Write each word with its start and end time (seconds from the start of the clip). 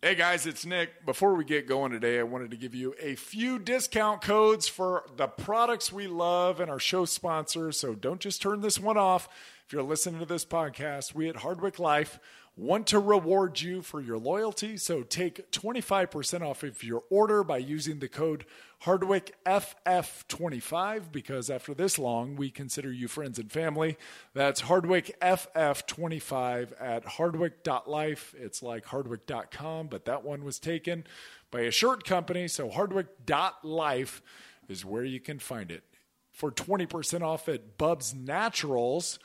Hey 0.00 0.14
guys, 0.14 0.46
it's 0.46 0.64
Nick. 0.64 1.04
Before 1.04 1.34
we 1.34 1.44
get 1.44 1.66
going 1.66 1.90
today, 1.90 2.20
I 2.20 2.22
wanted 2.22 2.52
to 2.52 2.56
give 2.56 2.72
you 2.72 2.94
a 3.00 3.16
few 3.16 3.58
discount 3.58 4.22
codes 4.22 4.68
for 4.68 5.02
the 5.16 5.26
products 5.26 5.92
we 5.92 6.06
love 6.06 6.60
and 6.60 6.70
our 6.70 6.78
show 6.78 7.04
sponsors. 7.04 7.80
So 7.80 7.96
don't 7.96 8.20
just 8.20 8.40
turn 8.40 8.60
this 8.60 8.78
one 8.78 8.96
off. 8.96 9.28
If 9.66 9.72
you're 9.72 9.82
listening 9.82 10.20
to 10.20 10.26
this 10.26 10.44
podcast, 10.44 11.16
we 11.16 11.28
at 11.28 11.38
Hardwick 11.38 11.80
Life 11.80 12.20
want 12.58 12.88
to 12.88 12.98
reward 12.98 13.60
you 13.60 13.82
for 13.82 14.00
your 14.00 14.18
loyalty. 14.18 14.76
So 14.76 15.02
take 15.02 15.52
25% 15.52 16.42
off 16.42 16.64
of 16.64 16.82
your 16.82 17.04
order 17.08 17.44
by 17.44 17.58
using 17.58 18.00
the 18.00 18.08
code 18.08 18.44
HardwickFF25 18.82 21.12
because 21.12 21.50
after 21.50 21.72
this 21.72 21.96
long, 21.98 22.36
we 22.36 22.50
consider 22.50 22.92
you 22.92 23.06
friends 23.06 23.38
and 23.38 23.52
family. 23.52 23.96
That's 24.34 24.62
HardwickFF25 24.62 26.72
at 26.80 27.04
hardwick.life. 27.04 28.34
It's 28.36 28.60
like 28.62 28.86
hardwick.com, 28.86 29.86
but 29.86 30.06
that 30.06 30.24
one 30.24 30.42
was 30.44 30.58
taken 30.58 31.04
by 31.52 31.60
a 31.60 31.70
shirt 31.70 32.02
company. 32.04 32.48
So 32.48 32.70
hardwick.life 32.70 34.20
is 34.68 34.84
where 34.84 35.04
you 35.04 35.20
can 35.20 35.38
find 35.38 35.70
it. 35.70 35.84
For 36.32 36.50
20% 36.52 37.22
off 37.22 37.48
at 37.48 37.78
Bubs 37.78 38.12
Naturals, 38.14 39.20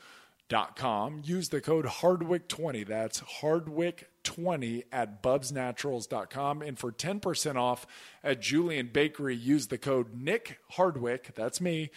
Dot 0.50 0.76
com. 0.76 1.22
Use 1.24 1.48
the 1.48 1.62
code 1.62 1.86
Hardwick20. 1.86 2.86
That's 2.86 3.22
Hardwick20 3.40 4.84
at 4.92 5.22
bubsnaturals.com. 5.22 6.60
And 6.60 6.78
for 6.78 6.92
10% 6.92 7.56
off 7.56 7.86
at 8.22 8.42
Julian 8.42 8.90
Bakery, 8.92 9.34
use 9.34 9.68
the 9.68 9.78
code 9.78 10.14
Nick 10.14 10.58
Hardwick. 10.72 11.34
That's 11.34 11.62
me 11.62 11.90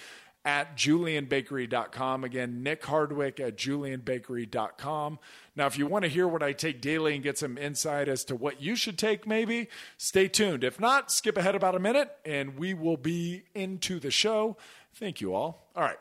at 0.48 0.78
julianbakery.com. 0.78 2.24
Again, 2.24 2.64
Nick 2.64 2.86
Hardwick 2.86 3.42
at 3.42 3.58
julianbakery.com. 3.58 5.20
Now, 5.58 5.66
if 5.66 5.78
you 5.78 5.86
want 5.86 6.04
to 6.04 6.10
hear 6.10 6.26
what 6.26 6.42
I 6.42 6.54
take 6.54 6.80
daily 6.80 7.16
and 7.16 7.22
get 7.22 7.38
some 7.38 7.58
insight 7.58 8.08
as 8.08 8.24
to 8.26 8.36
what 8.36 8.62
you 8.62 8.78
should 8.78 8.98
take, 8.98 9.28
maybe 9.28 9.68
stay 9.98 10.30
tuned. 10.30 10.64
If 10.64 10.80
not, 10.80 11.12
skip 11.12 11.38
ahead 11.38 11.56
about 11.56 11.76
a 11.76 11.80
minute 11.80 12.16
and 12.24 12.58
we 12.58 12.74
will 12.74 12.96
be 12.96 13.44
into 13.54 14.00
the 14.00 14.10
show. 14.10 14.56
Thank 14.94 15.20
you 15.20 15.36
all. 15.36 15.70
All 15.76 15.84
right. 15.84 16.00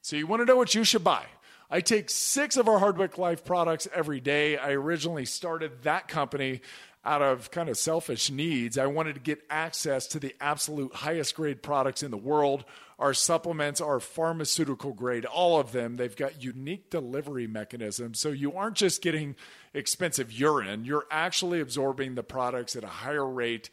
So, 0.00 0.16
you 0.16 0.26
want 0.26 0.40
to 0.40 0.46
know 0.46 0.56
what 0.56 0.74
you 0.74 0.82
should 0.82 1.04
buy? 1.04 1.26
I 1.70 1.80
take 1.80 2.10
six 2.10 2.56
of 2.56 2.68
our 2.68 2.78
Hardwick 2.78 3.18
Life 3.18 3.44
products 3.44 3.88
every 3.92 4.20
day. 4.20 4.56
I 4.56 4.72
originally 4.72 5.24
started 5.24 5.82
that 5.82 6.06
company 6.06 6.60
out 7.04 7.22
of 7.22 7.50
kind 7.50 7.68
of 7.68 7.76
selfish 7.76 8.30
needs. 8.30 8.76
I 8.78 8.86
wanted 8.86 9.14
to 9.14 9.20
get 9.20 9.42
access 9.48 10.06
to 10.08 10.18
the 10.18 10.34
absolute 10.40 10.94
highest 10.94 11.34
grade 11.36 11.62
products 11.62 12.02
in 12.02 12.10
the 12.10 12.16
world. 12.16 12.64
Our 12.98 13.14
supplements 13.14 13.80
are 13.80 14.00
pharmaceutical 14.00 14.92
grade, 14.92 15.24
all 15.24 15.60
of 15.60 15.72
them. 15.72 15.96
They've 15.96 16.14
got 16.14 16.42
unique 16.42 16.90
delivery 16.90 17.46
mechanisms. 17.46 18.18
So 18.18 18.30
you 18.30 18.52
aren't 18.54 18.76
just 18.76 19.02
getting 19.02 19.36
expensive 19.74 20.32
urine, 20.32 20.84
you're 20.84 21.06
actually 21.10 21.60
absorbing 21.60 22.14
the 22.14 22.22
products 22.22 22.74
at 22.74 22.84
a 22.84 22.88
higher 22.88 23.26
rate 23.26 23.70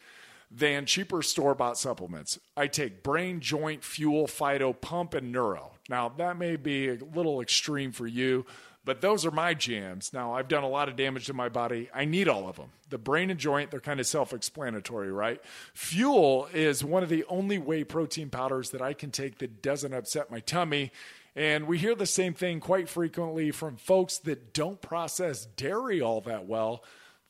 than 0.50 0.86
cheaper 0.86 1.22
store 1.22 1.54
bought 1.54 1.78
supplements. 1.78 2.38
I 2.56 2.66
take 2.68 3.02
brain, 3.02 3.40
joint, 3.40 3.82
fuel, 3.82 4.26
phyto, 4.26 4.78
pump, 4.78 5.14
and 5.14 5.32
neuro. 5.32 5.73
Now, 5.88 6.08
that 6.16 6.38
may 6.38 6.56
be 6.56 6.88
a 6.88 6.98
little 7.14 7.40
extreme 7.40 7.92
for 7.92 8.06
you, 8.06 8.46
but 8.84 9.00
those 9.00 9.24
are 9.24 9.30
my 9.30 9.54
jams. 9.54 10.12
Now, 10.12 10.34
I've 10.34 10.48
done 10.48 10.62
a 10.62 10.68
lot 10.68 10.88
of 10.88 10.96
damage 10.96 11.26
to 11.26 11.34
my 11.34 11.48
body. 11.48 11.88
I 11.94 12.04
need 12.04 12.28
all 12.28 12.48
of 12.48 12.56
them. 12.56 12.70
The 12.90 12.98
brain 12.98 13.30
and 13.30 13.40
joint, 13.40 13.70
they're 13.70 13.80
kind 13.80 14.00
of 14.00 14.06
self 14.06 14.32
explanatory, 14.32 15.10
right? 15.12 15.40
Fuel 15.74 16.48
is 16.52 16.84
one 16.84 17.02
of 17.02 17.08
the 17.08 17.24
only 17.28 17.58
whey 17.58 17.84
protein 17.84 18.30
powders 18.30 18.70
that 18.70 18.82
I 18.82 18.92
can 18.92 19.10
take 19.10 19.38
that 19.38 19.62
doesn't 19.62 19.94
upset 19.94 20.30
my 20.30 20.40
tummy. 20.40 20.92
And 21.36 21.66
we 21.66 21.78
hear 21.78 21.94
the 21.94 22.06
same 22.06 22.34
thing 22.34 22.60
quite 22.60 22.88
frequently 22.88 23.50
from 23.50 23.76
folks 23.76 24.18
that 24.18 24.52
don't 24.52 24.80
process 24.80 25.46
dairy 25.46 26.00
all 26.00 26.20
that 26.22 26.46
well. 26.46 26.84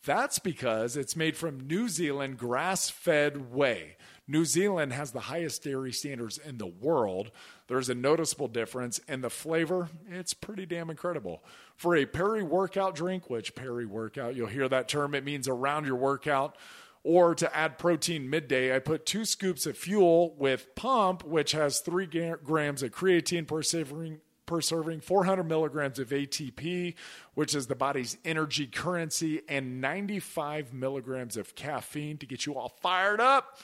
That's 0.05 0.39
because 0.39 0.97
it's 0.97 1.17
made 1.17 1.37
from 1.37 1.67
New 1.67 1.89
Zealand 1.89 2.37
grass 2.37 2.91
fed 2.91 3.55
whey. 3.55 3.97
New 4.27 4.45
Zealand 4.47 4.93
has 4.93 5.11
the 5.11 5.21
highest 5.21 5.65
dairy 5.65 5.93
standards 5.93 6.39
in 6.39 6.57
the 6.57 6.67
world. 6.67 7.31
There's 7.67 7.91
a 7.91 7.95
noticeable 7.95 8.49
difference, 8.49 8.99
and 9.07 9.23
the 9.23 9.29
flavor, 9.29 9.91
it's 10.09 10.33
pretty 10.33 10.65
damn 10.65 10.89
incredible. 10.89 11.45
For 11.77 11.95
a 11.95 12.07
peri 12.07 12.43
workout 12.43 12.95
drink, 12.95 13.29
which 13.29 13.55
peri 13.55 13.85
workout, 13.85 14.35
you'll 14.35 14.47
hear 14.47 14.69
that 14.69 14.89
term, 14.89 15.15
it 15.15 15.25
means 15.25 15.47
around 15.47 15.85
your 15.85 15.97
workout. 15.97 16.57
Or 17.03 17.35
to 17.35 17.55
add 17.55 17.79
protein 17.79 18.31
midday, 18.31 18.75
I 18.75 18.79
put 18.79 19.05
two 19.05 19.27
scoops 19.27 19.67
of 19.67 19.77
fuel 19.77 20.35
with 20.39 20.75
pump, 20.75 21.23
which 21.23 21.53
has 21.53 21.81
three 21.81 22.07
grams 22.07 22.83
of 22.83 22.93
creatine 22.93 23.47
per 23.47 23.61
serving, 23.61 24.21
per 24.47 24.63
serving, 24.63 25.03
400 25.03 25.45
milligrams 25.45 25.99
of 25.99 26.09
ATP, 26.09 26.95
which 27.35 27.55
is 27.55 27.67
the 27.67 27.75
body's 27.75 28.17
energy 28.25 28.67
currency, 28.67 29.43
and 29.51 29.83
95 29.83 30.73
milligrams 30.73 31.37
of 31.37 31.55
caffeine 31.55 32.17
to 32.17 32.25
get 32.25 32.47
you 32.47 32.55
all 32.55 32.71
fired 32.81 33.21
up. 33.21 33.59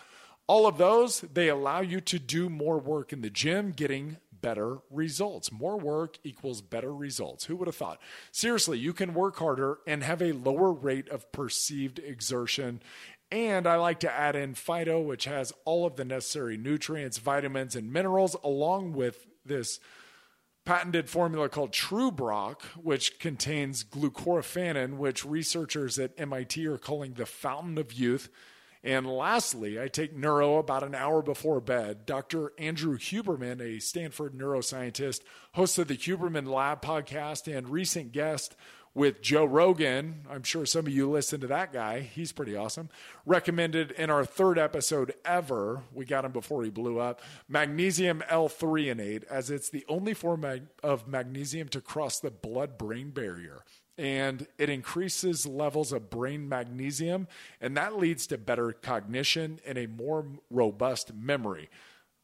All 0.50 0.66
of 0.66 0.78
those, 0.78 1.20
they 1.20 1.48
allow 1.48 1.80
you 1.80 2.00
to 2.00 2.18
do 2.18 2.48
more 2.50 2.80
work 2.80 3.12
in 3.12 3.20
the 3.20 3.30
gym, 3.30 3.70
getting 3.70 4.16
better 4.32 4.78
results. 4.90 5.52
More 5.52 5.78
work 5.78 6.18
equals 6.24 6.60
better 6.60 6.92
results. 6.92 7.44
Who 7.44 7.54
would 7.54 7.68
have 7.68 7.76
thought? 7.76 8.00
Seriously, 8.32 8.76
you 8.76 8.92
can 8.92 9.14
work 9.14 9.36
harder 9.36 9.78
and 9.86 10.02
have 10.02 10.20
a 10.20 10.32
lower 10.32 10.72
rate 10.72 11.08
of 11.08 11.30
perceived 11.30 12.00
exertion. 12.00 12.82
And 13.30 13.64
I 13.64 13.76
like 13.76 14.00
to 14.00 14.12
add 14.12 14.34
in 14.34 14.54
Phyto, 14.54 15.06
which 15.06 15.26
has 15.26 15.52
all 15.64 15.86
of 15.86 15.94
the 15.94 16.04
necessary 16.04 16.56
nutrients, 16.56 17.18
vitamins, 17.18 17.76
and 17.76 17.92
minerals, 17.92 18.34
along 18.42 18.94
with 18.94 19.28
this 19.46 19.78
patented 20.64 21.08
formula 21.08 21.48
called 21.48 21.70
TrueBroc, 21.70 22.60
which 22.74 23.20
contains 23.20 23.84
glucoraphanin, 23.84 24.96
which 24.96 25.24
researchers 25.24 25.96
at 26.00 26.10
MIT 26.18 26.66
are 26.66 26.76
calling 26.76 27.12
the 27.12 27.24
fountain 27.24 27.78
of 27.78 27.92
youth. 27.92 28.28
And 28.82 29.06
lastly, 29.06 29.78
I 29.80 29.88
take 29.88 30.16
neuro 30.16 30.56
about 30.56 30.82
an 30.82 30.94
hour 30.94 31.20
before 31.20 31.60
bed. 31.60 32.06
Dr. 32.06 32.52
Andrew 32.58 32.96
Huberman, 32.96 33.60
a 33.60 33.78
Stanford 33.78 34.32
neuroscientist, 34.32 35.20
host 35.52 35.78
of 35.78 35.88
the 35.88 35.96
Huberman 35.96 36.46
Lab 36.46 36.80
podcast 36.80 37.46
and 37.54 37.68
recent 37.68 38.12
guest 38.12 38.56
with 38.94 39.20
Joe 39.20 39.44
Rogan. 39.44 40.26
I'm 40.28 40.42
sure 40.42 40.64
some 40.64 40.86
of 40.86 40.92
you 40.92 41.10
listen 41.10 41.40
to 41.42 41.46
that 41.48 41.72
guy. 41.72 42.00
He's 42.00 42.32
pretty 42.32 42.56
awesome. 42.56 42.88
Recommended 43.26 43.92
in 43.92 44.08
our 44.10 44.24
third 44.24 44.58
episode 44.58 45.14
ever. 45.24 45.82
We 45.92 46.06
got 46.06 46.24
him 46.24 46.32
before 46.32 46.64
he 46.64 46.70
blew 46.70 46.98
up. 46.98 47.20
Magnesium 47.48 48.24
L-threonate, 48.28 49.24
as 49.24 49.50
it's 49.50 49.68
the 49.68 49.84
only 49.88 50.14
form 50.14 50.44
of 50.82 51.06
magnesium 51.06 51.68
to 51.68 51.80
cross 51.80 52.18
the 52.18 52.30
blood-brain 52.30 53.10
barrier 53.10 53.62
and 54.00 54.46
it 54.56 54.70
increases 54.70 55.44
levels 55.44 55.92
of 55.92 56.08
brain 56.08 56.48
magnesium, 56.48 57.28
and 57.60 57.76
that 57.76 57.98
leads 57.98 58.26
to 58.28 58.38
better 58.38 58.72
cognition 58.72 59.60
and 59.66 59.76
a 59.76 59.86
more 59.86 60.24
robust 60.50 61.12
memory. 61.12 61.68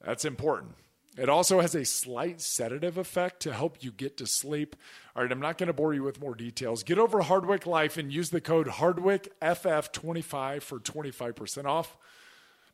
That's 0.03 0.25
important. 0.25 0.73
It 1.19 1.29
also 1.29 1.61
has 1.61 1.75
a 1.75 1.85
slight 1.85 2.41
sedative 2.41 2.97
effect 2.97 3.41
to 3.41 3.53
help 3.53 3.85
you 3.85 3.93
get 3.93 4.17
to 4.17 4.27
sleep. 4.27 4.75
All 5.15 5.23
right, 5.23 5.31
I'm 5.31 5.39
not 5.41 5.59
going 5.59 5.67
to 5.67 5.75
bore 5.75 5.93
you 5.93 6.03
with 6.03 6.19
more 6.21 6.35
details. 6.35 6.83
Get 6.83 6.99
over 6.99 7.21
Hardwick 7.21 7.67
Life 7.67 7.99
and 7.99 8.11
use 8.11 8.31
the 8.31 8.41
code 8.41 8.69
HardwickFF25 8.69 10.63
for 10.63 10.81
25% 10.81 11.65
off. 11.67 11.99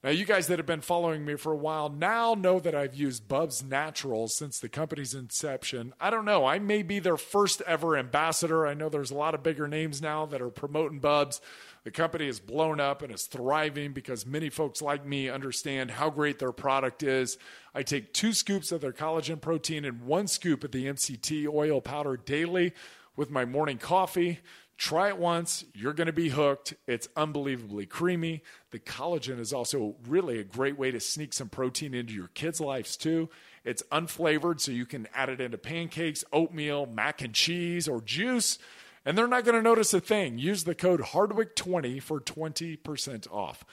Now, 0.04 0.10
you 0.10 0.24
guys 0.24 0.48
that 0.48 0.58
have 0.58 0.66
been 0.66 0.80
following 0.80 1.24
me 1.24 1.36
for 1.36 1.52
a 1.52 1.56
while 1.56 1.88
now 1.88 2.34
know 2.34 2.58
that 2.58 2.74
I've 2.74 2.96
used 2.96 3.28
Bubs 3.28 3.62
Naturals 3.62 4.34
since 4.34 4.58
the 4.58 4.68
company's 4.68 5.14
inception. 5.14 5.94
I 6.00 6.10
don't 6.10 6.24
know, 6.24 6.44
I 6.44 6.58
may 6.58 6.82
be 6.82 6.98
their 6.98 7.16
first 7.16 7.62
ever 7.68 7.96
ambassador. 7.96 8.66
I 8.66 8.74
know 8.74 8.88
there's 8.88 9.12
a 9.12 9.16
lot 9.16 9.36
of 9.36 9.44
bigger 9.44 9.68
names 9.68 10.02
now 10.02 10.26
that 10.26 10.42
are 10.42 10.50
promoting 10.50 10.98
Bubs. 10.98 11.40
The 11.84 11.92
company 11.92 12.26
is 12.26 12.40
blown 12.40 12.80
up 12.80 13.02
and 13.02 13.14
is 13.14 13.26
thriving 13.26 13.92
because 13.92 14.26
many 14.26 14.50
folks 14.50 14.82
like 14.82 15.06
me 15.06 15.28
understand 15.28 15.92
how 15.92 16.10
great 16.10 16.40
their 16.40 16.50
product 16.50 17.04
is. 17.04 17.38
I 17.72 17.84
take 17.84 18.12
two 18.12 18.32
scoops 18.32 18.72
of 18.72 18.80
their 18.80 18.92
collagen 18.92 19.40
protein 19.40 19.84
and 19.84 20.02
one 20.02 20.26
scoop 20.26 20.64
of 20.64 20.72
the 20.72 20.86
MCT 20.86 21.46
oil 21.46 21.80
powder 21.80 22.16
daily 22.16 22.72
with 23.14 23.30
my 23.30 23.44
morning 23.44 23.78
coffee. 23.78 24.40
Try 24.76 25.08
it 25.08 25.18
once, 25.18 25.64
you're 25.74 25.92
going 25.92 26.08
to 26.08 26.12
be 26.12 26.30
hooked. 26.30 26.74
It's 26.86 27.08
unbelievably 27.16 27.86
creamy. 27.86 28.42
The 28.72 28.80
collagen 28.80 29.38
is 29.38 29.52
also 29.52 29.94
really 30.08 30.38
a 30.38 30.44
great 30.44 30.76
way 30.76 30.90
to 30.90 30.98
sneak 30.98 31.32
some 31.32 31.48
protein 31.48 31.94
into 31.94 32.12
your 32.12 32.28
kids' 32.28 32.60
lives 32.60 32.96
too. 32.96 33.28
It's 33.64 33.84
unflavored, 33.92 34.60
so 34.60 34.72
you 34.72 34.86
can 34.86 35.06
add 35.14 35.28
it 35.28 35.40
into 35.40 35.58
pancakes, 35.58 36.24
oatmeal, 36.32 36.86
mac 36.86 37.22
and 37.22 37.32
cheese, 37.32 37.86
or 37.86 38.00
juice, 38.00 38.58
and 39.04 39.16
they're 39.16 39.28
not 39.28 39.44
going 39.44 39.56
to 39.56 39.62
notice 39.62 39.94
a 39.94 40.00
thing. 40.00 40.38
Use 40.38 40.64
the 40.64 40.74
code 40.74 41.00
Hardwick20 41.00 42.02
for 42.02 42.20
20% 42.20 43.30
off. 43.30 43.64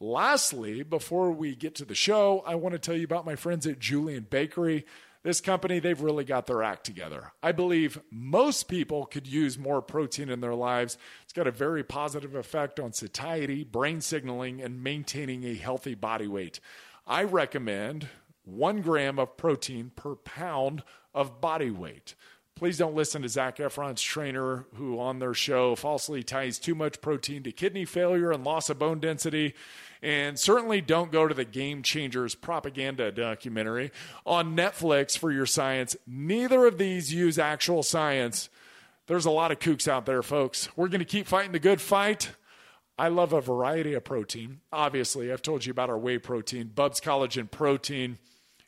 Lastly, 0.00 0.82
before 0.82 1.32
we 1.32 1.56
get 1.56 1.74
to 1.76 1.84
the 1.84 1.94
show, 1.94 2.44
I 2.46 2.54
want 2.54 2.74
to 2.74 2.78
tell 2.78 2.96
you 2.96 3.04
about 3.04 3.26
my 3.26 3.36
friends 3.36 3.66
at 3.66 3.78
Julian 3.78 4.26
Bakery. 4.28 4.86
This 5.28 5.42
company, 5.42 5.78
they've 5.78 6.00
really 6.00 6.24
got 6.24 6.46
their 6.46 6.62
act 6.62 6.86
together. 6.86 7.32
I 7.42 7.52
believe 7.52 8.00
most 8.10 8.62
people 8.66 9.04
could 9.04 9.26
use 9.26 9.58
more 9.58 9.82
protein 9.82 10.30
in 10.30 10.40
their 10.40 10.54
lives. 10.54 10.96
It's 11.22 11.34
got 11.34 11.46
a 11.46 11.50
very 11.50 11.84
positive 11.84 12.34
effect 12.34 12.80
on 12.80 12.94
satiety, 12.94 13.62
brain 13.62 14.00
signaling, 14.00 14.62
and 14.62 14.82
maintaining 14.82 15.44
a 15.44 15.52
healthy 15.52 15.94
body 15.94 16.28
weight. 16.28 16.60
I 17.06 17.24
recommend 17.24 18.08
one 18.46 18.80
gram 18.80 19.18
of 19.18 19.36
protein 19.36 19.92
per 19.94 20.14
pound 20.14 20.82
of 21.12 21.42
body 21.42 21.70
weight. 21.70 22.14
Please 22.58 22.76
don't 22.76 22.96
listen 22.96 23.22
to 23.22 23.28
Zac 23.28 23.58
Efron's 23.58 24.02
trainer, 24.02 24.64
who 24.74 24.98
on 24.98 25.20
their 25.20 25.32
show 25.32 25.76
falsely 25.76 26.24
ties 26.24 26.58
too 26.58 26.74
much 26.74 27.00
protein 27.00 27.44
to 27.44 27.52
kidney 27.52 27.84
failure 27.84 28.32
and 28.32 28.42
loss 28.42 28.68
of 28.68 28.80
bone 28.80 28.98
density. 28.98 29.54
And 30.02 30.36
certainly 30.36 30.80
don't 30.80 31.12
go 31.12 31.28
to 31.28 31.34
the 31.34 31.44
Game 31.44 31.84
Changers 31.84 32.34
propaganda 32.34 33.12
documentary 33.12 33.92
on 34.26 34.56
Netflix 34.56 35.16
for 35.16 35.30
your 35.30 35.46
science. 35.46 35.94
Neither 36.04 36.66
of 36.66 36.78
these 36.78 37.14
use 37.14 37.38
actual 37.38 37.84
science. 37.84 38.48
There's 39.06 39.24
a 39.24 39.30
lot 39.30 39.52
of 39.52 39.60
kooks 39.60 39.86
out 39.86 40.04
there, 40.04 40.24
folks. 40.24 40.68
We're 40.74 40.88
going 40.88 40.98
to 40.98 41.04
keep 41.04 41.28
fighting 41.28 41.52
the 41.52 41.60
good 41.60 41.80
fight. 41.80 42.32
I 42.98 43.06
love 43.06 43.32
a 43.32 43.40
variety 43.40 43.94
of 43.94 44.02
protein. 44.02 44.62
Obviously, 44.72 45.32
I've 45.32 45.42
told 45.42 45.64
you 45.64 45.70
about 45.70 45.90
our 45.90 45.98
whey 45.98 46.18
protein, 46.18 46.72
Bubs 46.74 47.00
Collagen 47.00 47.48
Protein. 47.48 48.18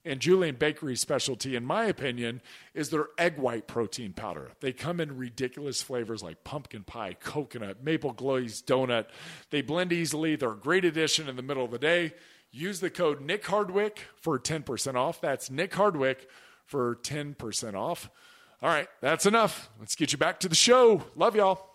And 0.02 0.18
Julian 0.20 0.54
Bakery's 0.54 1.00
specialty, 1.00 1.54
in 1.56 1.64
my 1.64 1.84
opinion, 1.84 2.40
is 2.72 2.88
their 2.88 3.08
egg 3.18 3.36
white 3.36 3.66
protein 3.66 4.14
powder. 4.14 4.52
They 4.60 4.72
come 4.72 4.98
in 4.98 5.18
ridiculous 5.18 5.82
flavors 5.82 6.22
like 6.22 6.42
pumpkin 6.42 6.84
pie, 6.84 7.16
coconut, 7.20 7.84
maple 7.84 8.12
glazed 8.12 8.66
donut. 8.66 9.06
They 9.50 9.60
blend 9.60 9.92
easily. 9.92 10.36
They're 10.36 10.52
a 10.52 10.56
great 10.56 10.86
addition 10.86 11.28
in 11.28 11.36
the 11.36 11.42
middle 11.42 11.64
of 11.64 11.70
the 11.70 11.78
day. 11.78 12.14
Use 12.50 12.80
the 12.80 12.88
code 12.88 13.20
Nick 13.20 13.44
Hardwick 13.46 14.00
for 14.16 14.38
10% 14.38 14.94
off. 14.94 15.20
That's 15.20 15.50
Nick 15.50 15.74
Hardwick 15.74 16.28
for 16.64 16.96
10% 16.96 17.74
off. 17.74 18.10
All 18.62 18.70
right, 18.70 18.88
that's 19.02 19.26
enough. 19.26 19.70
Let's 19.78 19.94
get 19.94 20.12
you 20.12 20.18
back 20.18 20.40
to 20.40 20.48
the 20.48 20.54
show. 20.54 21.04
Love 21.14 21.36
y'all. 21.36 21.66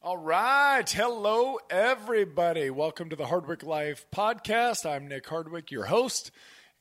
All 0.00 0.16
right. 0.16 0.88
Hello, 0.88 1.58
everybody. 1.68 2.70
Welcome 2.70 3.10
to 3.10 3.16
the 3.16 3.26
Hardwick 3.26 3.64
Life 3.64 4.06
podcast. 4.14 4.88
I'm 4.88 5.08
Nick 5.08 5.26
Hardwick, 5.26 5.72
your 5.72 5.86
host. 5.86 6.30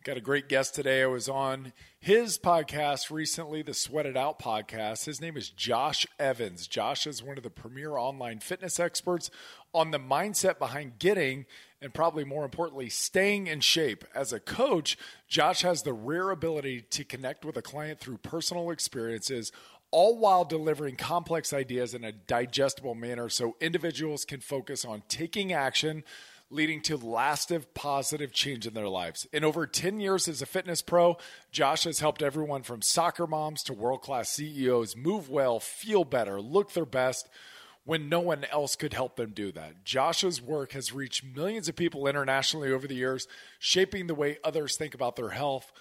Got 0.08 0.16
a 0.16 0.22
great 0.22 0.48
guest 0.48 0.74
today. 0.74 1.04
I 1.04 1.08
was 1.08 1.28
on 1.28 1.74
his 2.00 2.38
podcast 2.38 3.12
recently, 3.12 3.62
the 3.62 3.74
Sweat 3.74 4.06
It 4.06 4.16
Out 4.16 4.40
podcast. 4.40 5.04
His 5.04 5.20
name 5.20 5.36
is 5.36 5.50
Josh 5.50 6.08
Evans. 6.18 6.66
Josh 6.66 7.06
is 7.06 7.22
one 7.22 7.36
of 7.36 7.44
the 7.44 7.50
premier 7.50 7.98
online 7.98 8.40
fitness 8.40 8.80
experts 8.80 9.30
on 9.74 9.92
the 9.92 10.00
mindset 10.00 10.60
behind 10.60 10.98
getting 10.98 11.46
and 11.82 11.94
probably 11.94 12.24
more 12.24 12.46
importantly, 12.46 12.88
staying 12.88 13.48
in 13.48 13.60
shape. 13.60 14.06
As 14.16 14.32
a 14.32 14.40
coach, 14.40 14.98
Josh 15.28 15.64
has 15.64 15.84
the 15.84 15.92
rare 15.92 16.30
ability 16.30 16.84
to 16.84 17.04
connect 17.04 17.44
with 17.44 17.58
a 17.58 17.62
client 17.62 18.00
through 18.00 18.20
personal 18.20 18.72
experiences 18.72 19.52
all 19.92 20.18
while 20.18 20.46
delivering 20.46 20.96
complex 20.96 21.52
ideas 21.52 21.94
in 21.94 22.06
a 22.06 22.12
digestible 22.14 22.96
manner 22.96 23.28
so 23.28 23.58
individuals 23.60 24.24
can 24.24 24.40
focus 24.40 24.86
on 24.86 25.04
taking 25.10 25.52
action 25.52 26.04
leading 26.50 26.82
to 26.82 26.98
lasting 26.98 27.66
positive 27.74 28.32
change 28.32 28.66
in 28.66 28.74
their 28.74 28.88
lives. 28.88 29.28
In 29.34 29.44
over 29.44 29.68
10 29.68 30.00
years 30.00 30.28
as 30.28 30.42
a 30.42 30.46
fitness 30.46 30.82
pro, 30.82 31.18
Josh 31.52 31.84
has 31.84 32.00
helped 32.00 32.22
everyone 32.22 32.64
from 32.64 32.82
soccer 32.82 33.28
moms 33.28 33.64
to 33.64 33.74
world 33.74 34.02
class 34.02 34.30
CEOs 34.30 34.96
move 34.96 35.30
well, 35.30 35.60
feel 35.60 36.06
better, 36.06 36.42
look 36.42 36.74
their 36.74 36.86
best 36.86 37.28
when 37.84 38.10
no 38.10 38.20
one 38.20 38.46
else 38.52 38.76
could 38.76 38.94
help 38.94 39.16
them 39.16 39.32
do 39.32 39.52
that. 39.54 39.86
Josh's 39.86 40.42
work 40.42 40.74
has 40.74 40.94
reached 40.94 41.24
millions 41.24 41.70
of 41.70 41.76
people 41.76 42.06
internationally 42.06 42.72
over 42.72 42.86
the 42.86 42.96
years, 42.96 43.28
shaping 43.60 44.08
the 44.08 44.16
way 44.16 44.38
others 44.44 44.76
think 44.76 44.94
about 44.94 45.16
their 45.16 45.30
health, 45.30 45.72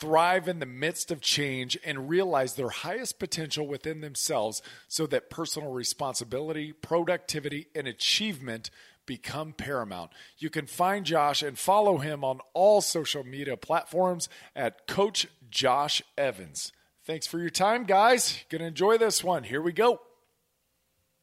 thrive 0.00 0.48
in 0.48 0.58
the 0.58 0.66
midst 0.66 1.12
of 1.12 1.20
change, 1.20 1.78
and 1.84 2.08
realize 2.08 2.54
their 2.54 2.68
highest 2.68 3.20
potential 3.20 3.64
within 3.64 4.00
themselves 4.00 4.60
so 4.88 5.06
that 5.06 5.30
personal 5.30 5.70
responsibility, 5.70 6.72
productivity, 6.72 7.68
and 7.76 7.86
achievement 7.86 8.68
become 9.06 9.52
paramount. 9.52 10.10
You 10.38 10.50
can 10.50 10.66
find 10.66 11.04
Josh 11.04 11.42
and 11.42 11.58
follow 11.58 11.98
him 11.98 12.24
on 12.24 12.40
all 12.54 12.80
social 12.80 13.24
media 13.24 13.56
platforms 13.56 14.28
at 14.54 14.86
Coach 14.86 15.26
Josh 15.50 16.02
Evans. 16.16 16.72
Thanks 17.04 17.26
for 17.26 17.38
your 17.38 17.50
time, 17.50 17.84
guys. 17.84 18.44
Gonna 18.48 18.64
enjoy 18.64 18.98
this 18.98 19.24
one. 19.24 19.44
Here 19.44 19.60
we 19.60 19.72
go. 19.72 20.00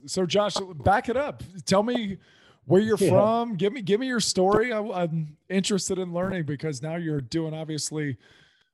So, 0.05 0.25
Josh, 0.25 0.55
back 0.83 1.09
it 1.09 1.17
up. 1.17 1.43
Tell 1.65 1.83
me 1.83 2.17
where 2.65 2.81
you're 2.81 2.97
yeah. 2.99 3.09
from. 3.09 3.55
Give 3.55 3.73
me 3.73 3.81
give 3.81 3.99
me 3.99 4.07
your 4.07 4.19
story. 4.19 4.71
I, 4.71 4.79
I'm 4.79 5.37
interested 5.49 5.97
in 5.97 6.13
learning 6.13 6.43
because 6.43 6.81
now 6.81 6.95
you're 6.95 7.21
doing 7.21 7.53
obviously 7.53 8.17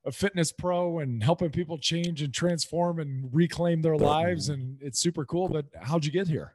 a 0.06 0.12
fitness 0.12 0.52
pro 0.52 1.00
and 1.00 1.24
helping 1.24 1.50
people 1.50 1.78
change 1.78 2.22
and 2.22 2.34
transform 2.34 3.00
and 3.00 3.30
reclaim 3.34 3.82
their 3.82 3.98
lives, 3.98 4.50
and 4.50 4.78
it's 4.82 5.00
super 5.00 5.26
cool. 5.26 5.48
But 5.48 5.66
how'd 5.82 6.06
you 6.06 6.12
get 6.12 6.28
here? 6.28 6.54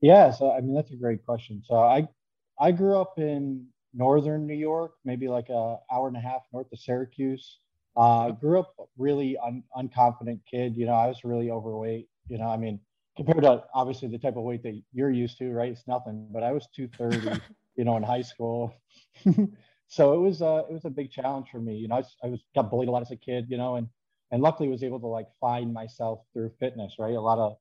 Yeah, 0.00 0.30
so 0.30 0.52
I 0.52 0.60
mean 0.60 0.74
that's 0.74 0.90
a 0.92 0.96
great 0.96 1.24
question. 1.24 1.62
So 1.66 1.76
I 1.76 2.08
I 2.60 2.72
grew 2.72 2.96
up 2.98 3.18
in 3.18 3.66
northern 3.94 4.46
New 4.46 4.54
York, 4.54 4.92
maybe 5.04 5.28
like 5.28 5.48
a 5.48 5.78
hour 5.92 6.08
and 6.08 6.16
a 6.16 6.20
half 6.20 6.42
north 6.52 6.70
of 6.72 6.78
Syracuse. 6.78 7.58
Uh, 7.96 8.30
grew 8.30 8.60
up 8.60 8.74
really 8.98 9.38
un, 9.38 9.62
unconfident 9.74 10.40
kid. 10.50 10.76
You 10.76 10.84
know, 10.86 10.92
I 10.92 11.06
was 11.06 11.24
really 11.24 11.50
overweight. 11.50 12.08
You 12.28 12.38
know, 12.38 12.48
I 12.48 12.56
mean, 12.58 12.78
compared 13.16 13.42
to 13.42 13.64
obviously 13.74 14.08
the 14.08 14.18
type 14.18 14.36
of 14.36 14.42
weight 14.42 14.62
that 14.64 14.80
you're 14.92 15.10
used 15.10 15.38
to, 15.38 15.50
right? 15.52 15.72
It's 15.72 15.86
nothing. 15.88 16.28
But 16.30 16.42
I 16.42 16.52
was 16.52 16.68
230. 16.74 17.40
you 17.76 17.84
know, 17.84 17.96
in 17.96 18.02
high 18.02 18.22
school. 18.22 18.72
so 19.88 20.14
it 20.14 20.18
was 20.20 20.42
uh, 20.42 20.62
it 20.68 20.72
was 20.72 20.84
a 20.84 20.90
big 20.90 21.10
challenge 21.10 21.48
for 21.50 21.60
me. 21.60 21.76
You 21.76 21.88
know, 21.88 21.96
I 21.96 21.98
was, 21.98 22.16
I 22.24 22.26
was 22.28 22.40
got 22.54 22.70
bullied 22.70 22.88
a 22.88 22.92
lot 22.92 23.02
as 23.02 23.10
a 23.10 23.16
kid. 23.16 23.46
You 23.48 23.56
know, 23.56 23.76
and 23.76 23.88
and 24.30 24.42
luckily 24.42 24.68
was 24.68 24.82
able 24.82 25.00
to 25.00 25.06
like 25.06 25.28
find 25.40 25.72
myself 25.72 26.20
through 26.32 26.50
fitness 26.58 26.94
right 26.98 27.14
a 27.14 27.20
lot 27.20 27.38
of 27.38 27.56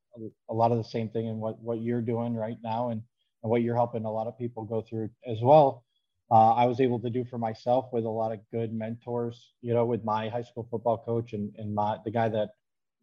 a 0.50 0.54
lot 0.54 0.72
of 0.72 0.78
the 0.78 0.84
same 0.84 1.10
thing 1.10 1.28
in 1.28 1.38
what 1.38 1.60
what 1.62 1.82
you're 1.82 2.02
doing 2.02 2.36
right 2.36 2.58
now 2.64 2.90
and, 2.90 3.02
and 3.44 3.50
what 3.50 3.62
you're 3.62 3.76
helping 3.76 4.06
a 4.06 4.12
lot 4.12 4.28
of 4.28 4.38
people 4.38 4.64
go 4.64 4.82
through 4.82 5.10
as 5.28 5.42
well. 5.42 5.84
Uh, 6.32 6.54
i 6.54 6.66
was 6.66 6.82
able 6.82 7.00
to 7.00 7.12
do 7.12 7.24
for 7.24 7.38
myself 7.38 7.86
with 7.94 8.04
a 8.04 8.10
lot 8.10 8.32
of 8.32 8.40
good 8.52 8.74
mentors 8.74 9.52
you 9.62 9.76
know 9.76 9.86
with 9.86 10.04
my 10.04 10.28
high 10.28 10.42
school 10.42 10.68
football 10.72 10.98
coach 10.98 11.34
and, 11.34 11.54
and 11.60 11.76
my 11.76 11.98
the 12.04 12.10
guy 12.10 12.28
that 12.28 12.50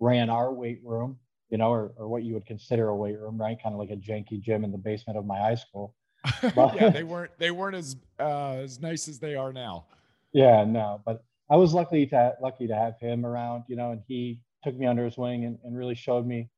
ran 0.01 0.29
our 0.29 0.53
weight 0.53 0.81
room 0.83 1.17
you 1.49 1.57
know 1.57 1.71
or, 1.71 1.93
or 1.97 2.09
what 2.09 2.25
you 2.25 2.35
would 2.35 2.47
consider 2.47 2.89
a 2.89 2.97
weight 2.97 3.17
room 3.17 3.41
right? 3.41 3.63
Kind 3.63 3.75
of 3.75 3.79
like 3.79 3.91
a 3.91 3.97
janky 3.97 4.43
gym 4.43 4.65
in 4.65 4.73
the 4.73 4.79
basement 4.79 5.17
of 5.17 5.25
my 5.25 5.39
high 5.39 5.55
school. 5.55 5.95
But, 6.57 6.75
yeah 6.75 6.91
they 6.91 7.05
weren't 7.13 7.31
they 7.39 7.53
weren't 7.53 7.77
as 7.77 7.95
uh, 8.19 8.55
as 8.55 8.81
nice 8.81 9.07
as 9.07 9.21
they 9.21 9.37
are 9.37 9.53
now. 9.53 9.87
Yeah 10.33 10.65
no 10.65 11.01
but 11.07 11.23
I 11.53 11.57
was 11.57 11.75
lucky 11.75 12.07
to 12.07 12.35
lucky 12.41 12.67
to 12.67 12.75
have 12.75 12.99
him 12.99 13.27
around, 13.27 13.65
you 13.69 13.77
know, 13.77 13.91
and 13.91 14.01
he 14.09 14.41
took 14.65 14.75
me 14.75 14.87
under 14.87 15.05
his 15.05 15.19
wing 15.19 15.45
and, 15.45 15.59
and 15.65 15.77
really 15.77 15.95
showed 15.95 16.27
me, 16.27 16.49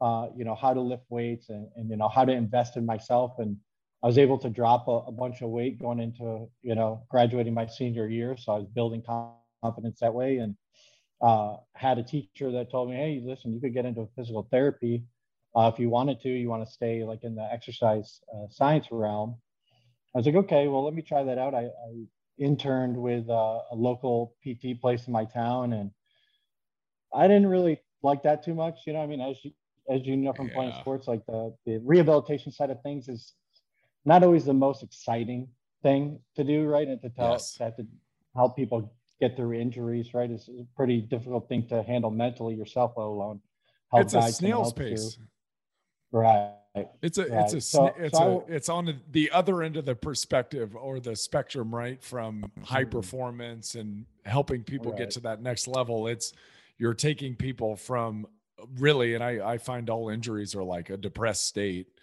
uh, 0.00 0.28
you 0.36 0.44
know, 0.44 0.54
how 0.54 0.72
to 0.72 0.80
lift 0.80 1.04
weights 1.08 1.48
and, 1.48 1.68
and, 1.76 1.90
you 1.90 1.96
know, 1.96 2.08
how 2.08 2.24
to 2.24 2.32
invest 2.32 2.76
in 2.76 2.86
myself. 2.86 3.32
And 3.38 3.56
I 4.02 4.06
was 4.06 4.18
able 4.18 4.38
to 4.38 4.48
drop 4.48 4.86
a, 4.88 5.08
a 5.08 5.12
bunch 5.12 5.42
of 5.42 5.50
weight 5.50 5.80
going 5.80 5.98
into, 5.98 6.48
you 6.62 6.74
know, 6.74 7.02
graduating 7.10 7.54
my 7.54 7.66
senior 7.66 8.08
year. 8.08 8.36
So 8.36 8.52
I 8.52 8.58
was 8.58 8.66
building 8.68 9.02
confidence 9.62 9.98
that 10.00 10.14
way 10.14 10.38
and 10.38 10.56
uh, 11.20 11.56
had 11.74 11.98
a 11.98 12.02
teacher 12.02 12.52
that 12.52 12.70
told 12.70 12.90
me, 12.90 12.96
hey, 12.96 13.20
listen, 13.24 13.52
you 13.52 13.60
could 13.60 13.74
get 13.74 13.86
into 13.86 14.08
physical 14.14 14.46
therapy 14.50 15.04
uh, 15.56 15.70
if 15.72 15.80
you 15.80 15.88
wanted 15.88 16.20
to. 16.20 16.28
You 16.28 16.48
want 16.48 16.64
to 16.64 16.72
stay 16.72 17.02
like 17.02 17.24
in 17.24 17.34
the 17.34 17.48
exercise 17.52 18.20
uh, 18.32 18.46
science 18.50 18.86
realm. 18.90 19.36
I 20.14 20.18
was 20.18 20.26
like, 20.26 20.36
okay, 20.36 20.68
well, 20.68 20.84
let 20.84 20.94
me 20.94 21.02
try 21.02 21.24
that 21.24 21.38
out. 21.38 21.54
I, 21.54 21.64
I 21.64 22.04
interned 22.38 22.96
with 22.96 23.28
a, 23.28 23.60
a 23.72 23.74
local 23.74 24.34
PT 24.44 24.80
place 24.80 25.06
in 25.06 25.12
my 25.12 25.24
town, 25.24 25.72
and 25.72 25.90
I 27.12 27.26
didn't 27.26 27.48
really 27.48 27.80
like 28.02 28.22
that 28.22 28.44
too 28.44 28.54
much. 28.54 28.80
You 28.86 28.92
know, 28.92 29.02
I 29.02 29.06
mean, 29.06 29.20
as 29.20 29.36
you 29.44 29.52
as 29.90 30.06
you 30.06 30.16
know 30.16 30.32
from 30.32 30.48
yeah. 30.48 30.54
playing 30.54 30.72
sports, 30.80 31.08
like 31.08 31.24
the 31.26 31.54
the 31.66 31.78
rehabilitation 31.84 32.52
side 32.52 32.70
of 32.70 32.80
things 32.82 33.08
is 33.08 33.34
not 34.04 34.22
always 34.22 34.44
the 34.44 34.54
most 34.54 34.82
exciting 34.82 35.48
thing 35.82 36.18
to 36.36 36.44
do, 36.44 36.66
right? 36.66 36.88
And 36.88 37.00
to 37.02 37.10
tell 37.10 37.32
yes. 37.32 37.54
to, 37.54 37.70
to 37.70 37.86
help 38.34 38.56
people 38.56 38.92
get 39.20 39.36
through 39.36 39.54
injuries, 39.54 40.14
right, 40.14 40.30
is 40.30 40.48
a 40.48 40.64
pretty 40.76 41.00
difficult 41.00 41.48
thing 41.48 41.66
to 41.68 41.82
handle 41.82 42.10
mentally 42.10 42.54
yourself, 42.54 42.92
let 42.96 43.04
alone 43.04 43.40
help 43.92 44.04
it's 44.04 44.14
a 44.14 44.32
snail's 44.32 44.72
pace. 44.72 45.18
You. 45.18 45.26
Right. 46.10 46.54
It's 47.02 47.18
a 47.18 47.22
right. 47.22 47.44
it's 47.44 47.54
a 47.54 47.60
so, 47.60 47.94
it's 47.98 48.16
so 48.16 48.44
a 48.48 48.52
it's 48.52 48.68
on 48.68 49.00
the 49.10 49.30
other 49.32 49.62
end 49.62 49.76
of 49.76 49.84
the 49.84 49.94
perspective 49.94 50.76
or 50.76 51.00
the 51.00 51.16
spectrum, 51.16 51.74
right? 51.74 52.02
From 52.02 52.50
high 52.62 52.82
mm-hmm. 52.82 52.90
performance 52.90 53.74
and 53.74 54.04
helping 54.24 54.62
people 54.62 54.92
right. 54.92 54.98
get 54.98 55.10
to 55.12 55.20
that 55.20 55.42
next 55.42 55.66
level. 55.66 56.06
It's 56.06 56.32
you're 56.78 56.94
taking 56.94 57.34
people 57.34 57.74
from 57.76 58.26
really, 58.76 59.14
and 59.14 59.22
I 59.24 59.54
I 59.54 59.58
find 59.58 59.90
all 59.90 60.08
injuries 60.10 60.54
are 60.54 60.64
like 60.64 60.90
a 60.90 60.96
depressed 60.96 61.46
state. 61.46 61.88
I 61.96 62.00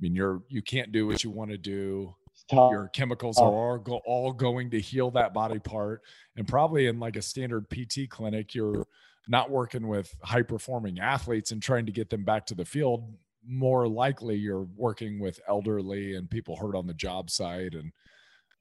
mean, 0.00 0.14
you're 0.14 0.42
you 0.48 0.62
can't 0.62 0.92
do 0.92 1.06
what 1.06 1.24
you 1.24 1.30
want 1.30 1.50
to 1.52 1.58
do. 1.58 2.14
your 2.52 2.88
chemicals 2.90 3.40
Oh. 3.40 3.46
are 3.46 3.54
all, 3.54 3.78
go, 3.78 4.00
all 4.06 4.32
going 4.32 4.70
to 4.70 4.80
heal 4.80 5.10
that 5.12 5.34
body 5.34 5.58
part 5.58 6.02
and 6.36 6.46
probably 6.48 6.86
in 6.86 7.00
like 7.00 7.16
a 7.16 7.22
standard 7.22 7.68
pt 7.70 8.08
clinic 8.08 8.54
you're 8.54 8.86
not 9.28 9.50
working 9.50 9.88
with 9.88 10.14
high 10.22 10.42
performing 10.42 10.98
athletes 11.00 11.50
and 11.52 11.60
trying 11.62 11.86
to 11.86 11.92
get 11.92 12.08
them 12.10 12.24
back 12.24 12.46
to 12.46 12.54
the 12.54 12.64
field 12.64 13.16
more 13.44 13.88
likely 13.88 14.36
you're 14.36 14.68
working 14.76 15.18
with 15.18 15.40
elderly 15.48 16.14
and 16.16 16.30
people 16.30 16.56
hurt 16.56 16.76
on 16.76 16.86
the 16.86 16.94
job 16.94 17.30
site 17.30 17.74
and 17.74 17.92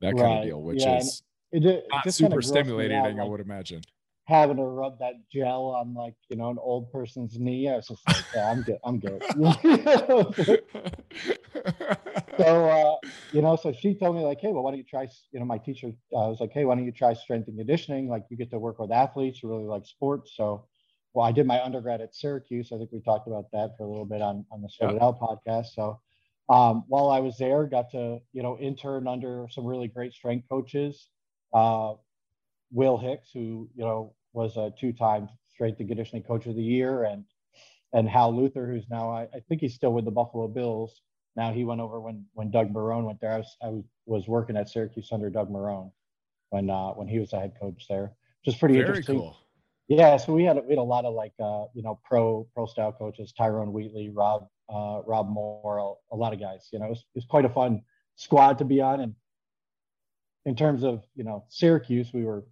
that 0.02 0.18
kind 0.18 0.34
Right. 0.34 0.36
of 0.36 0.42
deal 0.42 0.64
which 0.64 0.86
Yeah, 0.86 0.98
is 0.98 1.24
It, 1.52 1.66
it 1.66 1.86
not 1.94 2.12
super 2.12 2.42
stimulating 2.42 2.98
out, 3.06 3.20
i 3.20 3.24
would 3.24 3.42
imagine 3.42 3.82
having 4.26 4.58
to 4.58 4.64
rub 4.64 5.00
that 5.00 5.14
gel 5.32 5.68
on 5.68 5.94
like 5.94 6.16
you 6.30 6.36
know 6.36 6.50
an 6.50 6.58
old 6.60 6.92
person's 6.92 7.38
knee. 7.40 7.70
I 7.70 7.76
was 7.76 7.88
just 7.88 8.02
like, 8.08 8.26
yeah, 8.36 8.52
I'm 8.52 8.64
good. 8.64 8.80
I'm 8.84 9.00
good. 9.00 9.24
so 12.38 12.66
uh, 12.70 12.96
you 13.32 13.42
know, 13.42 13.56
so 13.56 13.72
she 13.72 13.94
told 13.96 14.16
me 14.16 14.24
like, 14.24 14.42
hey, 14.42 14.52
well, 14.52 14.64
why 14.64 14.72
don't 14.72 14.80
you 14.80 14.84
try? 14.84 15.08
You 15.32 15.40
know, 15.40 15.46
my 15.46 15.60
teacher 15.60 15.88
uh, 15.88 16.28
was 16.30 16.40
like, 16.42 16.52
hey, 16.52 16.66
why 16.66 16.76
don't 16.76 16.86
you 16.86 16.92
try 16.92 17.14
strength 17.14 17.48
and 17.48 17.58
conditioning? 17.58 18.10
Like, 18.10 18.26
you 18.30 18.38
get 18.38 18.50
to 18.52 18.60
work 18.60 18.80
with 18.80 18.92
athletes 18.92 19.40
who 19.40 19.48
really 19.50 19.66
like 19.66 19.86
sports. 19.86 20.34
So, 20.36 20.66
well, 21.14 21.26
I 21.26 21.32
did 21.32 21.46
my 21.46 21.64
undergrad 21.64 22.02
at 22.02 22.16
Syracuse. 22.16 22.72
I 22.74 22.78
think 22.78 22.92
we 22.92 23.02
talked 23.02 23.28
about 23.28 23.46
that 23.54 23.78
for 23.78 23.84
a 23.84 23.90
little 23.90 24.06
bit 24.06 24.22
on 24.22 24.46
on 24.52 24.62
the 24.62 24.70
Sweat 24.70 24.96
It 24.96 25.02
Out 25.02 25.20
podcast. 25.20 25.68
So. 25.74 26.00
Um, 26.48 26.84
while 26.90 27.10
I 27.10 27.22
was 27.22 27.40
there, 27.40 27.66
got 27.66 27.90
to 27.94 28.20
you 28.32 28.44
know 28.44 28.56
intern 28.60 29.08
under 29.08 29.48
some 29.50 29.66
really 29.66 29.88
great 29.88 30.14
strength 30.14 30.48
coaches. 30.48 31.08
Uh, 31.52 31.94
Will 32.76 32.98
Hicks, 32.98 33.30
who 33.34 33.70
you 33.74 33.86
know 33.86 34.14
was 34.34 34.58
a 34.58 34.72
two-time 34.78 35.30
strength 35.50 35.80
and 35.80 35.88
conditioning 35.88 36.24
coach 36.24 36.46
of 36.46 36.56
the 36.56 36.62
year, 36.62 37.06
and 37.06 37.24
and 37.94 38.08
Hal 38.08 38.36
Luther, 38.36 38.68
who's 38.68 38.86
now 38.90 39.10
I, 39.10 39.22
I 39.34 39.40
think 39.48 39.62
he's 39.62 39.74
still 39.74 39.94
with 39.94 40.04
the 40.04 40.12
Buffalo 40.12 40.50
Bills. 40.50 41.02
Now 41.38 41.54
he 41.54 41.64
went 41.64 41.80
over 41.80 42.02
when 42.02 42.26
when 42.34 42.52
Doug 42.52 42.74
Marrone 42.74 43.06
went 43.06 43.22
there. 43.22 43.32
I 43.32 43.38
was 43.38 43.58
I 43.64 43.82
was, 44.06 44.28
working 44.28 44.58
at 44.58 44.70
Syracuse 44.70 45.10
under 45.14 45.30
Doug 45.30 45.50
Marrone 45.50 45.92
when 46.50 46.70
uh, 46.70 46.90
when 46.90 47.08
he 47.08 47.18
was 47.20 47.30
the 47.30 47.40
head 47.40 47.54
coach 47.60 47.86
there. 47.90 48.12
Just 48.44 48.60
pretty 48.60 48.76
very 48.76 48.88
interesting. 48.88 49.20
cool 49.20 49.38
Yeah, 49.88 50.18
so 50.18 50.34
we 50.34 50.44
had 50.44 50.58
we 50.58 50.72
had 50.72 50.80
a 50.80 50.84
lot 50.84 51.06
of 51.06 51.14
like 51.14 51.34
uh, 51.40 51.66
you 51.74 51.82
know 51.82 51.98
pro 52.04 52.46
pro 52.54 52.66
style 52.66 52.92
coaches, 52.92 53.34
Tyrone 53.38 53.72
Wheatley, 53.72 54.10
Rob 54.10 54.50
uh, 54.68 55.00
Rob 55.06 55.30
Moore, 55.30 55.78
a, 55.78 56.16
a 56.16 56.18
lot 56.18 56.34
of 56.34 56.42
guys. 56.42 56.68
You 56.74 56.80
know, 56.80 56.88
it 56.88 56.90
was, 56.90 57.00
it 57.00 57.16
was 57.16 57.26
quite 57.26 57.46
a 57.46 57.50
fun 57.50 57.84
squad 58.18 58.58
to 58.58 58.66
be 58.66 58.82
on. 58.82 59.00
And 59.00 59.16
in 60.46 60.58
terms 60.58 60.84
of 60.84 61.04
you 61.16 61.24
know 61.24 61.46
Syracuse, 61.48 62.12
we 62.14 62.26
were 62.26 62.44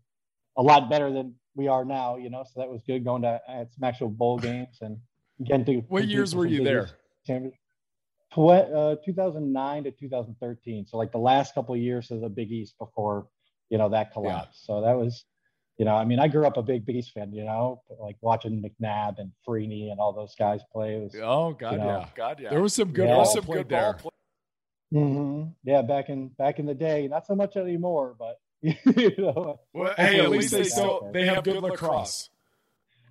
a 0.58 0.62
lot 0.62 0.90
better 0.90 1.12
than 1.12 1.36
we 1.56 1.68
are 1.68 1.86
now. 1.86 2.18
You 2.18 2.30
know, 2.30 2.44
so 2.44 2.60
that 2.60 2.70
was 2.70 2.82
good 2.86 3.04
going 3.04 3.22
to 3.24 3.42
uh, 3.48 3.66
some 3.74 3.84
actual 3.84 4.10
bowl 4.10 4.40
games 4.40 4.78
and 4.82 4.98
getting 5.44 5.66
to. 5.66 5.78
what 5.88 6.08
years 6.08 6.36
were 6.36 6.46
you 6.46 6.64
there 6.64 6.84
East 6.84 6.96
champions. 7.26 7.56
Uh, 8.36 8.96
2009 9.06 9.84
to 9.84 9.92
2013. 9.92 10.88
So 10.88 10.98
like 10.98 11.12
the 11.12 11.20
last 11.20 11.54
couple 11.54 11.76
of 11.76 11.82
years 11.82 12.10
of 12.10 12.22
the 12.22 12.30
Big 12.30 12.52
East 12.52 12.76
before 12.80 13.28
you 13.70 13.78
know 13.78 13.90
that 13.90 14.12
collapse. 14.12 14.62
So 14.66 14.82
that 14.82 14.98
was 14.98 15.26
you 15.78 15.86
know, 15.86 15.96
I 15.96 16.06
mean, 16.06 16.20
I 16.20 16.28
grew 16.28 16.46
up 16.46 16.58
a 16.58 16.62
big 16.62 16.86
Big 16.86 16.98
East 16.98 17.12
fan, 17.14 17.34
you 17.34 17.44
know, 17.44 17.82
like 18.00 18.16
watching 18.22 18.62
McNabb 18.62 19.18
and 19.18 19.32
Freeney 19.48 19.90
and 19.92 20.00
all 20.00 20.14
those 20.14 20.36
guys 20.36 20.62
play. 20.72 21.00
Was, 21.00 21.16
oh 21.22 21.54
god 21.54 21.80
know, 21.80 21.88
yeah 21.88 22.06
god 22.16 22.40
yeah 22.40 22.50
there 22.50 22.62
was 22.62 22.74
some 22.74 22.92
good 22.92 23.08
Yeah. 23.08 23.16
ball 23.16 23.26
Some 23.26 23.44
played 23.44 23.70
there 23.70 23.98
Mhm. 24.94 25.54
yeah, 25.64 25.82
back 25.82 26.10
in 26.10 26.28
back 26.30 26.60
in 26.60 26.66
the 26.66 26.76
day, 26.76 27.08
not 27.08 27.26
so 27.26 27.36
much 27.36 27.56
anymore, 27.56 28.16
but 28.18 28.40
you 28.98 29.16
know, 29.18 29.60
well, 29.74 29.94
hey 29.98 30.20
at 30.22 30.30
least 30.32 30.52
they 30.52 30.64
still 30.64 31.10
they 31.14 31.26
have 31.26 31.44
good 31.44 31.62
lacrosse 31.62 32.30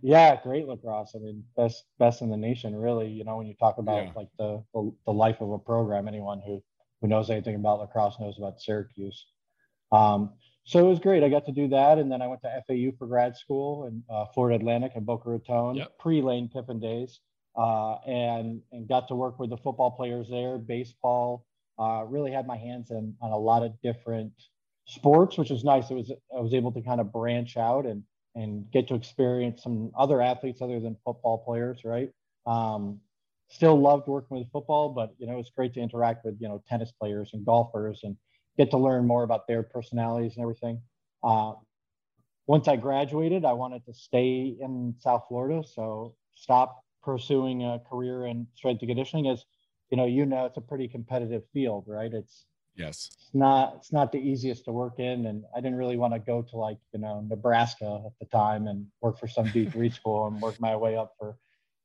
yeah, 0.02 0.40
great 0.42 0.66
lacrosse. 0.66 1.12
I 1.14 1.18
mean, 1.20 1.44
best 1.56 1.84
best 1.98 2.22
in 2.22 2.28
the 2.30 2.36
nation, 2.36 2.74
really. 2.74 3.08
You 3.08 3.22
know, 3.24 3.36
when 3.36 3.46
you 3.46 3.54
talk 3.54 3.78
about 3.78 4.04
Yeah. 4.06 4.12
like 4.16 4.28
the, 4.36 4.62
the 4.74 4.92
the 5.06 5.12
life 5.12 5.40
of 5.40 5.50
a 5.52 5.58
program, 5.58 6.08
anyone 6.08 6.42
who 6.44 6.62
who 7.00 7.06
knows 7.08 7.30
anything 7.30 7.54
about 7.54 7.78
lacrosse 7.78 8.18
knows 8.18 8.36
about 8.36 8.60
Syracuse. 8.60 9.26
Um, 9.92 10.32
so 10.64 10.80
it 10.80 10.88
was 10.88 10.98
great. 10.98 11.22
I 11.22 11.28
got 11.28 11.46
to 11.46 11.52
do 11.52 11.68
that, 11.68 11.98
and 11.98 12.10
then 12.10 12.20
I 12.22 12.26
went 12.26 12.42
to 12.42 12.62
FAU 12.66 12.96
for 12.98 13.06
grad 13.06 13.36
school 13.36 13.86
in 13.86 14.02
uh, 14.10 14.26
Florida 14.34 14.58
Atlantic 14.58 14.92
and 14.96 15.06
Boca 15.06 15.30
Raton, 15.30 15.76
Yep. 15.76 15.98
pre 15.98 16.20
Lane 16.20 16.48
Kiffin 16.48 16.80
days, 16.80 17.20
uh, 17.56 17.96
and 18.06 18.60
and 18.72 18.88
got 18.88 19.06
to 19.08 19.14
work 19.14 19.38
with 19.38 19.50
the 19.50 19.56
football 19.58 19.92
players 19.92 20.28
there, 20.28 20.58
baseball. 20.58 21.46
Uh, 21.78 22.04
really 22.08 22.32
had 22.32 22.46
my 22.46 22.56
hands 22.56 22.90
in 22.90 23.14
on 23.20 23.30
a 23.30 23.38
lot 23.38 23.62
of 23.62 23.80
different 23.82 24.32
sports, 24.86 25.38
which 25.38 25.50
was 25.50 25.64
nice. 25.64 25.90
It 25.90 25.94
was 25.94 26.12
I 26.36 26.40
was 26.40 26.54
able 26.54 26.72
to 26.72 26.82
kind 26.82 27.00
of 27.00 27.12
branch 27.12 27.56
out 27.56 27.86
and 27.86 28.02
and 28.34 28.70
get 28.70 28.88
to 28.88 28.94
experience 28.94 29.62
some 29.62 29.92
other 29.96 30.22
athletes 30.22 30.62
other 30.62 30.80
than 30.80 30.96
football 31.04 31.38
players, 31.46 31.82
right? 31.84 32.10
Um, 32.46 33.00
still 33.48 33.78
loved 33.78 34.08
working 34.08 34.38
with 34.38 34.50
football, 34.50 34.88
but 34.88 35.14
you 35.18 35.26
know 35.26 35.38
it's 35.38 35.50
great 35.50 35.74
to 35.74 35.80
interact 35.80 36.24
with 36.24 36.36
you 36.40 36.48
know 36.48 36.62
tennis 36.68 36.92
players 36.92 37.30
and 37.32 37.44
golfers 37.44 38.00
and 38.02 38.16
get 38.56 38.70
to 38.70 38.78
learn 38.78 39.06
more 39.06 39.22
about 39.22 39.46
their 39.46 39.62
personalities 39.62 40.34
and 40.36 40.42
everything. 40.42 40.80
Uh, 41.22 41.52
once 42.46 42.66
I 42.68 42.76
graduated, 42.76 43.44
I 43.44 43.52
wanted 43.52 43.84
to 43.86 43.94
stay 43.94 44.56
in 44.60 44.94
South 44.98 45.24
Florida, 45.28 45.66
so 45.66 46.16
stopped 46.34 46.82
pursuing 47.02 47.62
a 47.62 47.80
career 47.88 48.26
in 48.26 48.46
strength 48.54 48.80
and 48.82 48.88
conditioning. 48.88 49.28
As 49.28 49.44
you 49.90 49.96
know, 49.96 50.06
you 50.06 50.26
know, 50.26 50.46
it's 50.46 50.56
a 50.56 50.62
pretty 50.62 50.88
competitive 50.88 51.42
field, 51.52 51.84
right? 51.86 52.12
It's 52.12 52.46
yes. 52.74 53.10
It's 53.16 53.34
not 53.34 53.74
it's 53.76 53.92
not 53.92 54.12
the 54.12 54.18
easiest 54.18 54.64
to 54.66 54.72
work 54.72 54.98
in 54.98 55.26
and 55.26 55.44
i 55.56 55.60
didn't 55.60 55.76
really 55.76 55.96
want 55.96 56.12
to 56.12 56.18
go 56.18 56.42
to 56.42 56.56
like 56.56 56.78
you 56.92 57.00
know 57.00 57.24
nebraska 57.26 58.02
at 58.04 58.12
the 58.20 58.26
time 58.26 58.66
and 58.66 58.86
work 59.00 59.18
for 59.18 59.26
some 59.26 59.46
d3 59.46 59.92
school 59.92 60.26
and 60.26 60.40
work 60.40 60.60
my 60.60 60.76
way 60.76 60.96
up 60.96 61.14
for 61.18 61.36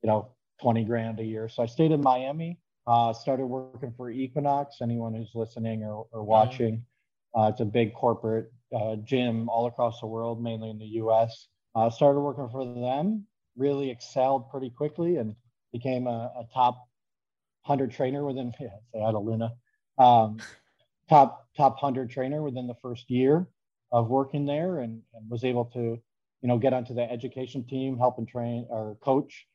you 0.02 0.08
know 0.08 0.30
20 0.62 0.84
grand 0.86 1.20
a 1.20 1.24
year. 1.24 1.48
So 1.48 1.64
i 1.64 1.66
stayed 1.66 1.92
in 1.92 2.02
miami 2.02 2.60
uh, 2.88 3.12
started 3.12 3.46
working 3.46 3.94
for 3.98 4.10
equinox. 4.10 4.78
Anyone 4.82 5.14
who's 5.14 5.32
listening 5.36 5.84
or, 5.84 6.08
or 6.12 6.24
watching 6.24 6.84
uh, 7.38 7.50
it's 7.52 7.62
a 7.62 7.66
big 7.66 7.94
corporate 7.94 8.52
uh, 8.76 8.96
gym 8.98 9.50
all 9.50 9.68
across 9.68 10.00
the 10.00 10.08
world 10.08 10.42
mainly 10.42 10.70
in 10.70 10.80
the 10.80 10.86
us 10.86 11.48
uh, 11.76 11.90
started 11.90 12.20
working 12.20 12.50
for 12.50 12.66
them 12.66 13.26
really 13.56 13.90
excelled 13.90 14.50
pretty 14.50 14.70
quickly 14.70 15.18
and 15.18 15.36
became 15.74 16.08
a, 16.08 16.32
a 16.40 16.44
top 16.54 16.88
100 17.66 17.92
trainer 17.92 18.26
within 18.26 18.54
yeah, 18.60 18.68
say 18.94 19.02
out 19.02 19.16
of 19.16 19.24
luna. 19.24 19.54
Um, 19.98 20.40
top 21.10 21.48
top 21.56 21.74
100 21.82 22.10
trainer 22.10 22.42
within 22.44 22.68
the 22.68 22.76
first 22.82 23.10
year 23.10 23.48
of 23.92 24.10
working 24.10 24.46
there 24.46 24.80
and, 24.80 25.02
and 25.14 25.30
was 25.30 25.44
able 25.44 25.66
to 25.66 25.98
you 26.42 26.48
know 26.48 26.58
get 26.58 26.74
onto 26.74 26.94
the 26.94 27.12
education 27.12 27.64
team 27.64 27.98
help 27.98 28.18
and 28.18 28.28
train 28.28 28.66
or 28.70 28.98
coach 29.04 29.48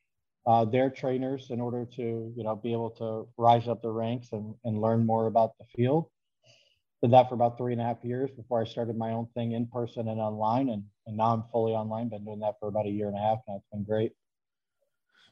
uh, 0.45 0.65
their 0.65 0.89
trainers 0.89 1.47
in 1.49 1.61
order 1.61 1.85
to 1.85 2.33
you 2.35 2.43
know 2.43 2.55
be 2.55 2.71
able 2.71 2.89
to 2.89 3.27
rise 3.37 3.67
up 3.67 3.81
the 3.81 3.89
ranks 3.89 4.29
and, 4.31 4.55
and 4.63 4.81
learn 4.81 5.05
more 5.05 5.27
about 5.27 5.51
the 5.57 5.65
field. 5.75 6.09
Did 7.01 7.11
that 7.11 7.27
for 7.27 7.35
about 7.35 7.57
three 7.57 7.73
and 7.73 7.81
a 7.81 7.85
half 7.85 8.03
years 8.03 8.31
before 8.31 8.61
i 8.61 8.65
started 8.65 8.97
my 8.97 9.11
own 9.11 9.27
thing 9.33 9.51
in 9.51 9.67
person 9.67 10.07
and 10.07 10.19
online. 10.19 10.69
And, 10.69 10.83
and 11.05 11.17
now 11.17 11.33
i'm 11.33 11.43
fully 11.51 11.73
online 11.73 12.09
been 12.09 12.25
doing 12.25 12.39
that 12.39 12.55
for 12.59 12.67
about 12.67 12.85
a 12.85 12.89
year 12.89 13.07
and 13.07 13.17
a 13.17 13.21
half 13.21 13.39
now 13.47 13.57
it's 13.57 13.67
been 13.71 13.83
great 13.83 14.13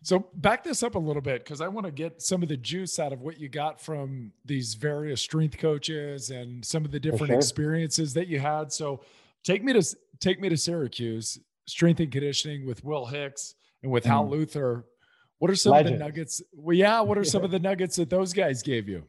So 0.03 0.27
back 0.35 0.63
this 0.63 0.81
up 0.81 0.95
a 0.95 0.99
little 0.99 1.21
bit 1.21 1.43
because 1.43 1.61
I 1.61 1.67
want 1.67 1.85
to 1.85 1.91
get 1.91 2.21
some 2.21 2.41
of 2.41 2.49
the 2.49 2.57
juice 2.57 2.97
out 2.97 3.13
of 3.13 3.21
what 3.21 3.39
you 3.39 3.49
got 3.49 3.79
from 3.79 4.31
these 4.45 4.73
various 4.73 5.21
strength 5.21 5.59
coaches 5.59 6.31
and 6.31 6.65
some 6.65 6.85
of 6.85 6.91
the 6.91 6.99
different 6.99 7.27
sure. 7.27 7.37
experiences 7.37 8.13
that 8.15 8.27
you 8.27 8.39
had. 8.39 8.71
So 8.73 9.01
take 9.43 9.63
me 9.63 9.73
to 9.73 9.95
take 10.19 10.39
me 10.39 10.49
to 10.49 10.57
Syracuse, 10.57 11.39
strength 11.67 11.99
and 11.99 12.11
conditioning 12.11 12.65
with 12.65 12.83
Will 12.83 13.05
Hicks 13.05 13.53
and 13.83 13.91
with 13.91 14.03
Hal 14.05 14.25
Mm. 14.25 14.31
Luther. 14.31 14.85
What 15.37 15.51
are 15.51 15.55
some 15.55 15.73
of 15.73 15.85
the 15.85 15.91
nuggets? 15.91 16.41
Well, 16.51 16.75
yeah, 16.75 17.01
what 17.01 17.17
are 17.17 17.23
some 17.23 17.43
of 17.45 17.51
the 17.51 17.59
nuggets 17.59 17.95
that 17.97 18.09
those 18.09 18.33
guys 18.33 18.63
gave 18.63 18.89
you? 18.89 19.03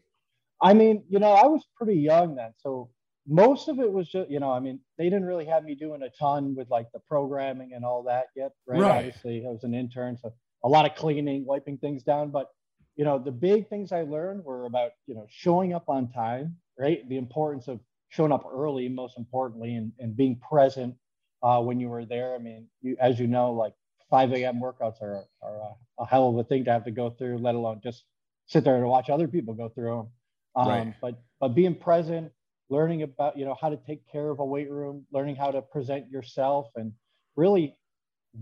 I 0.61 0.75
mean, 0.75 1.05
you 1.09 1.19
know, 1.19 1.33
I 1.33 1.47
was 1.47 1.67
pretty 1.77 1.99
young 1.99 2.37
then. 2.37 2.53
So 2.59 2.91
most 3.27 3.69
of 3.69 3.81
it 3.81 3.91
was 3.91 4.09
just, 4.09 4.31
you 4.31 4.41
know, 4.41 4.51
I 4.51 4.61
mean, 4.61 4.81
they 4.99 5.05
didn't 5.05 5.25
really 5.25 5.45
have 5.47 5.65
me 5.65 5.75
doing 5.75 6.03
a 6.03 6.11
ton 6.19 6.55
with 6.55 6.71
like 6.71 6.87
the 6.93 7.01
programming 7.01 7.73
and 7.75 7.85
all 7.85 8.03
that 8.05 8.27
yet, 8.37 8.53
right? 8.67 8.81
Right. 8.81 8.97
Obviously, 9.07 9.45
I 9.47 9.51
was 9.51 9.65
an 9.65 9.75
intern, 9.75 10.17
so 10.17 10.33
a 10.65 10.69
lot 10.69 10.87
of 10.87 10.95
cleaning, 10.95 11.45
wiping 11.45 11.79
things 11.79 12.03
down. 12.03 12.31
But, 12.31 12.49
you 12.97 13.05
know, 13.05 13.19
the 13.19 13.33
big 13.33 13.69
things 13.69 13.93
I 13.93 14.03
learned 14.03 14.45
were 14.45 14.67
about, 14.67 14.93
you 15.07 15.15
know, 15.15 15.27
showing 15.29 15.73
up 15.75 15.89
on 15.89 16.11
time, 16.11 16.57
right? 16.79 17.09
The 17.09 17.17
importance 17.19 17.69
of 17.69 17.81
showing 18.11 18.33
up 18.33 18.45
early, 18.53 18.89
most 18.89 19.17
importantly, 19.19 19.75
and, 19.75 19.93
and 19.99 20.17
being 20.17 20.39
present 20.39 20.95
uh, 21.43 21.61
when 21.61 21.81
you 21.81 21.89
were 21.89 22.05
there. 22.05 22.35
I 22.35 22.39
mean, 22.39 22.69
you, 22.83 22.97
as 23.01 23.19
you 23.19 23.27
know, 23.27 23.53
like 23.53 23.75
5 24.11 24.33
a.m. 24.33 24.61
workouts 24.61 25.01
are, 25.03 25.25
are 25.43 25.57
a, 25.57 26.03
a 26.03 26.07
hell 26.07 26.29
of 26.29 26.37
a 26.37 26.45
thing 26.45 26.65
to 26.65 26.73
have 26.73 26.85
to 26.85 26.91
go 26.91 27.11
through, 27.11 27.39
let 27.39 27.55
alone 27.55 27.81
just 27.83 28.05
sit 28.47 28.65
there 28.65 28.77
and 28.77 28.87
watch 28.87 29.09
other 29.11 29.29
people 29.29 29.55
go 29.55 29.69
through 29.71 29.97
them. 29.97 30.09
Um, 30.55 30.69
Right. 30.69 30.95
But 31.01 31.23
but 31.41 31.49
being 31.55 31.75
present, 31.75 32.31
learning 32.69 33.03
about 33.03 33.37
you 33.39 33.45
know 33.45 33.57
how 33.61 33.71
to 33.71 33.79
take 33.87 34.03
care 34.11 34.29
of 34.29 34.39
a 34.39 34.45
weight 34.45 34.71
room, 34.71 35.07
learning 35.13 35.37
how 35.37 35.51
to 35.51 35.63
present 35.63 36.11
yourself, 36.11 36.69
and 36.77 36.93
really 37.37 37.77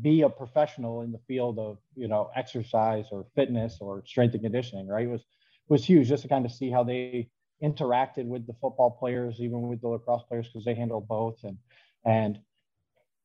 be 0.02 0.22
a 0.22 0.28
professional 0.28 1.02
in 1.02 1.12
the 1.12 1.20
field 1.26 1.58
of 1.58 1.78
you 1.94 2.08
know 2.08 2.30
exercise 2.36 3.06
or 3.10 3.26
fitness 3.34 3.78
or 3.80 4.02
strength 4.06 4.34
and 4.34 4.42
conditioning. 4.42 4.86
Right 4.86 5.08
was 5.08 5.24
was 5.68 5.84
huge 5.84 6.08
just 6.08 6.22
to 6.22 6.28
kind 6.28 6.44
of 6.44 6.52
see 6.52 6.70
how 6.70 6.84
they 6.84 7.28
interacted 7.62 8.26
with 8.26 8.46
the 8.46 8.54
football 8.54 8.90
players, 8.90 9.36
even 9.40 9.62
with 9.62 9.80
the 9.80 9.88
lacrosse 9.88 10.22
players, 10.28 10.46
because 10.46 10.64
they 10.64 10.74
handle 10.74 11.00
both 11.00 11.38
and 11.44 11.58
and 12.04 12.38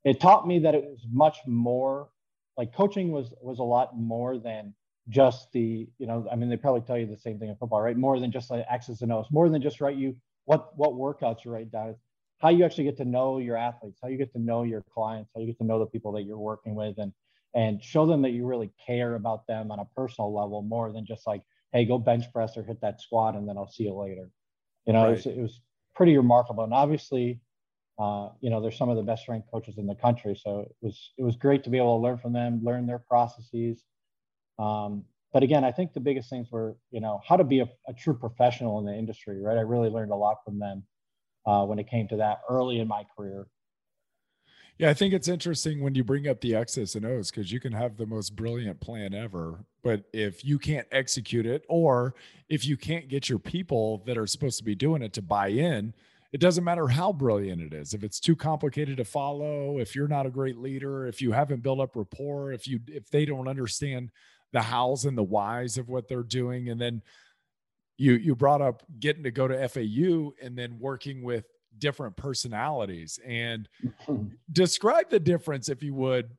it 0.03 0.19
taught 0.19 0.47
me 0.47 0.59
that 0.59 0.75
it 0.75 0.83
was 0.83 1.05
much 1.11 1.39
more 1.47 2.09
like 2.57 2.73
coaching 2.73 3.11
was 3.11 3.33
was 3.41 3.59
a 3.59 3.63
lot 3.63 3.97
more 3.97 4.37
than 4.37 4.73
just 5.09 5.51
the 5.51 5.87
you 5.97 6.07
know 6.07 6.27
i 6.31 6.35
mean 6.35 6.49
they 6.49 6.57
probably 6.57 6.81
tell 6.81 6.97
you 6.97 7.05
the 7.05 7.17
same 7.17 7.37
thing 7.37 7.49
in 7.49 7.55
football 7.55 7.81
right 7.81 7.95
more 7.95 8.19
than 8.19 8.31
just 8.31 8.49
like 8.49 8.65
x's 8.69 9.01
and 9.01 9.11
o's 9.11 9.27
more 9.29 9.49
than 9.49 9.61
just 9.61 9.79
right 9.79 9.95
you 9.95 10.15
what 10.45 10.77
what 10.77 10.93
workouts 10.93 11.43
you 11.43 11.51
write 11.51 11.71
down. 11.71 11.95
How 12.39 12.49
you 12.49 12.65
actually 12.65 12.83
get 12.85 12.97
to 12.97 13.05
know 13.05 13.39
your 13.39 13.57
athletes, 13.57 13.99
how 14.01 14.09
you 14.09 14.17
get 14.17 14.31
to 14.33 14.39
know 14.39 14.63
your 14.63 14.83
clients, 14.93 15.31
how 15.33 15.41
you 15.41 15.47
get 15.47 15.57
to 15.59 15.63
know 15.63 15.79
the 15.79 15.85
people 15.85 16.11
that 16.13 16.23
you're 16.23 16.37
working 16.37 16.75
with, 16.75 16.97
and 16.97 17.13
and 17.53 17.81
show 17.83 18.05
them 18.05 18.21
that 18.23 18.31
you 18.31 18.45
really 18.45 18.71
care 18.85 19.15
about 19.15 19.47
them 19.47 19.71
on 19.71 19.79
a 19.79 19.85
personal 19.95 20.33
level 20.33 20.61
more 20.61 20.91
than 20.91 21.05
just 21.05 21.25
like, 21.25 21.41
hey, 21.71 21.85
go 21.85 21.97
bench 21.97 22.25
press 22.33 22.57
or 22.57 22.63
hit 22.63 22.81
that 22.81 22.99
squat, 22.99 23.35
and 23.35 23.47
then 23.47 23.57
I'll 23.57 23.71
see 23.71 23.83
you 23.83 23.93
later. 23.93 24.29
You 24.85 24.93
know, 24.93 25.03
Right. 25.03 25.13
it, 25.13 25.25
was, 25.25 25.25
it 25.25 25.41
was 25.41 25.61
pretty 25.95 26.17
remarkable, 26.17 26.63
and 26.63 26.73
obviously. 26.73 27.39
Uh, 27.97 28.27
you 28.41 28.49
know, 28.49 28.59
they're 28.59 28.73
some 28.73 28.89
of 28.89 28.97
the 28.97 29.03
best 29.03 29.21
strength 29.21 29.47
coaches 29.49 29.77
in 29.77 29.87
the 29.87 29.95
country, 29.95 30.35
so 30.35 30.59
it 30.59 30.75
was 30.81 31.13
it 31.17 31.23
was 31.23 31.37
great 31.37 31.63
to 31.63 31.69
be 31.69 31.77
able 31.77 31.97
to 31.97 32.03
learn 32.03 32.17
from 32.17 32.33
them, 32.33 32.59
learn 32.61 32.85
their 32.85 32.99
processes, 32.99 33.85
um, 34.59 35.05
but 35.33 35.43
again, 35.43 35.63
I 35.65 35.71
think 35.71 35.93
the 35.93 35.99
biggest 35.99 36.29
things 36.29 36.49
were, 36.51 36.77
you 36.91 37.01
know, 37.01 37.21
how 37.27 37.35
to 37.35 37.43
be 37.43 37.59
a, 37.59 37.69
a 37.87 37.93
true 37.93 38.17
professional 38.17 38.79
in 38.79 38.85
the 38.85 38.93
industry, 38.93 39.41
right? 39.41 39.57
I 39.57 39.61
really 39.61 39.89
learned 39.89 40.11
a 40.11 40.15
lot 40.15 40.37
from 40.45 40.59
them 40.59 40.83
uh, 41.45 41.65
when 41.65 41.79
it 41.79 41.89
came 41.89 42.07
to 42.09 42.17
that 42.17 42.41
early 42.49 42.79
in 42.79 42.87
my 42.87 43.03
career. 43.15 43.47
Yeah, 44.77 44.89
I 44.89 44.93
think 44.93 45.13
it's 45.13 45.29
interesting 45.29 45.81
when 45.81 45.95
you 45.95 46.03
bring 46.03 46.27
up 46.27 46.41
the 46.41 46.53
X's 46.53 46.95
and 46.95 47.05
O's 47.05 47.31
because 47.31 47.49
you 47.49 47.61
can 47.61 47.71
have 47.71 47.95
the 47.95 48.05
most 48.05 48.35
brilliant 48.35 48.81
plan 48.81 49.13
ever. 49.13 49.63
But 49.83 50.03
if 50.11 50.43
you 50.43 50.59
can't 50.59 50.87
execute 50.91 51.45
it, 51.45 51.63
or 51.69 52.13
if 52.49 52.65
you 52.65 52.75
can't 52.75 53.07
get 53.07 53.29
your 53.29 53.39
people 53.39 54.03
that 54.05 54.17
are 54.17 54.27
supposed 54.27 54.57
to 54.57 54.65
be 54.65 54.75
doing 54.75 55.01
it 55.01 55.13
to 55.13 55.21
buy 55.21 55.47
in, 55.47 55.93
it 56.33 56.41
doesn't 56.41 56.65
matter 56.65 56.89
how 56.89 57.13
brilliant 57.13 57.61
it 57.61 57.73
is. 57.73 57.93
If 57.93 58.03
it's 58.03 58.19
too 58.19 58.35
complicated 58.35 58.97
to 58.97 59.05
follow, 59.05 59.79
if 59.79 59.95
you're 59.95 60.09
not 60.09 60.25
a 60.25 60.29
great 60.29 60.57
leader, 60.57 61.07
if 61.07 61.21
you 61.21 61.31
haven't 61.31 61.63
built 61.63 61.79
up 61.79 61.95
rapport, 61.95 62.51
if 62.51 62.67
you 62.67 62.81
if 62.87 63.09
they 63.09 63.23
don't 63.23 63.47
understand 63.47 64.11
the 64.51 64.61
hows 64.61 65.05
and 65.05 65.17
the 65.17 65.23
whys 65.23 65.77
of 65.77 65.87
what 65.87 66.09
they're 66.09 66.23
doing, 66.23 66.67
and 66.67 66.81
then 66.81 67.01
you 67.97 68.13
you 68.13 68.35
brought 68.35 68.61
up 68.61 68.83
getting 68.99 69.23
to 69.23 69.31
go 69.31 69.47
to 69.47 69.67
FAU 69.67 70.31
and 70.41 70.57
then 70.57 70.77
working 70.79 71.23
with 71.23 71.45
different 71.77 72.15
personalities. 72.15 73.19
And 73.25 73.67
describe 74.51 75.09
the 75.09 75.19
difference 75.19 75.69
if 75.69 75.83
you 75.83 75.93
would 75.95 76.29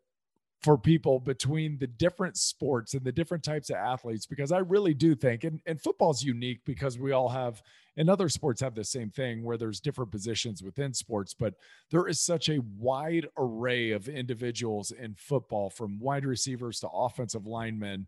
for 0.63 0.79
people 0.79 1.21
between 1.21 1.79
the 1.79 1.87
different 1.87 2.37
sports 2.37 2.95
and 2.95 3.05
the 3.05 3.13
different 3.13 3.45
types 3.45 3.69
of 3.71 3.77
athletes 3.77 4.27
because 4.27 4.51
i 4.51 4.59
really 4.59 4.95
do 4.95 5.15
think 5.15 5.45
and, 5.45 5.61
and 5.67 5.81
football's 5.81 6.23
unique 6.23 6.61
because 6.65 6.99
we 6.99 7.13
all 7.13 7.29
have 7.29 7.63
and 7.99 8.09
other 8.09 8.29
sports 8.29 8.63
have 8.63 8.75
the 8.75 8.83
same 8.83 9.11
thing 9.11 9.45
where 9.45 9.59
there's 9.59 9.81
different 9.81 10.11
positions 10.11 10.63
within 10.63 10.95
sports 10.95 11.35
but 11.35 11.55
there 11.91 12.09
is 12.09 12.25
such 12.25 12.49
a 12.49 12.63
wide 12.79 13.29
array 13.37 13.91
of 13.91 14.09
individuals 14.09 14.91
in 14.91 15.15
football 15.15 15.69
from 15.69 16.01
wide 16.01 16.25
receivers 16.25 16.81
to 16.81 16.89
offensive 16.89 17.47
linemen 17.47 18.07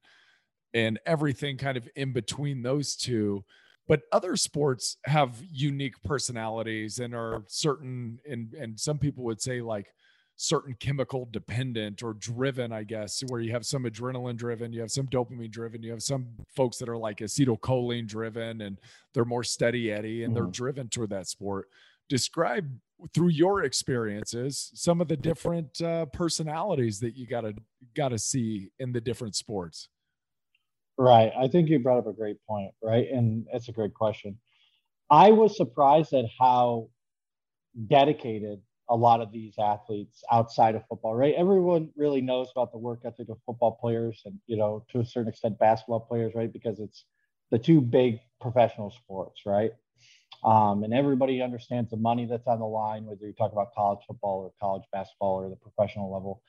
and 0.75 0.99
everything 1.07 1.57
kind 1.57 1.77
of 1.77 1.89
in 1.97 2.13
between 2.13 2.63
those 2.63 2.95
two. 2.97 3.45
But 3.87 4.03
other 4.13 4.37
sports 4.37 4.99
have 5.05 5.43
unique 5.51 6.01
personalities 6.03 6.99
and 6.99 7.15
are 7.15 7.43
certain 7.49 8.21
and 8.29 8.53
and 8.55 8.79
some 8.79 8.99
people 8.99 9.25
would 9.25 9.41
say 9.41 9.63
like 9.63 9.87
certain 10.41 10.75
chemical 10.79 11.27
dependent 11.33 12.01
or 12.01 12.15
driven 12.15 12.71
i 12.73 12.85
guess 12.85 13.25
where 13.27 13.41
you 13.41 13.51
have 13.51 13.67
some 13.67 13.83
adrenaline 13.83 14.37
driven 14.37 14.73
you 14.73 14.81
have 14.81 14.91
some 14.93 15.05
dopamine 15.09 15.51
driven 15.51 15.83
you 15.83 15.91
have 15.91 16.01
some 16.01 16.29
folks 16.55 16.79
that 16.79 16.89
are 16.89 16.97
like 16.97 17.19
acetylcholine 17.19 18.07
driven 18.07 18.61
and 18.61 18.79
they're 19.15 19.25
more 19.25 19.43
steady 19.43 19.91
eddy 19.91 20.23
and 20.23 20.37
they're 20.37 20.45
Mhm. 20.45 20.53
driven 20.53 20.89
toward 20.89 21.11
that 21.11 21.27
sport. 21.27 21.69
Describe 22.09 22.71
through 23.13 23.29
your 23.31 23.65
experiences 23.65 24.71
some 24.75 25.01
of 25.01 25.09
the 25.09 25.17
different 25.17 25.81
uh, 25.83 26.07
personalities 26.07 27.01
that 27.01 27.17
you 27.17 27.27
gotta 27.27 27.55
gotta 27.95 28.19
see 28.19 28.71
in 28.79 28.93
the 28.93 29.01
different 29.01 29.35
sports 29.35 29.89
Right. 30.99 31.33
I 31.39 31.47
think 31.49 31.69
you 31.69 31.79
brought 31.79 31.99
up 31.99 32.07
a 32.09 32.13
great 32.13 32.39
point, 32.49 32.73
right? 32.83 33.07
And 33.11 33.47
it's 33.53 33.69
a 33.69 33.73
great 33.73 33.95
question. 33.95 34.37
I 35.11 35.31
was 35.33 35.57
surprised 35.57 36.13
at 36.15 36.27
how 36.39 36.91
dedicated 37.89 38.61
a 38.91 38.97
lot 38.97 39.21
of 39.21 39.33
these 39.33 39.55
athletes 39.59 40.25
outside 40.33 40.75
of 40.75 40.83
football, 40.89 41.15
right? 41.15 41.35
Everyone 41.37 41.91
really 41.97 42.21
knows 42.21 42.49
about 42.55 42.73
the 42.73 42.79
work 42.79 43.01
ethic 43.05 43.29
of 43.29 43.39
football 43.47 43.79
players 43.81 44.23
and, 44.25 44.39
you 44.47 44.57
know, 44.57 44.85
to 44.91 45.01
a 45.01 45.05
certain 45.05 45.29
extent, 45.29 45.59
basketball 45.59 46.01
players, 46.01 46.35
right? 46.35 46.53
Because 46.53 46.81
it's 46.81 47.05
the 47.51 47.59
two 47.59 47.81
big 47.81 48.21
professional 48.41 48.91
sports, 48.91 49.43
right? 49.47 49.73
Um, 50.45 50.85
and 50.85 50.95
everybody 50.95 51.43
understands 51.43 51.91
the 51.91 51.97
money 51.97 52.27
that's 52.27 52.47
on 52.47 52.61
the 52.61 52.67
line, 52.67 53.05
whether 53.07 53.27
you 53.27 53.33
talk 53.35 53.53
about 53.53 53.75
college 53.75 54.01
football 54.07 54.41
or 54.41 54.53
college 54.61 54.85
basketball 54.93 55.37
or 55.43 55.51
the 55.51 55.57
professional 55.57 56.13
level. 56.13 56.43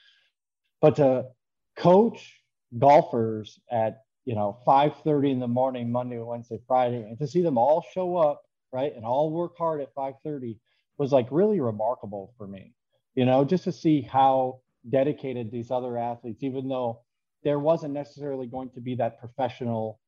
But 0.81 0.97
to 0.97 1.27
coach 1.77 2.41
golfers 2.77 3.59
at 3.71 4.03
you 4.25 4.35
know 4.35 4.59
5:30 4.65 5.31
in 5.31 5.39
the 5.39 5.47
morning, 5.47 5.91
Monday, 5.91 6.19
Wednesday, 6.19 6.59
Friday, 6.67 7.03
and 7.03 7.17
to 7.19 7.27
see 7.27 7.41
them 7.41 7.57
all 7.57 7.83
show 7.93 8.17
up, 8.17 8.43
right, 8.71 8.95
and 8.95 9.05
all 9.05 9.31
work 9.31 9.57
hard 9.57 9.81
at 9.81 9.93
5:30 9.93 10.57
was 10.97 11.11
like 11.11 11.27
really 11.31 11.59
remarkable 11.59 12.33
for 12.37 12.47
me. 12.47 12.73
You 13.15 13.25
know, 13.25 13.43
just 13.43 13.63
to 13.65 13.71
see 13.71 14.01
how 14.01 14.61
dedicated 14.89 15.51
these 15.51 15.71
other 15.71 15.97
athletes, 15.97 16.43
even 16.43 16.67
though 16.67 17.01
there 17.43 17.59
wasn't 17.59 17.93
necessarily 17.93 18.47
going 18.47 18.69
to 18.71 18.81
be 18.81 18.95
that 18.95 19.19
professional 19.19 19.99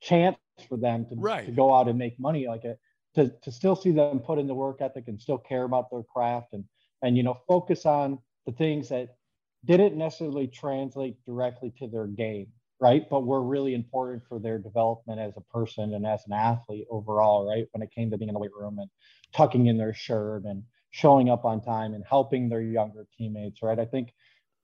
chance 0.00 0.36
for 0.68 0.76
them 0.76 1.06
to, 1.06 1.14
Right. 1.16 1.46
to 1.46 1.52
go 1.52 1.74
out 1.74 1.88
and 1.88 1.98
make 1.98 2.18
money 2.18 2.46
like 2.46 2.64
it 2.64 2.78
to, 3.14 3.28
to 3.42 3.50
still 3.50 3.76
see 3.76 3.90
them 3.90 4.20
put 4.20 4.38
in 4.38 4.46
the 4.46 4.54
work 4.54 4.80
ethic 4.80 5.08
and 5.08 5.20
still 5.20 5.38
care 5.38 5.64
about 5.64 5.90
their 5.90 6.02
craft 6.02 6.52
and 6.52 6.64
and 7.02 7.16
you 7.16 7.22
know 7.22 7.38
focus 7.48 7.86
on 7.86 8.18
the 8.46 8.52
things 8.52 8.88
that 8.88 9.16
didn't 9.64 9.96
necessarily 9.96 10.46
translate 10.46 11.16
directly 11.26 11.72
to 11.78 11.86
their 11.86 12.06
game 12.06 12.46
right? 12.80 13.08
But 13.10 13.26
were 13.26 13.42
really 13.42 13.74
important 13.74 14.22
for 14.28 14.38
their 14.38 14.58
development 14.58 15.20
as 15.20 15.36
a 15.36 15.42
person 15.52 15.94
and 15.94 16.06
as 16.06 16.22
an 16.26 16.32
athlete 16.32 16.86
overall 16.90 17.48
right? 17.48 17.66
When 17.72 17.82
it 17.82 17.92
came 17.92 18.10
to 18.10 18.18
being 18.18 18.28
in 18.28 18.34
the 18.34 18.40
weight 18.40 18.54
room 18.58 18.78
and 18.78 18.90
tucking 19.34 19.66
in 19.66 19.76
their 19.76 19.94
shirt 19.94 20.44
and 20.44 20.62
showing 20.90 21.28
up 21.30 21.44
on 21.44 21.60
time 21.62 21.94
and 21.94 22.04
helping 22.08 22.48
their 22.48 22.62
younger 22.62 23.06
teammates 23.16 23.62
right? 23.62 23.78
I 23.78 23.84
think 23.84 24.12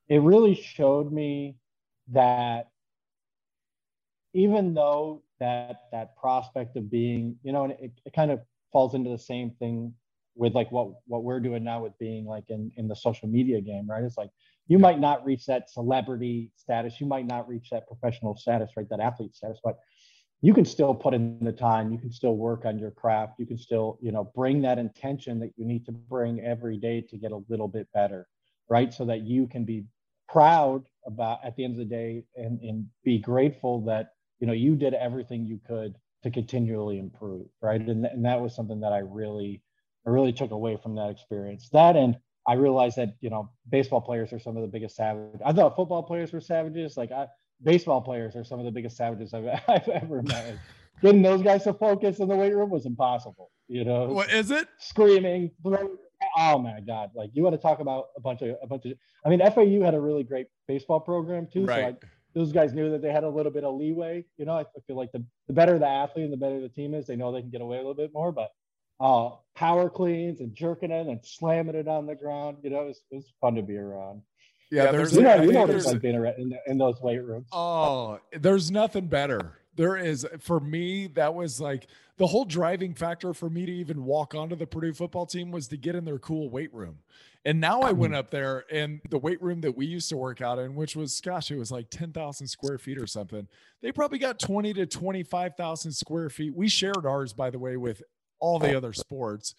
it 0.08 0.22
really 0.22 0.54
showed 0.54 1.12
me 1.12 1.56
that 2.12 2.70
even 4.32 4.74
though 4.74 5.22
that 5.40 5.82
that 5.92 6.16
prospect 6.16 6.76
of 6.76 6.90
being 6.90 7.36
you 7.42 7.52
know 7.52 7.64
and 7.64 7.72
it, 7.80 7.92
it 8.04 8.12
kind 8.14 8.30
of 8.30 8.40
falls 8.72 8.94
into 8.94 9.10
the 9.10 9.18
same 9.18 9.50
thing 9.58 9.92
with 10.34 10.54
like 10.54 10.70
what 10.70 10.88
what 11.06 11.24
we're 11.24 11.40
doing 11.40 11.64
now 11.64 11.82
with 11.82 11.98
being 11.98 12.26
like 12.26 12.44
in 12.48 12.70
in 12.76 12.88
the 12.88 12.96
social 12.96 13.28
media 13.28 13.60
game 13.60 13.88
right? 13.88 14.04
It's 14.04 14.18
like 14.18 14.30
you 14.68 14.78
might 14.78 14.98
not 14.98 15.24
reach 15.24 15.46
that 15.46 15.70
celebrity 15.70 16.50
status. 16.56 17.00
You 17.00 17.06
might 17.06 17.26
not 17.26 17.48
reach 17.48 17.70
that 17.70 17.86
professional 17.86 18.36
status 18.36 18.70
right? 18.76 18.88
That 18.88 19.00
athlete 19.00 19.34
status 19.34 19.58
but 19.62 19.78
you 20.42 20.52
can 20.52 20.64
still 20.66 20.94
put 20.94 21.14
in 21.14 21.38
the 21.40 21.52
time. 21.52 21.90
You 21.90 21.98
can 21.98 22.12
still 22.12 22.36
work 22.36 22.66
on 22.66 22.78
your 22.78 22.90
craft. 22.90 23.34
You 23.38 23.46
can 23.46 23.58
still 23.58 23.98
you 24.00 24.12
know 24.12 24.30
bring 24.34 24.62
that 24.62 24.78
intention 24.78 25.38
that 25.40 25.52
you 25.56 25.64
need 25.64 25.86
to 25.86 25.92
bring 25.92 26.40
every 26.40 26.76
day 26.76 27.00
to 27.02 27.16
get 27.16 27.32
a 27.32 27.40
little 27.48 27.68
bit 27.68 27.88
better 27.92 28.26
right? 28.68 28.92
So 28.92 29.04
that 29.06 29.22
you 29.22 29.46
can 29.46 29.64
be 29.64 29.84
proud 30.28 30.84
about 31.06 31.38
at 31.44 31.54
the 31.56 31.64
end 31.64 31.74
of 31.74 31.78
the 31.78 31.84
day 31.84 32.24
and, 32.34 32.60
and 32.60 32.86
be 33.04 33.18
grateful 33.18 33.80
that 33.82 34.08
you 34.40 34.46
know 34.46 34.52
you 34.52 34.74
did 34.74 34.94
everything 34.94 35.46
you 35.46 35.60
could 35.66 35.94
to 36.22 36.30
continually 36.30 36.98
improve 36.98 37.46
right? 37.62 37.80
And, 37.80 38.04
and 38.06 38.24
that 38.24 38.40
was 38.40 38.54
something 38.54 38.80
that 38.80 38.92
i 38.92 38.98
really 38.98 39.62
i 40.06 40.10
really 40.10 40.32
took 40.32 40.50
away 40.50 40.78
from 40.82 40.94
that 40.96 41.10
experience. 41.10 41.68
That 41.72 41.96
and 41.96 42.16
i 42.46 42.54
realized 42.54 42.96
that 42.96 43.14
you 43.20 43.30
know 43.30 43.50
baseball 43.68 44.00
players 44.00 44.32
are 44.32 44.38
some 44.38 44.56
of 44.56 44.62
the 44.62 44.68
biggest 44.68 44.96
savages. 44.96 45.40
I 45.44 45.52
thought 45.52 45.76
football 45.76 46.02
players 46.02 46.32
were 46.32 46.40
savages. 46.40 46.96
Like 46.96 47.12
I, 47.12 47.26
baseball 47.62 48.00
players 48.00 48.36
are 48.36 48.44
some 48.44 48.58
of 48.58 48.64
the 48.64 48.70
biggest 48.70 48.96
savages 48.96 49.34
i've, 49.34 49.46
I've 49.68 49.88
ever 49.88 50.22
met. 50.22 50.58
Getting 51.02 51.22
those 51.22 51.42
guys 51.42 51.64
to 51.64 51.74
focus 51.74 52.20
in 52.20 52.28
the 52.28 52.36
weight 52.36 52.54
room 52.54 52.70
was 52.70 52.86
impossible 52.86 53.50
you 53.68 53.84
know? 53.84 54.06
What 54.06 54.32
is 54.32 54.50
it? 54.50 54.68
Screaming 54.78 55.50
oh 56.38 56.58
my 56.58 56.80
god. 56.80 57.10
Like 57.14 57.30
you 57.34 57.42
want 57.42 57.54
to 57.54 57.60
talk 57.60 57.80
about 57.80 58.06
a 58.16 58.20
bunch 58.20 58.42
of 58.42 58.56
a 58.62 58.66
bunch 58.66 58.86
of 58.86 58.92
i 59.24 59.28
mean 59.28 59.40
fau 59.40 59.84
had 59.84 59.94
a 59.94 60.00
really 60.00 60.22
great 60.22 60.46
baseball 60.68 61.00
program 61.00 61.46
too 61.52 61.66
so 61.66 61.72
I, 61.72 61.80
right 61.80 61.96
those 62.34 62.52
guys 62.52 62.74
knew 62.74 62.90
that 62.90 63.00
they 63.00 63.10
had 63.10 63.24
a 63.24 63.28
little 63.28 63.50
bit 63.50 63.64
of 63.64 63.74
leeway. 63.76 64.22
You 64.36 64.44
know, 64.44 64.58
I 64.58 64.64
feel 64.86 64.94
like 64.94 65.10
the, 65.10 65.24
the 65.46 65.54
better 65.54 65.78
the 65.78 65.88
athlete 65.88 66.24
and 66.24 66.32
the 66.32 66.36
better 66.36 66.60
the 66.60 66.68
team 66.68 66.92
is, 66.92 67.06
they 67.06 67.16
know 67.16 67.32
they 67.32 67.40
can 67.40 67.48
get 67.48 67.62
away 67.62 67.76
a 67.76 67.80
little 67.80 67.94
bit 67.94 68.10
more. 68.12 68.30
But 68.30 68.50
uh, 69.00 69.30
power 69.54 69.88
cleans 69.90 70.40
and 70.40 70.54
jerking 70.54 70.90
it 70.90 71.06
and 71.06 71.20
slamming 71.24 71.74
it 71.74 71.88
on 71.88 72.06
the 72.06 72.14
ground, 72.14 72.58
you 72.62 72.70
know, 72.70 72.82
it 72.82 72.86
was, 72.88 73.00
it 73.10 73.16
was 73.16 73.32
fun 73.40 73.54
to 73.54 73.62
be 73.62 73.76
around. 73.76 74.22
yeah, 74.70 74.84
Yeah, 74.84 74.92
there's 74.92 75.14
You 75.14 75.22
know, 75.22 75.34
you 75.34 75.40
think 75.42 75.52
know 75.52 75.60
what 75.60 75.66
there's- 75.68 75.84
it's 75.84 75.92
like 75.92 76.02
being 76.02 76.16
around 76.16 76.34
in, 76.38 76.58
in 76.66 76.78
those 76.78 77.00
weight 77.00 77.22
rooms. 77.22 77.46
Oh, 77.52 78.18
there's 78.32 78.70
nothing 78.70 79.06
better. 79.08 79.58
There 79.76 79.96
is 79.98 80.26
for 80.40 80.58
me, 80.58 81.06
that 81.08 81.34
was 81.34 81.60
like 81.60 81.86
the 82.16 82.26
whole 82.26 82.46
driving 82.46 82.94
factor 82.94 83.34
for 83.34 83.50
me 83.50 83.66
to 83.66 83.72
even 83.72 84.04
walk 84.06 84.34
onto 84.34 84.56
the 84.56 84.66
Purdue 84.66 84.94
football 84.94 85.26
team 85.26 85.50
was 85.50 85.68
to 85.68 85.76
get 85.76 85.94
in 85.94 86.06
their 86.06 86.18
cool 86.18 86.48
weight 86.48 86.72
room. 86.72 87.00
And 87.44 87.60
now 87.60 87.80
I 87.82 87.92
went 87.92 88.14
up 88.14 88.30
there 88.30 88.64
and 88.72 89.00
the 89.10 89.18
weight 89.18 89.40
room 89.42 89.60
that 89.60 89.76
we 89.76 89.84
used 89.86 90.08
to 90.08 90.16
work 90.16 90.40
out 90.40 90.58
in, 90.58 90.74
which 90.74 90.96
was 90.96 91.20
gosh, 91.20 91.50
it 91.50 91.58
was 91.58 91.70
like 91.70 91.90
10,000 91.90 92.46
square 92.48 92.78
feet 92.78 92.96
or 92.98 93.06
something. 93.06 93.46
They 93.82 93.92
probably 93.92 94.18
got 94.18 94.38
20 94.40 94.72
to 94.72 94.86
25,000 94.86 95.92
square 95.92 96.30
feet. 96.30 96.56
We 96.56 96.68
shared 96.68 97.04
ours, 97.04 97.34
by 97.34 97.50
the 97.50 97.58
way, 97.58 97.76
with 97.76 98.02
all 98.40 98.58
the 98.58 98.76
other 98.76 98.92
sports. 98.92 99.54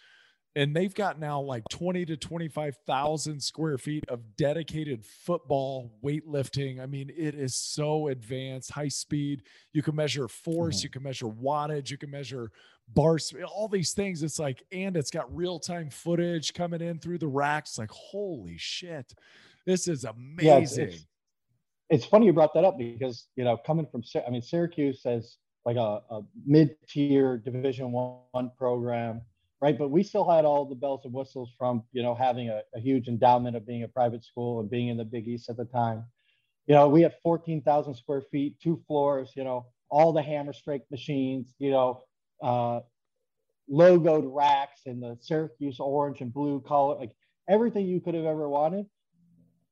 And 0.56 0.76
they've 0.76 0.94
got 0.94 1.20
now 1.20 1.40
like 1.40 1.64
20 1.70 2.06
to 2.06 2.18
25,000 2.18 3.40
square 3.44 3.78
feet 3.78 4.04
of 4.10 4.36
dedicated 4.38 5.06
football 5.06 5.92
weightlifting. 6.04 6.80
I 6.80 6.88
mean, 6.88 7.12
it 7.16 7.36
is 7.36 7.54
so 7.54 8.08
advanced, 8.08 8.72
high 8.72 8.88
speed. 8.88 9.44
You 9.74 9.84
can 9.84 9.96
measure 9.96 10.28
force, 10.28 10.80
Mhm. 10.80 10.84
you 10.86 10.90
can 10.90 11.04
measure 11.04 11.28
wattage, 11.28 11.92
you 11.92 11.98
can 12.00 12.10
measure 12.10 12.52
bars, 12.88 13.32
all 13.46 13.68
these 13.68 13.94
things. 13.94 14.24
It's 14.24 14.40
like, 14.40 14.64
and 14.72 14.98
it's 14.98 15.12
got 15.12 15.34
real 15.36 15.60
time 15.60 15.92
footage 15.92 16.54
coming 16.56 16.82
in 16.82 16.98
through 16.98 17.20
the 17.20 17.28
racks. 17.28 17.78
Like, 17.78 17.92
holy 17.92 18.58
shit, 18.58 19.14
this 19.68 19.88
is 19.88 20.06
amazing. 20.06 20.48
Yeah, 20.48 20.58
it's, 20.58 20.78
it's, 20.78 21.06
it's 21.92 22.06
funny 22.06 22.26
you 22.26 22.34
brought 22.34 22.56
that 22.56 22.64
up 22.66 22.80
because 22.80 23.28
you 23.36 23.44
know 23.44 23.58
coming 23.58 23.86
from 23.86 24.02
I 24.26 24.32
mean 24.32 24.42
Syracuse 24.42 25.04
says 25.04 25.38
like 25.68 25.76
a, 25.76 26.02
a 26.10 26.22
mid-tier 26.46 27.38
Division 27.38 27.92
One 27.92 28.52
program, 28.58 29.22
right? 29.62 29.78
But 29.78 29.90
we 29.90 30.02
still 30.02 30.28
had 30.28 30.46
all 30.46 30.64
the 30.64 30.76
bells 30.76 31.02
and 31.04 31.14
whistles 31.14 31.52
from 31.58 31.84
you 31.92 32.02
know 32.02 32.16
having 32.16 32.48
a, 32.48 32.62
a 32.74 32.80
huge 32.80 33.10
endowment 33.10 33.58
of 33.58 33.68
being 33.68 33.84
a 33.84 33.88
private 33.90 34.24
school 34.24 34.62
and 34.62 34.70
being 34.70 34.88
in 34.88 34.96
the 34.96 35.04
Big 35.04 35.28
East 35.28 35.50
at 35.50 35.58
the 35.58 35.66
time. 35.66 36.06
You 36.68 36.76
know, 36.76 36.88
we 36.88 37.02
had 37.02 37.16
14,000 37.22 37.96
square 37.96 38.24
feet, 38.32 38.56
two 38.64 38.82
floors. 38.88 39.34
You 39.36 39.44
know, 39.44 39.66
all 39.90 40.14
the 40.14 40.22
Hammer 40.22 40.54
Strength 40.54 40.86
machines. 40.90 41.54
You 41.60 41.72
know, 41.72 42.04
uh, 42.42 42.80
logoed 43.70 44.24
racks 44.26 44.84
and 44.86 45.04
the 45.04 45.18
Syracuse 45.20 45.82
orange 45.82 46.22
and 46.22 46.34
blue 46.34 46.62
color, 46.62 46.96
like 46.96 47.12
everything 47.50 47.88
you 47.88 48.00
could 48.00 48.16
have 48.16 48.24
ever 48.24 48.48
wanted. 48.48 48.86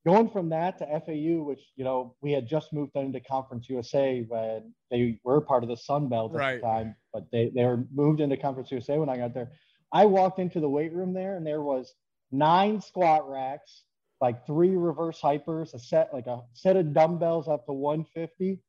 Going 0.06 0.30
from 0.30 0.50
that 0.50 0.78
to 0.78 0.86
FAU, 0.86 1.44
which 1.44 1.62
you 1.76 1.84
know 1.84 2.15
we 2.22 2.32
had 2.32 2.48
just 2.48 2.72
moved 2.72 2.96
into 2.96 3.20
Conference 3.20 3.68
USA 3.70 4.22
when 4.28 4.74
they 4.91 5.20
were 5.24 5.41
part 5.41 5.63
of 5.63 5.70
the 5.70 5.78
Sun 5.78 6.10
Belt 6.10 6.34
at 6.34 6.38
Right. 6.38 6.62
the 6.62 6.68
time, 6.68 6.96
but 7.12 7.26
they 7.32 7.50
they 7.56 7.65
were 7.65 7.86
moved 7.91 8.22
into 8.22 8.38
Conference 8.38 8.72
USA 8.72 9.00
when 9.00 9.10
I 9.10 9.18
got 9.18 9.34
there. 9.34 9.52
I 9.91 10.06
walked 10.06 10.38
into 10.39 10.60
the 10.60 10.70
weight 10.70 10.94
room 10.94 11.13
there, 11.13 11.38
and 11.38 11.46
there 11.46 11.63
was 11.63 11.96
nine 12.32 12.82
squat 12.82 13.28
racks, 13.28 13.84
like 14.22 14.46
three 14.46 14.76
reverse 14.76 15.20
hypers, 15.20 15.74
a 15.74 15.80
set 15.80 16.13
like 16.13 16.28
a 16.28 16.44
set 16.54 16.78
of 16.78 16.94
dumbbells 16.94 17.48
up 17.48 17.65
to 17.65 17.74
150, 17.74 18.62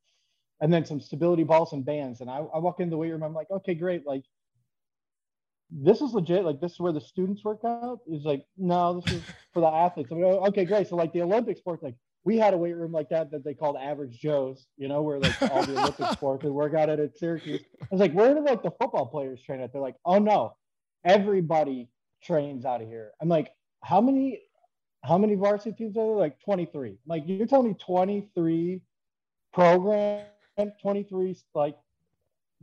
and 0.61 0.73
then 0.73 0.85
some 0.85 0.99
stability 0.99 1.43
balls 1.43 1.71
and 1.71 1.85
bands. 1.85 2.21
And 2.21 2.31
I, 2.31 2.37
I 2.37 2.57
walk 2.57 2.79
into 2.79 2.91
the 2.91 2.97
weight 2.97 3.11
room, 3.11 3.21
I'm 3.23 3.35
like, 3.35 3.51
okay, 3.51 3.75
great, 3.75 4.07
like 4.07 4.23
this 5.69 6.01
is 6.01 6.13
legit. 6.13 6.45
Like 6.45 6.61
this 6.61 6.73
is 6.73 6.79
where 6.79 6.93
the 6.93 7.01
students 7.01 7.43
work 7.43 7.61
out. 7.65 7.99
It's 8.07 8.25
like, 8.25 8.45
no, 8.57 9.01
this 9.01 9.15
is 9.15 9.23
for 9.53 9.59
the 9.59 9.67
athletes. 9.67 10.11
I'm 10.11 10.21
like, 10.21 10.33
"Oh, 10.33 10.47
okay, 10.47 10.65
great. 10.65 10.87
So 10.87 10.95
like 10.95 11.13
the 11.13 11.21
Olympic 11.21 11.57
sports, 11.57 11.83
like 11.83 11.95
we 12.23 12.37
had 12.37 12.53
a 12.53 12.57
weight 12.57 12.75
room 12.75 12.91
like 12.91 13.09
that 13.09 13.31
that 13.31 13.43
they 13.43 13.53
called 13.53 13.77
average 13.77 14.19
Joes, 14.19 14.67
you 14.77 14.87
know, 14.87 15.01
where 15.01 15.19
like 15.19 15.41
all 15.41 15.65
the 15.65 15.79
Olympic 15.79 16.07
sports 16.11 16.43
would 16.43 16.53
work 16.53 16.73
out 16.73 16.89
at 16.89 16.99
at 16.99 17.17
Syracuse. 17.17 17.61
I 17.81 17.87
was 17.91 17.99
like, 17.99 18.13
where 18.13 18.33
do 18.33 18.43
like 18.43 18.63
the 18.63 18.71
football 18.71 19.05
players 19.05 19.41
train 19.41 19.61
at? 19.61 19.71
They're 19.71 19.81
like, 19.81 19.95
oh 20.05 20.19
no, 20.19 20.55
everybody 21.05 21.89
trains 22.23 22.65
out 22.65 22.81
of 22.81 22.87
here. 22.87 23.11
I'm 23.21 23.29
like, 23.29 23.51
how 23.83 24.01
many 24.01 24.41
how 25.03 25.17
many 25.17 25.35
varsity 25.35 25.75
teams 25.75 25.97
are 25.97 26.05
there? 26.05 26.15
Like 26.15 26.39
23. 26.41 26.89
I'm 26.89 26.97
like, 27.05 27.23
you're 27.27 27.47
telling 27.47 27.69
me 27.69 27.75
23 27.79 28.81
program, 29.53 30.25
23 30.81 31.37
like 31.55 31.77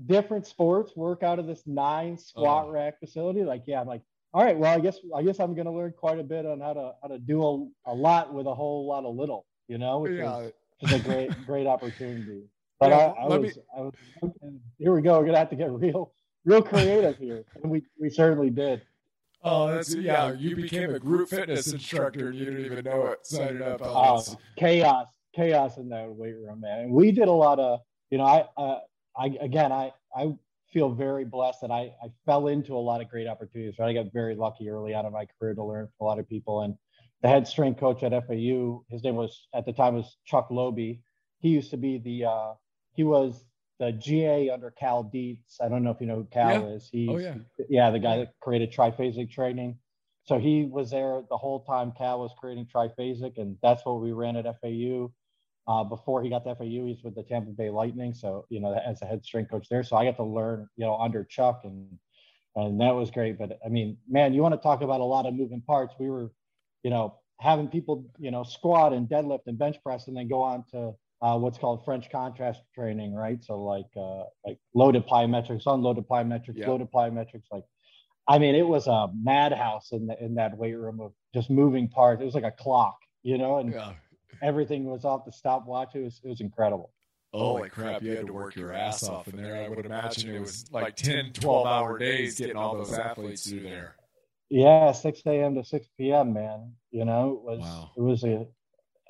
different 0.06 0.46
sports 0.46 0.96
work 0.96 1.22
out 1.22 1.38
of 1.38 1.46
this 1.46 1.62
nine 1.66 2.18
squat 2.18 2.66
Oh. 2.66 2.70
rack 2.70 2.98
facility? 3.00 3.42
Like, 3.44 3.62
yeah, 3.66 3.80
I'm 3.80 3.86
like, 3.86 4.02
all 4.32 4.42
right, 4.44 4.58
well, 4.58 4.74
I 4.76 4.80
guess 4.80 4.98
I 5.14 5.22
guess 5.22 5.38
I'm 5.38 5.54
gonna 5.54 5.72
learn 5.72 5.92
quite 5.96 6.18
a 6.18 6.24
bit 6.24 6.44
on 6.46 6.60
how 6.60 6.72
to 6.72 6.92
how 7.02 7.08
to 7.08 7.18
do 7.18 7.42
a, 7.86 7.92
a 7.92 7.94
lot 7.94 8.34
with 8.34 8.46
a 8.46 8.54
whole 8.54 8.86
lot 8.86 9.04
of 9.04 9.14
little, 9.14 9.46
you 9.68 9.78
know, 9.78 10.00
which 10.00 10.12
Yeah. 10.18 10.40
is 10.40 10.52
just 10.80 10.92
a 10.94 11.08
great 11.08 11.30
great 11.46 11.66
opportunity. 11.66 12.42
But 12.80 12.90
Yeah, 12.90 12.96
I, 13.16 13.22
I 13.22 13.36
was, 13.38 13.58
I 13.76 13.80
was 13.80 13.92
here 14.78 14.92
we 14.92 15.02
go. 15.02 15.18
We're 15.20 15.26
gonna 15.26 15.38
have 15.38 15.50
to 15.50 15.56
get 15.56 15.70
real 15.70 16.12
real 16.44 16.62
creative 16.62 17.16
here. 17.18 17.44
And 17.62 17.70
we 17.70 17.82
we 18.00 18.10
certainly 18.10 18.50
did. 18.50 18.82
Oh, 19.46 19.68
that's 19.68 19.94
yeah. 19.94 20.32
You 20.32 20.56
became 20.56 20.92
a 20.94 20.98
group 20.98 21.28
fitness 21.28 21.72
instructor 21.72 22.28
and 22.30 22.34
you 22.38 22.46
didn't 22.46 22.64
even 22.64 22.84
know 22.84 23.06
it. 23.06 23.24
Signing 23.26 23.62
up. 23.62 23.80
Oh, 23.84 24.24
chaos, 24.58 25.06
chaos 25.36 25.76
in 25.76 25.88
that 25.90 26.08
weight 26.10 26.34
room, 26.34 26.60
man. 26.60 26.80
And 26.80 26.90
we 26.92 27.12
did 27.12 27.28
a 27.28 27.32
lot 27.32 27.60
of, 27.60 27.80
you 28.10 28.16
know, 28.18 28.24
I, 28.24 28.46
uh, 28.56 28.80
I 29.16 29.36
again, 29.40 29.72
I, 29.72 29.92
I 30.16 30.34
feel 30.72 30.90
very 30.90 31.24
blessed 31.24 31.60
that 31.62 31.70
I, 31.70 31.92
I 32.02 32.08
fell 32.26 32.48
into 32.48 32.74
a 32.74 32.78
lot 32.78 33.00
of 33.00 33.08
great 33.08 33.28
opportunities. 33.28 33.78
Right, 33.78 33.90
I 33.90 34.02
got 34.02 34.12
very 34.12 34.34
lucky 34.34 34.68
early 34.68 34.94
on 34.94 35.06
in 35.06 35.12
my 35.12 35.26
career 35.38 35.54
to 35.54 35.64
learn 35.64 35.86
from 35.86 36.04
a 36.04 36.08
lot 36.08 36.18
of 36.18 36.28
people. 36.28 36.62
And 36.62 36.76
the 37.22 37.28
head 37.28 37.46
strength 37.46 37.78
coach 37.80 38.02
at 38.02 38.12
FAU, 38.26 38.84
his 38.88 39.02
name 39.04 39.16
was 39.16 39.46
at 39.54 39.64
the 39.64 39.72
time 39.72 39.94
was 39.94 40.16
Chuck 40.24 40.48
Loby. 40.50 41.00
He 41.40 41.50
used 41.50 41.70
to 41.70 41.76
be 41.76 41.98
the, 41.98 42.24
uh, 42.24 42.52
he 42.94 43.04
was 43.04 43.44
the 43.78 43.92
GA 43.92 44.50
under 44.50 44.70
Cal 44.70 45.04
Dietz. 45.04 45.60
I 45.60 45.68
don't 45.68 45.82
know 45.84 45.90
if 45.90 46.00
you 46.00 46.06
know 46.06 46.16
who 46.16 46.24
Cal 46.24 46.50
Yeah. 46.50 46.74
is. 46.74 46.88
He's, 46.90 47.10
Oh, 47.10 47.18
yeah. 47.18 47.34
yeah, 47.68 47.90
the 47.90 47.98
guy 47.98 48.18
that 48.18 48.34
created 48.40 48.72
triphasic 48.72 49.30
training. 49.30 49.78
So 50.24 50.38
he 50.38 50.64
was 50.64 50.90
there 50.90 51.22
the 51.28 51.36
whole 51.36 51.64
time 51.64 51.92
Cal 51.92 52.20
was 52.20 52.32
creating 52.38 52.66
triphasic, 52.66 53.36
and 53.36 53.58
that's 53.62 53.84
what 53.84 54.00
we 54.00 54.12
ran 54.12 54.36
at 54.36 54.46
FAU. 54.60 55.12
Uh, 55.66 55.82
before 55.82 56.22
he 56.22 56.28
got 56.28 56.44
to 56.44 56.54
FAU, 56.54 56.84
he's 56.86 57.02
with 57.02 57.14
the 57.14 57.22
Tampa 57.22 57.50
Bay 57.50 57.70
Lightning. 57.70 58.12
So 58.12 58.44
you 58.50 58.60
know, 58.60 58.74
as 58.74 59.00
a 59.02 59.06
head 59.06 59.24
strength 59.24 59.50
coach 59.50 59.68
there, 59.70 59.82
so 59.82 59.96
I 59.96 60.04
got 60.04 60.16
to 60.16 60.24
learn, 60.24 60.68
you 60.76 60.84
know, 60.84 60.96
under 60.96 61.24
Chuck, 61.24 61.62
and 61.64 61.98
and 62.56 62.80
that 62.80 62.94
was 62.94 63.10
great. 63.10 63.38
But 63.38 63.58
I 63.64 63.68
mean, 63.68 63.96
man, 64.08 64.34
you 64.34 64.42
want 64.42 64.54
to 64.54 64.60
talk 64.60 64.82
about 64.82 65.00
a 65.00 65.04
lot 65.04 65.26
of 65.26 65.34
moving 65.34 65.62
parts? 65.62 65.94
We 65.98 66.10
were, 66.10 66.30
you 66.82 66.90
know, 66.90 67.18
having 67.40 67.68
people, 67.68 68.04
you 68.18 68.30
know, 68.30 68.42
squat 68.42 68.92
and 68.92 69.08
deadlift 69.08 69.46
and 69.46 69.58
bench 69.58 69.76
press, 69.82 70.08
and 70.08 70.16
then 70.16 70.28
go 70.28 70.42
on 70.42 70.64
to 70.72 70.92
uh, 71.22 71.38
what's 71.38 71.56
called 71.56 71.84
French 71.84 72.10
contrast 72.10 72.60
training, 72.74 73.14
right? 73.14 73.42
So 73.42 73.62
like 73.62 73.88
uh, 73.96 74.24
like 74.44 74.58
loaded 74.74 75.06
plyometrics, 75.06 75.62
unloaded 75.66 76.06
plyometrics, 76.06 76.56
Yeah. 76.58 76.68
loaded 76.68 76.90
plyometrics, 76.92 77.44
like 77.50 77.64
I 78.26 78.38
mean, 78.38 78.54
it 78.54 78.66
was 78.66 78.86
a 78.86 79.08
madhouse 79.14 79.92
in 79.92 80.06
the, 80.06 80.22
in 80.22 80.34
that 80.36 80.56
weight 80.56 80.74
room 80.74 81.00
of 81.00 81.12
just 81.34 81.50
moving 81.50 81.88
parts. 81.88 82.22
It 82.22 82.24
was 82.24 82.34
like 82.34 82.44
a 82.44 82.50
clock, 82.50 82.96
you 83.22 83.36
know, 83.36 83.58
and 83.58 83.72
yeah. 83.72 83.92
Everything 84.42 84.84
was 84.84 85.04
off 85.04 85.24
the 85.24 85.32
stopwatch. 85.32 85.94
It 85.94 86.02
was 86.02 86.20
it 86.24 86.28
was 86.28 86.40
incredible. 86.40 86.92
Holy 87.32 87.68
crap, 87.68 88.00
you 88.02 88.10
had 88.16 88.26
to 88.26 88.32
work 88.32 88.54
your 88.54 88.72
ass 88.72 89.02
off 89.02 89.26
in 89.26 89.36
there. 89.36 89.56
I 89.56 89.68
would 89.68 89.84
imagine 89.84 90.32
it 90.34 90.40
was 90.40 90.66
like 90.70 90.94
10, 90.94 91.32
12 91.32 91.66
hour 91.66 91.98
days 91.98 92.38
getting 92.38 92.56
all 92.56 92.74
those 92.76 92.92
athletes 92.92 93.48
through 93.50 93.64
there. 93.64 93.96
Yeah, 94.50 94.92
6 94.92 95.20
a.m. 95.26 95.56
to 95.56 95.64
6 95.64 95.86
p.m. 95.98 96.32
Man, 96.32 96.72
you 96.92 97.04
know, 97.04 97.32
it 97.32 97.42
was 97.42 97.60
Wow. 97.60 97.90
it 97.96 98.00
was 98.00 98.24
a, 98.24 98.46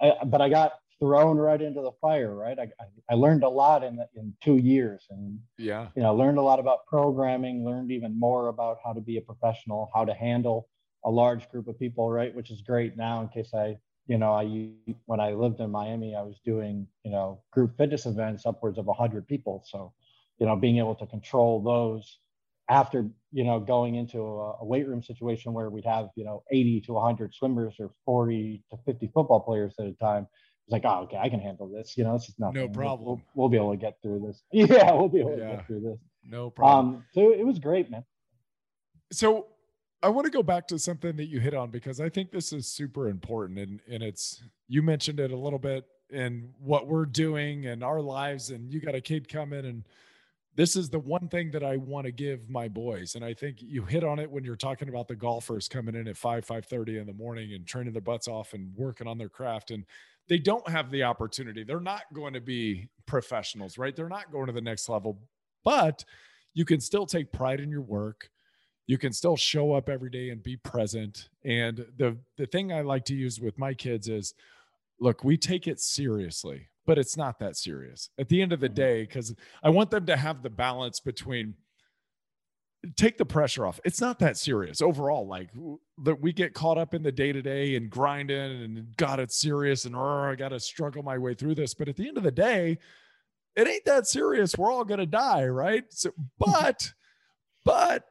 I, 0.00 0.24
but 0.24 0.40
I 0.40 0.48
got 0.48 0.72
thrown 1.00 1.37
right 1.37 1.60
into 1.60 1.82
the 1.82 1.92
fire. 2.00 2.34
Right, 2.34 2.58
I 2.58 2.62
I, 2.80 2.87
I 3.10 3.14
learned 3.14 3.44
a 3.44 3.48
lot 3.48 3.84
in 3.84 3.98
in 4.16 4.34
two 4.42 4.56
years, 4.56 5.06
and 5.10 5.38
Yeah. 5.58 5.88
you 5.94 6.02
know, 6.02 6.14
learned 6.14 6.38
a 6.38 6.42
lot 6.42 6.60
about 6.60 6.87
programming, 6.87 7.62
learned 7.64 7.90
even 7.90 8.18
more 8.18 8.48
about 8.48 8.78
how 8.82 8.94
to 8.94 9.00
be 9.02 9.18
a 9.18 9.20
professional, 9.20 9.90
how 9.94 10.04
to 10.06 10.14
handle 10.14 10.68
a 11.04 11.10
large 11.10 11.50
group 11.50 11.68
of 11.68 11.78
people, 11.78 12.10
right? 12.10 12.34
Which 12.34 12.50
is 12.50 12.62
great 12.62 12.96
now 12.96 13.20
in 13.20 13.28
case 13.28 13.52
I, 13.52 13.76
you 14.07 14.19
know, 14.19 14.33
I 14.33 14.69
when 15.07 15.21
I 15.21 15.33
lived 15.33 15.61
in 15.61 15.71
Miami, 15.71 16.14
I 16.14 16.23
was 16.23 16.38
doing, 16.45 16.87
you 17.05 17.11
know, 17.11 17.40
group 17.51 17.77
fitness 17.77 18.07
events 18.07 18.45
upwards 18.47 18.79
of 18.79 18.87
100 18.87 19.27
people. 19.27 19.64
So, 19.67 19.93
you 20.38 20.47
know, 20.47 20.57
being 20.57 20.79
able 20.79 20.95
to 20.97 21.07
control 21.07 21.62
those 21.62 22.19
after, 22.69 23.09
you 23.33 23.45
know, 23.45 23.61
going 23.61 23.95
into 23.95 24.21
a, 24.21 24.57
a 24.61 24.64
weight 24.64 24.87
room 24.87 25.03
situation 25.03 25.53
where 25.53 25.71
we'd 25.71 25.85
have, 25.85 26.09
you 26.17 26.25
know, 26.25 26.43
80 26.51 26.83
to 26.83 26.93
100 26.95 27.35
swimmers 27.35 27.75
or 27.79 27.90
40 28.05 28.62
to 28.71 28.77
50 28.85 29.11
football 29.14 29.40
players 29.40 29.75
at 29.79 29.87
a 29.87 29.93
time. 29.95 30.27
It's 30.67 30.73
like, 30.73 30.83
oh, 30.87 31.03
okay, 31.05 31.19
I 31.19 31.29
can 31.29 31.40
handle 31.40 31.69
this. 31.69 31.97
You 31.97 32.05
know, 32.05 32.14
this 32.14 32.29
is 32.29 32.35
nothing. 32.38 32.61
We'll- 32.62 32.71
problem. 32.71 33.07
We'll, 33.07 33.21
we'll 33.35 33.49
be 33.51 33.57
able 33.59 33.73
to 33.73 33.77
get 33.77 33.99
through 34.03 34.21
this. 34.27 34.43
Yeah, 34.53 34.93
we'll 34.93 35.09
be 35.11 35.21
able 35.21 35.37
to 35.37 35.37
get 35.57 35.67
through 35.67 35.81
this. 35.81 35.99
No 36.27 36.49
problem. 36.51 36.97
Um, 36.97 37.05
so 37.12 37.33
it 37.33 37.45
was 37.47 37.59
great, 37.59 37.90
man. 37.90 38.05
so 39.12 39.47
I 40.05 40.09
want 40.09 40.27
to 40.27 40.31
go 40.31 40.43
back 40.43 40.69
to 40.69 40.79
something 40.79 41.17
that 41.17 41.27
you 41.27 41.40
hit 41.40 41.55
on 41.55 41.71
because 41.71 41.99
I 41.99 42.11
think 42.11 42.31
this 42.31 42.53
is 42.53 42.67
super 42.67 43.09
important 43.09 43.59
and 43.59 43.81
and 43.88 44.03
it's 44.03 44.43
you 44.69 44.83
mentioned 44.83 45.19
it 45.19 45.31
a 45.31 45.37
little 45.37 45.59
bit 45.59 45.87
in 46.11 46.51
what 46.59 46.87
we're 46.87 47.07
doing 47.07 47.67
and 47.67 47.83
our 47.83 48.03
lives 48.03 48.51
and 48.51 48.71
you 48.71 48.81
got 48.81 48.95
a 48.95 49.01
kid 49.01 49.31
coming 49.31 49.64
and 49.64 49.83
this 50.57 50.77
is 50.77 50.90
the 50.90 50.99
one 50.99 51.29
thing 51.29 51.51
that 51.53 51.64
I 51.64 51.79
want 51.79 52.05
to 52.05 52.12
give 52.12 52.49
my 52.49 52.69
boys. 52.69 53.17
And 53.17 53.25
I 53.25 53.35
think 53.35 53.57
you 53.61 53.83
hit 53.83 54.05
on 54.05 54.21
it 54.21 54.31
when 54.31 54.45
you're 54.45 54.55
talking 54.55 54.88
about 54.88 55.09
the 55.09 55.17
golfers 55.17 55.69
coming 55.69 55.95
in 55.95 56.07
at 56.07 56.19
5 56.19 56.45
5:30 56.45 57.01
in 57.01 57.07
the 57.07 57.14
morning 57.14 57.55
and 57.55 57.67
training 57.67 57.95
their 57.95 58.03
butts 58.03 58.29
off 58.29 58.53
and 58.53 58.77
working 58.77 59.09
on 59.09 59.17
their 59.17 59.31
craft 59.31 59.71
and 59.71 59.87
they 60.29 60.38
don't 60.38 60.69
have 60.69 60.90
the 60.90 61.03
opportunity. 61.03 61.64
They're 61.64 61.81
not 61.81 62.03
going 62.12 62.35
to 62.35 62.43
be 62.43 62.88
professionals 63.07 63.79
right? 63.79 63.97
They're 63.97 64.09
not 64.11 64.31
going 64.31 64.49
to 64.49 64.53
the 64.53 64.61
next 64.61 64.90
level 64.90 65.19
but 65.64 66.05
you 66.53 66.67
can 66.67 66.79
still 66.79 67.07
take 67.07 67.33
pride 67.33 67.59
in 67.59 67.71
your 67.71 67.81
work 67.81 68.29
you 68.87 68.99
can 68.99 69.12
still 69.12 69.37
show 69.37 69.73
up 69.73 69.88
every 69.88 70.11
day 70.11 70.31
and 70.31 70.42
be 70.42 70.57
present. 70.57 71.29
And 71.44 71.87
the 71.97 72.16
the 72.37 72.47
thing 72.47 72.73
i 72.73 72.83
like 72.83 73.05
to 73.07 73.14
use 73.14 73.40
with 73.40 73.59
my 73.59 73.75
kids 73.75 74.09
is 74.09 74.35
look 75.01 75.25
we 75.25 75.37
take 75.37 75.66
it 75.66 75.81
seriously 75.81 76.68
but 76.87 76.99
it's 76.99 77.16
not 77.16 77.38
that 77.38 77.57
serious. 77.57 78.11
At 78.18 78.29
the 78.29 78.42
end 78.42 78.53
of 78.53 78.61
the 78.61 78.66
mm-hmm. 78.66 78.75
day 78.75 79.03
because 79.03 79.35
i 79.62 79.70
want 79.70 79.90
them 79.90 80.07
to 80.07 80.16
have 80.16 80.42
the 80.42 80.51
balance 80.51 81.01
between 81.01 81.55
take 82.97 83.16
the 83.16 83.25
pressure 83.25 83.66
off. 83.66 83.81
It's 83.85 84.01
not 84.01 84.18
that 84.18 84.37
serious 84.37 84.83
overall 84.83 85.27
like 85.27 85.49
that 86.03 86.20
we 86.20 86.33
get 86.33 86.55
caught 86.55 86.79
up 86.79 86.94
in 86.94 87.03
the 87.03 87.12
day 87.12 87.33
to 87.33 87.42
day 87.42 87.77
and 87.77 87.88
grinding 87.88 88.62
and 88.62 88.97
god 88.97 89.20
it's 89.20 89.40
serious 89.40 89.87
and 89.87 89.97
"Arr, 89.97 90.33
i 90.33 90.35
gotta 90.35 90.61
struggle 90.61 91.03
my 91.03 91.18
way 91.18 91.35
through 91.35 91.55
this. 91.55 91.75
But 91.75 91.88
at 91.88 91.97
the 91.97 92.07
end 92.07 92.18
of 92.18 92.23
the 92.23 92.31
day 92.31 92.79
it 93.57 93.68
ain't 93.68 93.85
that 93.85 94.07
serious. 94.07 94.59
We're 94.59 94.73
all 94.73 94.85
gonna 94.85 95.07
die 95.07 95.47
right? 95.47 95.85
So 95.90 96.11
mm-hmm. 96.11 96.23
but 96.38 96.92
but 97.64 98.05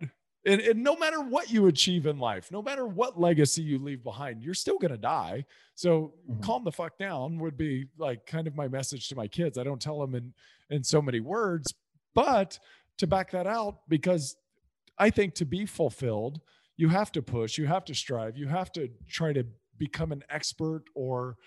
and, 0.45 0.59
and 0.61 0.83
no 0.83 0.95
matter 0.95 1.21
what 1.21 1.51
you 1.51 1.67
achieve 1.67 2.05
in 2.05 2.17
life, 2.19 2.51
no 2.51 2.61
matter 2.61 2.85
what 2.85 3.19
legacy 3.19 3.61
you 3.61 3.79
leave 3.79 4.03
behind, 4.03 4.43
you're 4.43 4.53
still 4.53 4.77
gonna 4.77 4.97
die. 4.97 5.45
So 5.75 6.15
Mhm. 6.29 6.41
calm 6.41 6.63
the 6.63 6.71
fuck 6.71 6.97
down 6.97 7.39
would 7.39 7.57
be 7.57 7.85
like 7.97 8.25
kind 8.25 8.47
of 8.47 8.55
my 8.55 8.67
message 8.67 9.07
to 9.09 9.15
my 9.15 9.27
kids. 9.27 9.57
I 9.57 9.63
don't 9.63 9.81
tell 9.81 9.99
them 9.99 10.15
in 10.15 10.33
in 10.69 10.83
so 10.83 11.01
many 11.01 11.19
words, 11.19 11.73
but 12.13 12.59
to 12.97 13.07
back 13.07 13.31
that 13.31 13.47
out, 13.47 13.87
because 13.89 14.35
I 14.97 15.09
think 15.09 15.33
to 15.35 15.45
be 15.45 15.65
fulfilled, 15.65 16.41
you 16.77 16.89
have 16.89 17.11
to 17.13 17.21
push, 17.21 17.57
you 17.57 17.67
have 17.67 17.85
to 17.85 17.95
strive, 17.95 18.37
you 18.37 18.47
have 18.47 18.71
to 18.73 18.89
try 19.07 19.33
to 19.33 19.45
become 19.77 20.11
an 20.11 20.23
expert 20.29 20.85
or 20.95 21.37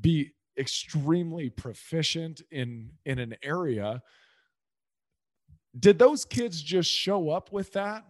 be 0.00 0.32
extremely 0.58 1.50
proficient 1.50 2.42
in 2.50 2.92
in 3.04 3.18
an 3.18 3.36
area. 3.42 4.02
Did 5.78 5.98
those 5.98 6.24
kids 6.24 6.62
just 6.62 6.90
show 6.90 7.28
up 7.30 7.52
with 7.52 7.72
that? 7.72 8.06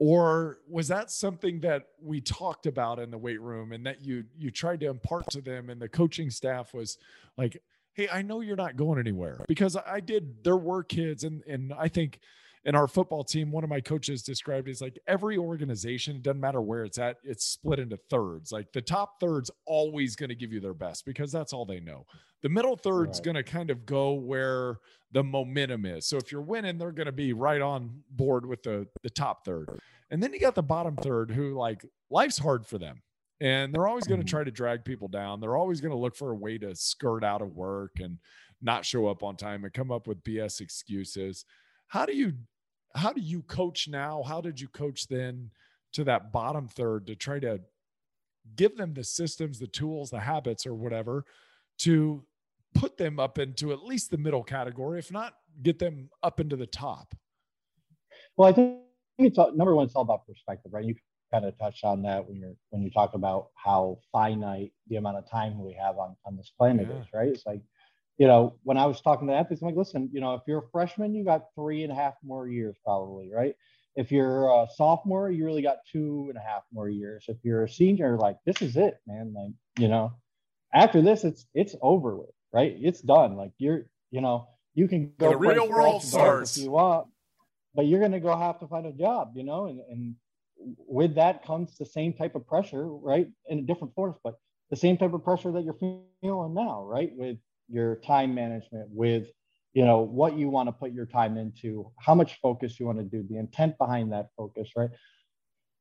Or 0.00 0.60
was 0.66 0.88
that 0.88 1.10
something 1.10 1.60
that 1.60 1.88
we 2.02 2.22
talked 2.22 2.64
about 2.64 2.98
in 2.98 3.10
the 3.10 3.18
weight 3.18 3.40
room 3.40 3.70
and 3.70 3.84
that 3.84 4.02
you 4.02 4.24
you 4.36 4.50
tried 4.50 4.80
to 4.80 4.88
impart 4.88 5.30
to 5.32 5.42
them 5.42 5.68
and 5.68 5.80
the 5.80 5.90
coaching 5.90 6.30
staff 6.30 6.72
was 6.72 6.96
like, 7.36 7.62
hey, 7.92 8.08
I 8.10 8.22
know 8.22 8.40
you're 8.40 8.56
not 8.56 8.76
going 8.76 8.98
anywhere 8.98 9.44
because 9.46 9.76
I 9.76 10.00
did. 10.00 10.42
There 10.42 10.56
were 10.56 10.82
kids, 10.82 11.22
and 11.22 11.42
and 11.46 11.74
I 11.74 11.88
think 11.88 12.20
in 12.64 12.74
our 12.74 12.86
football 12.86 13.24
team, 13.24 13.50
one 13.50 13.64
of 13.64 13.70
my 13.70 13.80
coaches 13.80 14.22
described 14.22 14.68
it 14.68 14.72
as 14.72 14.80
like 14.82 14.98
every 15.06 15.38
organization, 15.38 16.16
it 16.16 16.22
doesn't 16.22 16.40
matter 16.40 16.60
where 16.60 16.84
it's 16.84 16.98
at, 16.98 17.16
it's 17.24 17.46
split 17.46 17.78
into 17.78 17.96
thirds. 18.10 18.52
Like 18.52 18.72
the 18.72 18.82
top 18.82 19.18
third's 19.18 19.50
always 19.66 20.14
going 20.14 20.28
to 20.28 20.34
give 20.34 20.52
you 20.52 20.60
their 20.60 20.74
best 20.74 21.06
because 21.06 21.32
that's 21.32 21.52
all 21.54 21.64
they 21.64 21.80
know. 21.80 22.04
The 22.42 22.48
middle 22.50 22.76
third's 22.76 23.18
Right. 23.18 23.24
going 23.24 23.36
to 23.36 23.42
kind 23.42 23.70
of 23.70 23.86
go 23.86 24.12
where 24.12 24.76
the 25.12 25.24
momentum 25.24 25.86
is. 25.86 26.06
So 26.06 26.16
if 26.18 26.30
you're 26.30 26.42
winning, 26.42 26.76
they're 26.78 26.92
going 26.92 27.06
to 27.06 27.12
be 27.12 27.32
right 27.32 27.60
on 27.62 28.02
board 28.10 28.44
with 28.46 28.62
the 28.62 28.86
the 29.02 29.10
top 29.10 29.44
third. 29.44 29.68
And 30.10 30.22
then 30.22 30.32
you 30.32 30.40
got 30.40 30.54
the 30.54 30.62
bottom 30.62 30.96
third 30.96 31.30
who 31.30 31.54
like 31.54 31.84
life's 32.10 32.38
hard 32.38 32.66
for 32.66 32.76
them. 32.78 33.02
And 33.40 33.72
they're 33.74 33.86
always 33.86 34.06
going 34.06 34.20
to 34.20 34.26
Mhm. 34.26 34.30
try 34.30 34.44
to 34.44 34.50
drag 34.50 34.84
people 34.84 35.08
down. 35.08 35.40
They're 35.40 35.56
always 35.56 35.80
going 35.80 35.92
to 35.92 35.96
look 35.98 36.14
for 36.14 36.30
a 36.30 36.34
way 36.36 36.58
to 36.58 36.74
skirt 36.74 37.24
out 37.24 37.40
of 37.40 37.56
work 37.56 37.92
and 38.00 38.18
not 38.60 38.84
show 38.84 39.06
up 39.06 39.22
on 39.22 39.36
time 39.36 39.64
and 39.64 39.72
come 39.72 39.90
up 39.90 40.06
with 40.06 40.22
BS 40.22 40.60
excuses. 40.60 41.46
How 41.90 42.06
do 42.06 42.16
you 42.16 42.34
how 42.94 43.12
do 43.12 43.20
you 43.20 43.42
coach 43.42 43.88
now? 43.88 44.22
How 44.22 44.40
did 44.40 44.60
you 44.60 44.68
coach 44.68 45.06
then 45.08 45.50
to 45.92 46.04
that 46.04 46.32
bottom 46.32 46.68
third 46.68 47.06
to 47.08 47.16
try 47.16 47.38
to 47.40 47.60
give 48.56 48.76
them 48.76 48.94
the 48.94 49.04
systems, 49.04 49.58
the 49.58 49.66
tools, 49.66 50.10
the 50.10 50.20
habits 50.20 50.66
or 50.66 50.74
whatever 50.74 51.24
to 51.78 52.24
put 52.74 52.96
them 52.96 53.18
up 53.18 53.38
into 53.38 53.72
at 53.72 53.84
least 53.84 54.10
the 54.12 54.18
middle 54.18 54.44
category, 54.44 54.98
if 55.00 55.10
not 55.10 55.34
get 55.62 55.78
them 55.80 56.08
up 56.22 56.38
into 56.38 56.54
the 56.56 56.66
top? 56.66 57.12
Well, 58.36 58.48
I 58.48 58.52
think 58.52 58.78
it's 59.18 59.38
all, 59.38 59.52
number 59.54 59.74
one. 59.74 59.86
It's 59.86 59.94
all 59.96 60.02
about 60.02 60.26
perspective, 60.26 60.72
right? 60.72 60.84
You 60.84 60.94
kind 61.32 61.44
of 61.44 61.58
touched 61.58 61.84
on 61.84 62.02
that 62.02 62.26
when 62.26 62.36
you're 62.36 62.54
when 62.70 62.82
you 62.82 62.90
talk 62.90 63.14
about 63.14 63.48
how 63.56 63.98
finite 64.12 64.72
the 64.86 64.96
amount 64.96 65.16
of 65.16 65.28
time 65.28 65.60
we 65.60 65.72
have 65.74 65.98
on 65.98 66.16
on 66.24 66.36
this 66.36 66.52
planet 66.56 66.86
Yeah. 66.88 67.00
is, 67.00 67.06
right? 67.12 67.28
It's 67.28 67.46
like, 67.46 67.62
you 68.20 68.26
know, 68.26 68.54
when 68.64 68.76
I 68.76 68.84
was 68.84 69.00
talking 69.00 69.28
to 69.28 69.34
athletes, 69.34 69.62
I'm 69.62 69.68
like, 69.68 69.76
listen, 69.76 70.10
you 70.12 70.20
know, 70.20 70.34
if 70.34 70.42
you're 70.46 70.58
a 70.58 70.68
freshman, 70.70 71.14
you 71.14 71.24
got 71.24 71.46
three 71.54 71.84
and 71.84 71.90
a 71.90 71.94
half 71.94 72.12
more 72.22 72.46
years 72.46 72.76
probably, 72.84 73.32
right? 73.32 73.54
If 73.96 74.12
you're 74.12 74.46
a 74.46 74.66
sophomore, 74.76 75.30
you 75.30 75.46
really 75.46 75.62
got 75.62 75.78
two 75.90 76.26
and 76.28 76.36
a 76.36 76.40
half 76.46 76.62
more 76.70 76.90
years. 76.90 77.24
If 77.28 77.38
you're 77.42 77.64
a 77.64 77.68
senior, 77.68 78.18
like 78.18 78.36
this 78.44 78.60
is 78.60 78.76
it, 78.76 78.98
man. 79.06 79.32
Like, 79.34 79.52
you 79.78 79.88
know, 79.88 80.12
after 80.74 81.00
this, 81.00 81.24
it's 81.24 81.46
it's 81.54 81.74
over 81.80 82.14
with, 82.14 82.28
right? 82.52 82.76
It's 82.78 83.00
done. 83.00 83.36
Like 83.36 83.52
you're, 83.56 83.86
you 84.10 84.20
know, 84.20 84.48
you 84.74 84.86
can 84.86 85.14
go 85.18 85.30
The 85.30 85.38
real 85.38 85.70
world 85.70 86.02
starts. 86.02 86.58
if 86.58 86.62
you 86.62 86.72
want, 86.72 87.06
but 87.74 87.86
you're 87.86 88.00
going 88.00 88.12
to 88.12 88.20
go 88.20 88.36
have 88.36 88.60
to 88.60 88.66
find 88.66 88.84
a 88.84 88.92
job, 88.92 89.32
you 89.34 89.44
know, 89.44 89.64
and, 89.64 89.80
and 89.90 90.14
with 90.76 91.14
that 91.14 91.42
comes 91.46 91.78
the 91.78 91.86
same 91.86 92.12
type 92.12 92.34
of 92.34 92.46
pressure, 92.46 92.86
right? 92.86 93.28
In 93.48 93.60
a 93.60 93.62
different 93.62 93.94
forms, 93.94 94.16
but 94.22 94.34
the 94.68 94.76
same 94.76 94.98
type 94.98 95.14
of 95.14 95.24
pressure 95.24 95.52
that 95.52 95.64
you're 95.64 96.02
feeling 96.20 96.52
now, 96.52 96.84
right? 96.84 97.12
With 97.16 97.38
your 97.70 97.96
time 97.96 98.34
management, 98.34 98.88
with, 98.90 99.28
you 99.72 99.84
know, 99.84 100.00
what 100.00 100.36
you 100.36 100.48
want 100.48 100.68
to 100.68 100.72
put 100.72 100.92
your 100.92 101.06
time 101.06 101.36
into, 101.36 101.90
how 101.98 102.14
much 102.14 102.38
focus 102.40 102.78
you 102.80 102.86
want 102.86 102.98
to 102.98 103.04
do, 103.04 103.24
the 103.28 103.38
intent 103.38 103.78
behind 103.78 104.12
that 104.12 104.28
focus, 104.36 104.70
right? 104.76 104.90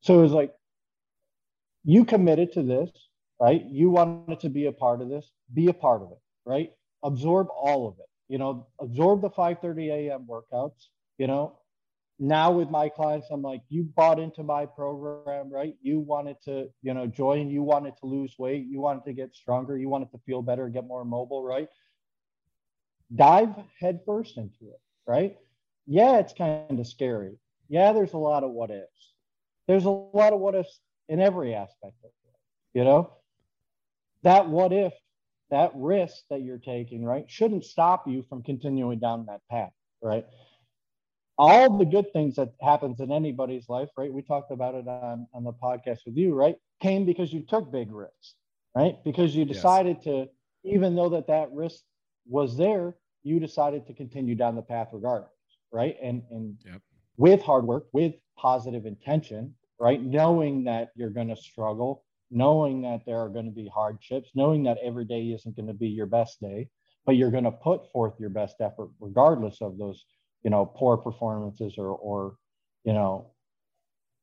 So 0.02 0.24
it's 0.24 0.34
like, 0.34 0.54
you 1.84 2.06
committed 2.06 2.54
to 2.54 2.64
this, 2.64 2.90
right? 3.40 3.66
You 3.66 3.90
wanted 3.90 4.40
to 4.42 4.50
be 4.50 4.66
a 4.66 4.72
part 4.72 5.02
of 5.02 5.10
this, 5.10 5.32
be 5.54 5.68
a 5.68 5.74
part 5.74 6.02
of 6.02 6.12
it, 6.12 6.20
right? 6.46 6.72
Absorb 7.04 7.48
all 7.56 7.88
of 7.88 7.96
it, 8.00 8.10
you 8.28 8.38
know, 8.38 8.68
absorb 8.80 9.22
the 9.22 9.30
5:30 9.30 9.90
a.m. 9.90 10.28
workouts, 10.30 10.88
you 11.18 11.28
know. 11.28 11.59
Now 12.22 12.52
with 12.52 12.70
my 12.70 12.90
clients, 12.90 13.28
I'm 13.32 13.42
like, 13.42 13.62
you 13.70 13.84
bought 13.84 14.20
into 14.20 14.44
my 14.44 14.66
program, 14.66 15.50
right? 15.50 15.76
You 15.82 16.00
wanted 16.02 16.36
to, 16.44 16.68
you 16.82 16.94
know, 16.94 17.08
join, 17.08 17.50
you 17.50 17.64
wanted 17.64 17.96
to 18.02 18.08
lose 18.08 18.36
weight, 18.38 18.66
you 18.68 18.82
wanted 18.82 19.06
to 19.06 19.14
get 19.14 19.34
stronger, 19.34 19.78
you 19.78 19.88
wanted 19.88 20.12
to 20.12 20.20
feel 20.26 20.42
better, 20.42 20.68
get 20.68 20.86
more 20.86 21.06
mobile, 21.06 21.42
right? 21.44 21.70
Dive 23.16 23.56
headfirst 23.80 24.38
into 24.38 24.64
it, 24.64 24.82
right? 25.08 25.38
Yeah, 25.88 26.18
it's 26.18 26.34
kind 26.34 26.78
of 26.78 26.88
scary. 26.88 27.38
Yeah, 27.70 27.94
there's 27.94 28.14
a 28.14 28.18
lot 28.18 28.44
of 28.44 28.52
what 28.52 28.70
ifs. 28.70 29.14
There's 29.68 29.86
a 29.86 29.90
lot 29.90 30.34
of 30.34 30.42
what 30.42 30.56
ifs 30.56 30.82
in 31.08 31.22
every 31.22 31.56
aspect 31.56 31.96
of 32.04 32.10
it, 32.10 32.78
you 32.78 32.84
know? 32.84 33.14
That 34.24 34.50
what 34.50 34.74
if, 34.74 34.94
that 35.52 35.72
risk 35.74 36.16
that 36.30 36.42
you're 36.42 36.58
taking, 36.58 37.06
right, 37.06 37.32
shouldn't 37.32 37.64
stop 37.64 38.10
you 38.10 38.24
from 38.28 38.44
continuing 38.44 39.00
down 39.00 39.28
that 39.28 39.42
path, 39.50 39.72
right? 40.02 40.26
All 41.40 41.80
the 41.80 41.86
good 41.86 42.14
things 42.14 42.36
that 42.38 42.54
happens 42.62 43.02
in 43.02 43.12
anybody's 43.12 43.70
life, 43.70 43.90
right? 43.98 44.14
We 44.14 44.24
talked 44.24 44.52
about 44.52 44.76
it 44.76 44.88
on, 44.88 45.18
on 45.34 45.34
the 45.34 45.44
podcast 45.44 45.92
with 45.96 46.18
you, 46.18 46.36
right? 46.36 46.46
Came 46.72 47.06
because 47.06 47.34
you 47.34 47.42
took 47.42 47.72
big 47.72 47.92
risks, 47.92 48.36
right? 48.76 48.96
Because 49.04 49.36
you 49.36 49.46
Yes. 49.50 49.84
decided 49.86 50.02
to, 50.04 50.28
even 50.64 50.96
though 50.96 51.10
that 51.10 51.28
that 51.28 51.52
risk 51.54 51.84
was 52.28 52.58
there, 52.58 52.96
you 53.24 53.40
decided 53.40 53.88
to 53.88 53.94
continue 53.94 54.36
down 54.36 54.56
the 54.56 54.62
path 54.64 54.90
regardless, 54.94 55.32
right? 55.72 55.96
And 56.02 56.24
and 56.32 56.58
Yep. 56.66 56.82
with 57.18 57.42
hard 57.42 57.66
work, 57.66 57.88
with 57.94 58.16
positive 58.38 58.86
intention, 58.86 59.56
right? 59.80 60.02
Knowing 60.02 60.64
that 60.66 60.90
you're 60.96 61.10
going 61.10 61.30
to 61.30 61.36
struggle, 61.36 62.04
knowing 62.32 62.82
that 62.82 63.06
there 63.06 63.20
are 63.20 63.30
going 63.30 63.46
to 63.46 63.52
be 63.52 63.68
hardships, 63.68 64.32
knowing 64.36 64.64
that 64.64 64.78
every 64.84 65.06
day 65.06 65.24
isn't 65.32 65.56
going 65.56 65.68
to 65.68 65.74
be 65.74 65.88
your 65.90 66.08
best 66.08 66.42
day, 66.42 66.70
but 67.06 67.16
you're 67.16 67.32
going 67.32 67.44
to 67.46 67.52
put 67.52 67.92
forth 67.92 68.20
your 68.20 68.30
best 68.30 68.58
effort 68.62 68.90
regardless 69.00 69.62
of 69.62 69.78
those 69.78 70.06
you 70.44 70.50
know 70.50 70.66
poor 70.66 70.98
performances 70.98 71.76
or 71.78 71.90
or 71.90 72.36
you 72.84 72.94
know 72.94 73.32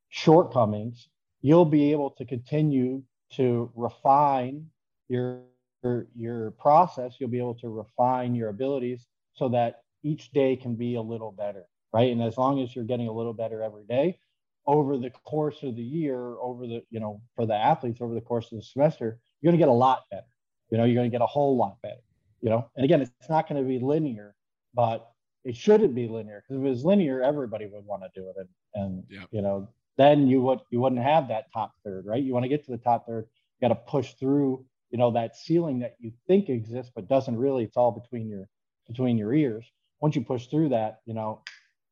shortcomings 0.09 1.09
you'll 1.43 1.65
be 1.65 1.93
able 1.93 2.11
to 2.11 2.25
continue 2.25 3.03
to 3.31 3.71
refine 3.75 4.67
your 5.09 5.43
your, 5.83 6.07
your 6.17 6.51
process. 6.53 7.15
You'll 7.19 7.31
be 7.31 7.39
able 7.39 7.55
to 7.57 7.69
refine 7.69 8.35
your 8.35 8.49
abilities 8.49 9.07
so 9.35 9.49
that 9.51 9.83
each 10.03 10.33
day 10.33 10.57
can 10.57 10.75
be 10.75 10.95
a 10.95 11.03
little 11.03 11.33
better 11.33 11.67
right? 11.93 12.13
And 12.13 12.23
as 12.23 12.37
long 12.37 12.61
as 12.61 12.75
you're 12.75 12.85
getting 12.85 13.09
a 13.09 13.13
little 13.13 13.33
better 13.33 13.63
every 13.63 13.85
day 13.85 14.19
over 14.67 14.99
the 14.99 15.11
course 15.25 15.63
of 15.63 15.77
the 15.77 15.83
year 15.83 16.19
over 16.19 16.67
the 16.67 16.83
you 16.91 17.01
know 17.01 17.21
for 17.35 17.47
the 17.47 17.55
athletes 17.55 18.01
over 18.01 18.15
the 18.15 18.21
course 18.21 18.51
of 18.53 18.59
the 18.59 18.65
semester 18.65 19.19
you're 19.41 19.51
going 19.51 19.59
to 19.59 19.63
get 19.63 19.71
a 19.71 19.73
lot 19.73 20.03
better. 20.11 20.27
You 20.71 20.79
know 20.79 20.85
you're 20.85 20.97
going 20.97 21.11
to 21.11 21.15
get 21.15 21.23
a 21.23 21.27
whole 21.27 21.57
lot 21.57 21.77
better 21.83 22.03
you 22.41 22.51
know? 22.51 22.69
And 22.77 22.85
again 22.85 23.01
it's 23.01 23.31
not 23.31 23.49
going 23.49 23.63
to 23.63 23.69
be 23.69 23.79
linear 23.79 24.35
but 24.75 25.11
it 25.47 25.57
shouldn't 25.57 25.95
be 25.95 26.09
linear 26.09 26.43
because 26.43 26.61
if 26.61 26.67
it 26.67 26.69
was 26.69 26.85
linear, 26.85 27.23
everybody 27.23 27.67
would 27.67 27.87
want 27.87 28.03
to 28.03 28.09
do 28.21 28.29
it, 28.29 28.37
and, 28.37 28.49
and 28.75 29.05
you 29.31 29.41
know, 29.41 29.69
then 29.97 30.27
you 30.27 30.43
would 30.43 30.61
you 30.71 30.81
wouldn't 30.81 31.01
have 31.03 31.29
that 31.29 31.53
top 31.53 31.73
third, 31.85 32.05
right? 32.05 32.23
You 32.23 32.33
want 32.33 32.43
to 32.43 32.49
get 32.49 32.65
to 32.65 32.73
the 32.73 32.79
top 32.79 33.07
third, 33.07 33.27
you 33.61 33.69
got 33.69 33.75
to 33.75 33.81
push 33.81 34.15
through, 34.15 34.65
you 34.91 34.99
know, 34.99 35.13
that 35.13 35.37
ceiling 35.37 35.79
that 35.79 35.95
you 36.01 36.13
think 36.27 36.49
exists 36.49 36.91
but 36.95 37.09
doesn't 37.09 37.39
really. 37.39 37.63
It's 37.63 37.77
all 37.77 37.93
between 37.93 38.29
your 38.29 38.49
between 38.89 39.17
your 39.17 39.33
ears. 39.33 39.65
Once 40.01 40.17
you 40.17 40.23
push 40.23 40.47
through 40.49 40.71
that, 40.71 41.01
you 41.07 41.15
know, 41.15 41.43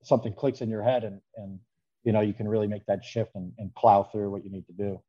something 0.03 0.35
clicks 0.35 0.61
in 0.61 0.69
your 0.69 0.83
head, 0.83 1.05
and 1.05 1.21
and 1.37 1.61
you 2.03 2.11
know, 2.13 2.21
you 2.21 2.35
can 2.35 2.49
really 2.49 2.67
make 2.67 2.85
that 2.87 3.05
shift 3.05 3.31
and, 3.37 3.53
and 3.59 3.73
plow 3.77 4.03
through 4.03 4.31
what 4.31 4.45
you 4.45 4.51
need 4.51 4.67
to 4.67 4.73
do. 4.73 5.01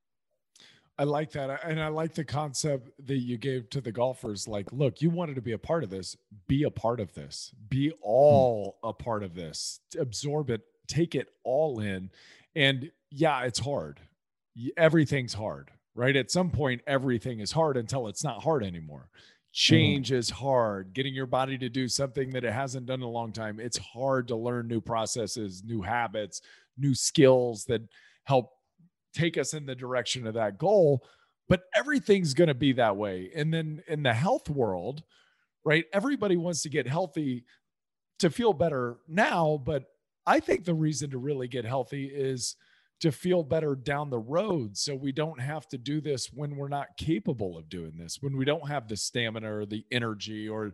I 0.97 1.03
like 1.03 1.31
that. 1.31 1.59
And 1.63 1.81
I 1.81 1.89
like 1.89 2.13
the 2.13 2.23
concept 2.23 2.89
that 3.05 3.17
you 3.17 3.37
gave 3.37 3.69
to 3.71 3.81
the 3.81 3.91
golfers. 3.91 4.47
Like, 4.47 4.71
look, 4.71 5.01
you 5.01 5.09
wanted 5.09 5.35
to 5.35 5.41
be 5.41 5.51
a 5.51 5.57
part 5.57 5.83
of 5.83 5.89
this, 5.89 6.15
be 6.47 6.63
a 6.63 6.71
part 6.71 6.99
of 6.99 7.13
this, 7.13 7.51
be 7.69 7.89
hmm. 7.89 7.95
all 8.01 8.77
a 8.83 8.93
part 8.93 9.23
of 9.23 9.35
this, 9.35 9.81
absorb 9.99 10.49
it, 10.49 10.61
take 10.87 11.15
it 11.15 11.29
all 11.43 11.79
in. 11.81 12.09
And 12.55 12.91
yeah, 13.11 13.41
it's 13.41 13.59
hard. 13.59 13.99
Everything's 14.77 15.33
hard, 15.33 15.71
right? 15.95 16.15
At 16.15 16.31
some 16.31 16.49
point, 16.49 16.81
everything 16.87 17.41
is 17.41 17.51
hard 17.51 17.75
until 17.75 18.07
it's 18.07 18.23
not 18.23 18.41
hard 18.41 18.63
anymore. 18.63 19.09
Hmm. 19.09 19.19
Change 19.51 20.11
is 20.13 20.29
hard. 20.29 20.93
Getting 20.93 21.13
your 21.13 21.25
body 21.25 21.57
to 21.57 21.67
do 21.67 21.89
something 21.89 22.29
that 22.31 22.45
it 22.45 22.53
hasn't 22.53 22.85
done 22.85 23.01
in 23.01 23.05
a 23.05 23.09
long 23.09 23.33
time. 23.33 23.59
It's 23.59 23.77
hard 23.77 24.29
to 24.29 24.37
learn 24.37 24.69
new 24.69 24.79
processes, 24.79 25.61
new 25.65 25.81
habits, 25.81 26.41
new 26.77 26.95
skills 26.95 27.65
that 27.65 27.81
help 28.23 28.54
take 29.15 29.37
us 29.37 29.53
in 29.53 29.65
the 29.65 29.75
direction 29.75 30.27
of 30.27 30.33
that 30.33 30.57
goal 30.57 31.03
but 31.47 31.63
everything's 31.75 32.33
going 32.33 32.47
to 32.47 32.55
be 32.55 32.73
that 32.73 32.97
way. 32.97 33.29
And 33.35 33.53
then 33.53 33.83
in 33.87 34.03
the 34.03 34.13
health 34.13 34.49
world 34.49 35.03
right 35.63 35.85
everybody 35.93 36.37
wants 36.37 36.61
to 36.63 36.69
get 36.69 36.87
healthy 36.87 37.45
to 38.19 38.29
feel 38.29 38.53
better 38.53 38.97
now 39.07 39.61
but 39.65 39.85
i 40.25 40.39
think 40.39 40.63
the 40.63 40.73
reason 40.73 41.09
to 41.09 41.17
really 41.17 41.47
get 41.47 41.65
healthy 41.65 42.05
is 42.05 42.55
to 43.01 43.11
feel 43.11 43.43
better 43.43 43.75
down 43.75 44.09
the 44.09 44.19
road. 44.19 44.77
So 44.77 44.95
we 44.95 45.11
don't 45.11 45.39
have 45.39 45.67
to 45.69 45.77
do 45.77 46.01
this 46.01 46.31
when 46.33 46.55
we're 46.55 46.69
not 46.69 46.97
capable 46.97 47.57
of 47.57 47.69
doing 47.69 47.93
this 47.97 48.19
when 48.21 48.37
we 48.37 48.45
don't 48.45 48.67
have 48.67 48.87
the 48.87 48.97
stamina 48.97 49.53
or 49.53 49.65
the 49.65 49.85
energy 49.91 50.47
or 50.47 50.73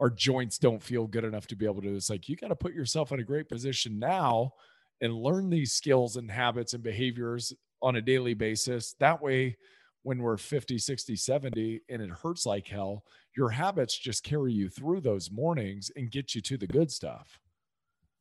our 0.00 0.10
joints 0.10 0.58
don't 0.58 0.82
feel 0.82 1.06
good 1.06 1.24
enough 1.24 1.46
to 1.48 1.56
be 1.56 1.64
able 1.64 1.80
to 1.80 1.88
do 1.88 1.94
this. 1.94 2.10
Like 2.10 2.28
you 2.28 2.36
got 2.36 2.48
to 2.48 2.56
put 2.56 2.74
yourself 2.74 3.12
in 3.12 3.20
a 3.20 3.24
great 3.24 3.48
position 3.48 3.98
now 3.98 4.52
and 5.00 5.14
learn 5.14 5.50
these 5.50 5.72
skills 5.72 6.16
and 6.16 6.30
habits 6.30 6.74
and 6.74 6.82
behaviors 6.82 7.52
on 7.82 7.96
a 7.96 8.00
daily 8.02 8.34
basis. 8.34 8.94
That 9.00 9.20
way, 9.20 9.56
when 10.04 10.18
we're 10.18 10.36
50, 10.36 10.78
60, 10.78 11.16
70, 11.16 11.80
and 11.88 12.02
it 12.02 12.10
hurts 12.10 12.44
like 12.46 12.66
hell, 12.66 13.04
your 13.36 13.50
habits 13.50 13.96
just 13.96 14.24
carry 14.24 14.52
you 14.52 14.68
through 14.68 15.00
those 15.00 15.30
mornings 15.30 15.90
and 15.96 16.10
get 16.10 16.34
you 16.34 16.40
to 16.42 16.56
the 16.56 16.66
good 16.66 16.90
stuff. 16.90 17.38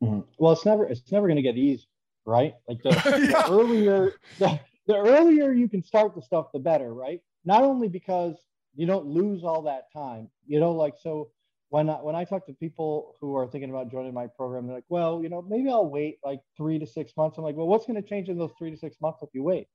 Mhm. 0.03 0.25
Well, 0.37 0.53
it's 0.53 0.65
never 0.65 0.85
it's 0.85 1.11
never 1.11 1.27
going 1.27 1.35
to 1.37 1.41
get 1.43 1.57
easy, 1.57 1.87
right? 2.25 2.55
Like 2.67 2.81
the, 2.83 2.89
Yeah. 3.29 3.47
the 3.47 3.51
earlier 3.51 4.13
the, 4.39 4.59
the 4.87 4.95
earlier 4.97 5.51
you 5.53 5.69
can 5.69 5.83
start 5.83 6.15
the 6.15 6.21
stuff, 6.21 6.51
the 6.51 6.59
better, 6.59 6.93
right? 6.93 7.21
Not 7.45 7.63
only 7.63 7.87
because 7.87 8.35
you 8.75 8.85
don't 8.85 9.05
lose 9.05 9.43
all 9.43 9.61
that 9.63 9.91
time, 9.91 10.29
you 10.47 10.59
know, 10.59 10.71
like 10.71 10.95
so 10.99 11.31
when 11.71 11.89
I, 11.89 11.93
when 11.93 12.15
I 12.15 12.25
talk 12.25 12.45
to 12.47 12.53
people 12.53 13.15
who 13.21 13.33
are 13.37 13.47
thinking 13.47 13.69
about 13.69 13.89
joining 13.89 14.13
my 14.13 14.27
program, 14.27 14.67
they're 14.67 14.75
like, 14.75 14.83
well, 14.89 15.23
you 15.23 15.29
know, 15.29 15.41
maybe 15.41 15.69
I'll 15.69 15.89
wait 15.89 16.19
like 16.21 16.41
three 16.57 16.77
to 16.77 16.85
six 16.85 17.13
months. 17.15 17.37
I'm 17.37 17.45
like, 17.45 17.55
well, 17.55 17.65
what's 17.65 17.85
going 17.85 18.01
to 18.01 18.07
change 18.07 18.27
in 18.27 18.37
those 18.37 18.51
three 18.59 18.71
to 18.71 18.77
six 18.77 18.97
months 18.99 19.19
if 19.23 19.29
you 19.31 19.41
wait? 19.41 19.67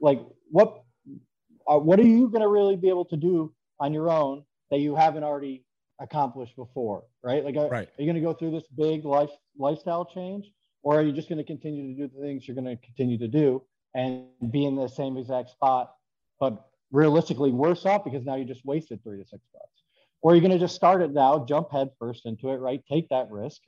Like, 0.00 0.20
what 0.48 0.84
uh, 1.68 1.78
what 1.78 1.98
are 1.98 2.06
you 2.06 2.28
going 2.28 2.42
to 2.42 2.48
really 2.48 2.76
be 2.76 2.88
able 2.88 3.04
to 3.06 3.16
do 3.16 3.52
on 3.80 3.92
your 3.92 4.10
own 4.10 4.44
that 4.70 4.78
you 4.78 4.94
haven't 4.94 5.24
already 5.24 5.64
accomplished 6.00 6.54
before, 6.54 7.02
right? 7.24 7.44
Like, 7.44 7.56
are, 7.56 7.68
Right. 7.68 7.88
are 7.88 8.02
you 8.02 8.06
going 8.06 8.14
to 8.14 8.20
go 8.20 8.32
through 8.32 8.52
this 8.52 8.68
big 8.68 9.04
life 9.04 9.30
lifestyle 9.58 10.04
change, 10.04 10.52
or 10.84 11.00
are 11.00 11.02
you 11.02 11.12
just 11.12 11.28
going 11.28 11.38
to 11.38 11.44
continue 11.44 11.96
to 11.96 12.00
do 12.00 12.14
the 12.14 12.22
things 12.22 12.46
you're 12.46 12.54
going 12.54 12.76
to 12.76 12.76
continue 12.76 13.18
to 13.18 13.28
do 13.28 13.60
and 13.96 14.26
be 14.52 14.64
in 14.66 14.76
the 14.76 14.88
same 14.88 15.16
exact 15.16 15.50
spot, 15.50 15.96
but 16.38 16.64
realistically 16.92 17.50
worse 17.50 17.84
off 17.86 18.04
because 18.04 18.24
now 18.24 18.36
you 18.36 18.44
just 18.44 18.64
wasted 18.64 19.02
three 19.02 19.18
to 19.18 19.24
six 19.24 19.42
months? 19.52 19.71
Or 20.22 20.32
are 20.32 20.34
you 20.34 20.40
going 20.40 20.52
to 20.52 20.58
just 20.58 20.74
start 20.74 21.02
it 21.02 21.12
now, 21.12 21.44
jump 21.44 21.72
head 21.72 21.90
first 21.98 22.26
into 22.26 22.50
it, 22.50 22.56
right? 22.56 22.82
Take 22.90 23.08
that 23.10 23.30
risk, 23.30 23.60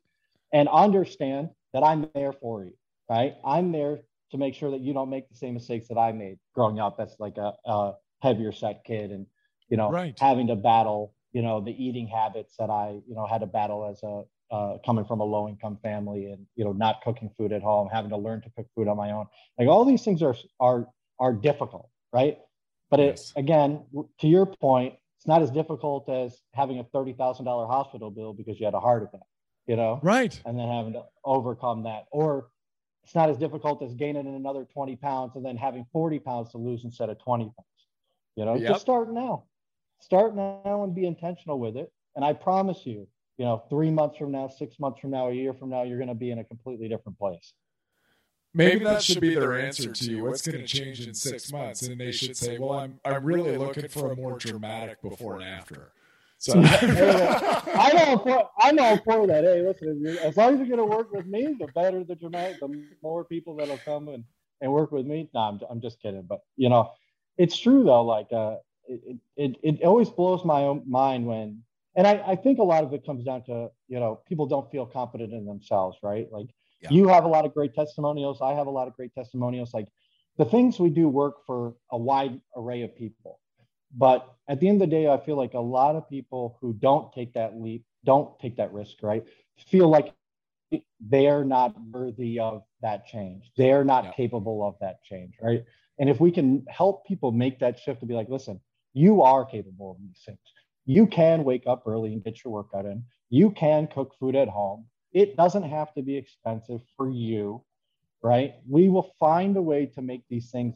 and 0.52 0.68
understand 0.68 1.50
that 1.72 1.82
I'm 1.82 2.08
there 2.14 2.32
for 2.32 2.64
you, 2.64 2.72
right? 3.10 3.34
I'm 3.44 3.72
there 3.72 4.00
to 4.30 4.38
make 4.38 4.54
sure 4.54 4.70
that 4.70 4.80
you 4.80 4.92
don't 4.94 5.10
make 5.10 5.28
the 5.28 5.36
same 5.36 5.54
mistakes 5.54 5.88
that 5.88 5.98
I 5.98 6.12
made 6.12 6.38
growing 6.54 6.80
up 6.80 6.96
as 7.00 7.16
like 7.18 7.36
a, 7.38 7.52
a 7.66 7.94
heavier 8.22 8.52
set 8.52 8.84
kid, 8.84 9.10
and 9.10 9.26
you 9.68 9.76
know, 9.76 9.90
Right. 9.90 10.16
having 10.18 10.46
to 10.48 10.56
battle, 10.56 11.14
you 11.32 11.42
know, 11.42 11.60
the 11.60 11.72
eating 11.72 12.06
habits 12.06 12.54
that 12.58 12.70
I, 12.70 13.00
you 13.06 13.14
know, 13.14 13.26
had 13.26 13.40
to 13.40 13.46
battle 13.46 13.86
as 13.86 14.02
a 14.02 14.22
uh, 14.54 14.78
coming 14.86 15.04
from 15.04 15.20
a 15.20 15.24
low 15.24 15.48
income 15.48 15.78
family, 15.82 16.26
and 16.30 16.46
you 16.54 16.64
know, 16.64 16.72
not 16.72 17.02
cooking 17.02 17.30
food 17.36 17.52
at 17.52 17.62
home, 17.62 17.88
having 17.92 18.10
to 18.10 18.16
learn 18.16 18.40
to 18.42 18.50
cook 18.56 18.66
food 18.74 18.88
on 18.88 18.96
my 18.96 19.10
own. 19.10 19.26
Like 19.58 19.68
all 19.68 19.84
these 19.84 20.04
things 20.04 20.22
are 20.22 20.36
are 20.60 20.86
are 21.18 21.32
difficult, 21.32 21.88
right? 22.12 22.38
But 22.90 23.00
it 23.00 23.14
Yes. 23.16 23.32
again, 23.36 23.84
to 24.20 24.28
your 24.28 24.46
point, 24.46 24.94
it's 25.24 25.28
not 25.28 25.40
as 25.40 25.50
difficult 25.50 26.06
as 26.10 26.42
having 26.52 26.80
a 26.80 26.84
thirty 26.84 27.14
thousand 27.14 27.46
dollar 27.46 27.66
hospital 27.66 28.10
bill 28.10 28.34
because 28.34 28.60
you 28.60 28.66
had 28.66 28.74
a 28.74 28.80
heart 28.80 29.04
attack, 29.04 29.26
you 29.66 29.74
know, 29.74 29.98
Right. 30.02 30.38
and 30.44 30.58
then 30.58 30.68
having 30.68 30.92
to 30.92 31.04
overcome 31.24 31.84
that. 31.84 32.04
Or 32.10 32.48
it's 33.04 33.14
not 33.14 33.30
as 33.30 33.38
difficult 33.38 33.82
as 33.82 33.94
gaining 33.94 34.26
another 34.26 34.66
20 34.70 34.96
pounds 34.96 35.36
and 35.36 35.42
then 35.44 35.56
having 35.56 35.86
40 35.92 36.18
pounds 36.18 36.50
to 36.50 36.58
lose 36.58 36.84
instead 36.84 37.08
of 37.08 37.18
20 37.18 37.44
pounds. 37.44 37.86
You 38.36 38.44
know, 38.44 38.54
Yep. 38.56 38.68
just 38.68 38.82
start 38.82 39.10
now. 39.10 39.44
Start 40.00 40.36
now 40.36 40.84
and 40.84 40.94
be 40.94 41.06
intentional 41.06 41.58
with 41.58 41.78
it. 41.78 41.90
And 42.16 42.24
I 42.24 42.34
promise 42.34 42.84
you, 42.84 43.08
you 43.38 43.46
know, 43.46 43.64
three 43.70 43.90
months 43.90 44.18
from 44.18 44.30
now, 44.30 44.48
six 44.48 44.78
months 44.78 45.00
from 45.00 45.10
now, 45.10 45.28
a 45.28 45.32
year 45.32 45.54
from 45.54 45.70
now, 45.70 45.84
you're 45.84 45.96
going 45.98 46.08
to 46.08 46.14
be 46.14 46.32
in 46.32 46.38
a 46.38 46.44
completely 46.44 46.86
different 46.86 47.18
place. 47.18 47.54
Maybe 48.54 48.84
that 48.84 49.02
should 49.02 49.20
be 49.20 49.34
their 49.34 49.58
answer 49.58 49.92
to 49.92 50.04
you. 50.04 50.24
What's 50.24 50.46
going 50.46 50.58
to 50.58 50.66
change 50.66 51.06
in 51.06 51.12
six 51.14 51.52
months? 51.52 51.82
And 51.82 52.00
they 52.00 52.12
should 52.12 52.36
say, 52.36 52.58
"Well, 52.58 52.78
I'm 52.78 53.00
I'm 53.04 53.24
really 53.24 53.56
looking 53.56 53.88
for 53.88 54.12
a 54.12 54.16
more 54.16 54.38
dramatic 54.38 55.02
before 55.02 55.36
and 55.36 55.44
after." 55.44 55.92
So, 56.44 56.60
I'm 56.62 57.96
all 57.96 58.18
for, 58.18 58.50
I'm 58.58 58.78
all 58.78 58.98
for 58.98 59.26
that. 59.26 59.44
Hey, 59.44 59.62
listen, 59.62 60.18
as 60.22 60.36
long 60.36 60.52
as 60.52 60.58
you're 60.58 60.76
going 60.76 60.90
to 60.90 60.96
work 60.96 61.10
with 61.10 61.24
me, 61.24 61.56
the 61.58 61.68
better 61.68 62.04
the 62.04 62.14
dramatic, 62.16 62.60
the 62.60 62.84
more 63.02 63.24
people 63.24 63.56
that'll 63.56 63.78
come 63.78 64.08
and, 64.08 64.24
and 64.60 64.70
work 64.70 64.92
with 64.92 65.06
me. 65.06 65.30
No, 65.32 65.40
I'm, 65.40 65.60
I'm 65.70 65.80
just 65.80 66.02
kidding. 66.02 66.26
But, 66.28 66.40
you 66.56 66.68
know, 66.68 66.90
it's 67.38 67.58
true 67.58 67.84
though. 67.84 68.02
Like, 68.04 68.30
uh, 68.30 68.56
it, 68.86 69.18
it, 69.36 69.56
it 69.62 69.84
always 69.84 70.10
blows 70.10 70.44
my 70.44 70.60
own 70.60 70.82
mind 70.86 71.26
when, 71.26 71.62
and 71.96 72.06
I, 72.06 72.22
I 72.26 72.36
think 72.36 72.58
a 72.58 72.62
lot 72.62 72.84
of 72.84 72.92
it 72.92 73.06
comes 73.06 73.24
down 73.24 73.44
to, 73.44 73.70
you 73.88 73.98
know, 73.98 74.20
people 74.28 74.44
don't 74.44 74.70
feel 74.70 74.84
confident 74.84 75.32
in 75.32 75.46
themselves, 75.46 75.96
right? 76.02 76.30
Like 76.30 76.48
Yeah. 76.84 76.90
you 76.90 77.08
have 77.08 77.24
a 77.24 77.28
lot 77.28 77.44
of 77.44 77.54
great 77.54 77.74
testimonials. 77.74 78.40
I 78.42 78.52
have 78.52 78.66
a 78.66 78.70
lot 78.70 78.88
of 78.88 78.94
great 78.94 79.14
testimonials. 79.14 79.72
Like 79.72 79.88
the 80.36 80.44
things 80.44 80.78
we 80.78 80.90
do 80.90 81.08
work 81.08 81.46
for 81.46 81.74
a 81.90 81.98
wide 81.98 82.40
array 82.56 82.82
of 82.82 82.94
people. 82.96 83.40
But 83.96 84.34
at 84.48 84.60
the 84.60 84.68
end 84.68 84.82
of 84.82 84.90
the 84.90 84.94
day, 84.94 85.08
I 85.08 85.18
feel 85.18 85.36
like 85.36 85.54
a 85.54 85.60
lot 85.60 85.96
of 85.96 86.08
people 86.08 86.58
who 86.60 86.74
don't 86.74 87.12
take 87.12 87.32
that 87.34 87.60
leap, 87.60 87.84
don't 88.04 88.38
take 88.40 88.56
that 88.56 88.72
risk, 88.72 89.02
right? 89.02 89.24
Feel 89.68 89.88
like 89.88 90.12
they're 91.00 91.44
not 91.44 91.74
worthy 91.92 92.38
of 92.40 92.64
that 92.82 93.06
change. 93.06 93.50
They're 93.56 93.84
not 93.84 94.04
Yeah. 94.04 94.12
capable 94.12 94.64
of 94.64 94.76
that 94.80 95.02
change, 95.04 95.34
right? 95.40 95.64
And 95.98 96.10
if 96.10 96.20
we 96.20 96.32
can 96.32 96.66
help 96.68 97.06
people 97.06 97.30
make 97.30 97.60
that 97.60 97.78
shift 97.78 98.00
to 98.00 98.06
be 98.06 98.14
like, 98.14 98.28
listen, 98.28 98.60
you 98.94 99.22
are 99.22 99.44
capable 99.44 99.92
of 99.92 99.98
these 100.00 100.20
things. 100.26 100.38
You 100.86 101.06
can 101.06 101.44
wake 101.44 101.66
up 101.66 101.84
early 101.86 102.12
and 102.12 102.22
get 102.22 102.42
your 102.44 102.52
workout 102.52 102.84
in. 102.84 103.04
You 103.30 103.50
can 103.52 103.86
cook 103.86 104.14
food 104.18 104.34
at 104.34 104.48
home. 104.48 104.86
It 105.14 105.36
doesn't 105.36 105.62
have 105.62 105.94
to 105.94 106.02
be 106.02 106.16
expensive 106.16 106.82
for 106.96 107.08
you, 107.08 107.62
right? 108.22 108.54
We 108.68 108.88
will 108.88 109.14
find 109.18 109.56
a 109.56 109.62
way 109.62 109.86
to 109.94 110.02
make 110.02 110.24
these 110.28 110.50
things 110.50 110.74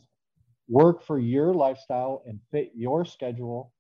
work 0.69 1.03
for 1.03 1.19
your 1.19 1.53
lifestyle 1.53 2.23
and 2.27 2.41
fit 2.53 2.71
your 2.75 3.05
schedule. 3.05 3.73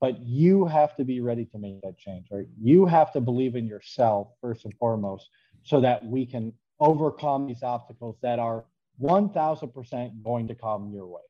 But 0.00 0.20
you 0.20 0.66
have 0.66 0.96
to 0.96 1.04
be 1.04 1.20
ready 1.20 1.44
to 1.46 1.58
make 1.58 1.80
that 1.82 1.98
change, 1.98 2.26
right? 2.30 2.46
You 2.60 2.86
have 2.86 3.12
to 3.12 3.20
believe 3.20 3.56
in 3.56 3.66
yourself 3.66 4.28
first 4.40 4.64
and 4.64 4.74
foremost 4.74 5.28
so 5.62 5.80
that 5.80 6.04
we 6.04 6.26
can 6.26 6.52
overcome 6.80 7.46
these 7.46 7.62
obstacles 7.62 8.16
that 8.22 8.38
are 8.38 8.64
1000% 9.00 10.22
going 10.22 10.48
to 10.48 10.54
come 10.54 10.90
your 10.92 11.06
way. 11.06 11.20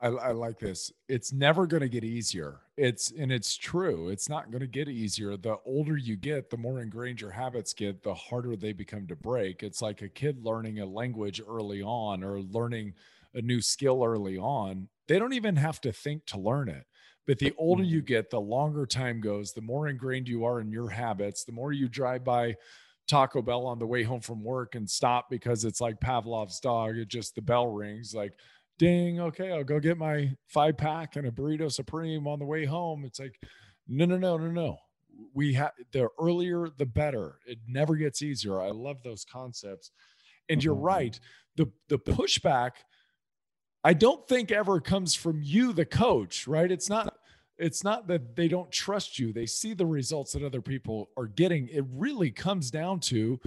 I, 0.00 0.08
I 0.08 0.32
like 0.32 0.58
this. 0.58 0.92
It's 1.08 1.32
never 1.32 1.66
going 1.66 1.80
to 1.80 1.88
get 1.88 2.04
easier. 2.04 2.60
It's 2.78 3.10
and 3.10 3.32
it's 3.32 3.56
true. 3.56 4.08
It's 4.08 4.28
not 4.28 4.52
going 4.52 4.60
to 4.60 4.68
get 4.68 4.88
easier. 4.88 5.36
The 5.36 5.56
older 5.66 5.96
you 5.96 6.16
get, 6.16 6.48
the 6.48 6.56
more 6.56 6.80
ingrained 6.80 7.20
your 7.20 7.32
habits 7.32 7.74
get, 7.74 8.04
the 8.04 8.14
harder 8.14 8.54
they 8.54 8.72
become 8.72 9.08
to 9.08 9.16
break. 9.16 9.64
It's 9.64 9.82
like 9.82 10.00
a 10.02 10.08
kid 10.08 10.44
learning 10.44 10.78
a 10.78 10.86
language 10.86 11.40
early 11.46 11.82
on 11.82 12.22
or 12.22 12.40
learning 12.40 12.94
a 13.34 13.42
new 13.42 13.60
skill 13.60 14.04
early 14.04 14.38
on. 14.38 14.88
They 15.08 15.18
don't 15.18 15.32
even 15.32 15.56
have 15.56 15.80
to 15.82 15.92
think 15.92 16.24
to 16.26 16.38
learn 16.38 16.68
it. 16.68 16.86
But 17.26 17.38
the 17.38 17.52
older 17.58 17.82
you 17.82 17.98
mm-hmm. 17.98 18.06
get, 18.06 18.30
the 18.30 18.40
longer 18.40 18.86
time 18.86 19.20
goes, 19.20 19.52
the 19.52 19.60
more 19.60 19.88
ingrained 19.88 20.28
you 20.28 20.44
are 20.44 20.60
in 20.60 20.70
your 20.70 20.88
habits, 20.88 21.44
the 21.44 21.52
more 21.52 21.72
you 21.72 21.88
drive 21.88 22.24
by 22.24 22.54
Taco 23.08 23.42
Bell 23.42 23.66
on 23.66 23.78
the 23.78 23.86
way 23.86 24.02
home 24.02 24.20
from 24.20 24.44
work 24.44 24.76
and 24.76 24.88
stop 24.88 25.28
because 25.30 25.64
it's 25.64 25.80
like 25.80 26.00
Pavlov's 26.00 26.60
dog. 26.60 26.96
It 26.96 27.08
just 27.08 27.34
the 27.34 27.42
bell 27.42 27.66
rings 27.66 28.14
like 28.14 28.34
ding, 28.78 29.20
okay, 29.20 29.52
I'll 29.52 29.64
go 29.64 29.80
get 29.80 29.98
my 29.98 30.32
five 30.46 30.76
pack 30.76 31.16
and 31.16 31.26
a 31.26 31.30
burrito 31.30 31.70
supreme 31.70 32.26
on 32.26 32.38
the 32.38 32.44
way 32.44 32.64
home. 32.64 33.04
It's 33.04 33.20
like, 33.20 33.38
no, 33.86 34.04
no, 34.04 34.16
no, 34.16 34.36
no, 34.36 34.50
no. 34.50 34.78
We 35.34 35.52
have 35.54 35.72
the 35.92 36.08
earlier 36.20 36.68
the 36.76 36.86
better. 36.86 37.38
It 37.46 37.58
never 37.66 37.96
gets 37.96 38.22
easier. 38.22 38.60
I 38.60 38.70
love 38.70 39.02
those 39.02 39.24
concepts. 39.24 39.90
And 40.48 40.62
you're 40.62 40.74
mm-hmm. 40.74 40.84
right. 40.84 41.20
The 41.56 41.70
the 41.88 41.98
pushback, 41.98 42.72
I 43.82 43.94
don't 43.94 44.26
think 44.28 44.52
ever 44.52 44.80
comes 44.80 45.14
from 45.14 45.42
you, 45.42 45.72
the 45.72 45.84
coach, 45.84 46.46
right? 46.46 46.70
It's 46.70 46.88
not 46.88 47.14
it's 47.58 47.82
not 47.82 48.06
that 48.06 48.36
they 48.36 48.46
don't 48.46 48.70
trust 48.70 49.18
you. 49.18 49.32
They 49.32 49.46
see 49.46 49.74
the 49.74 49.86
results 49.86 50.32
that 50.32 50.44
other 50.44 50.62
people 50.62 51.10
are 51.16 51.26
getting. 51.26 51.68
It 51.68 51.84
really 51.92 52.30
comes 52.30 52.70
down 52.70 53.00
to 53.00 53.40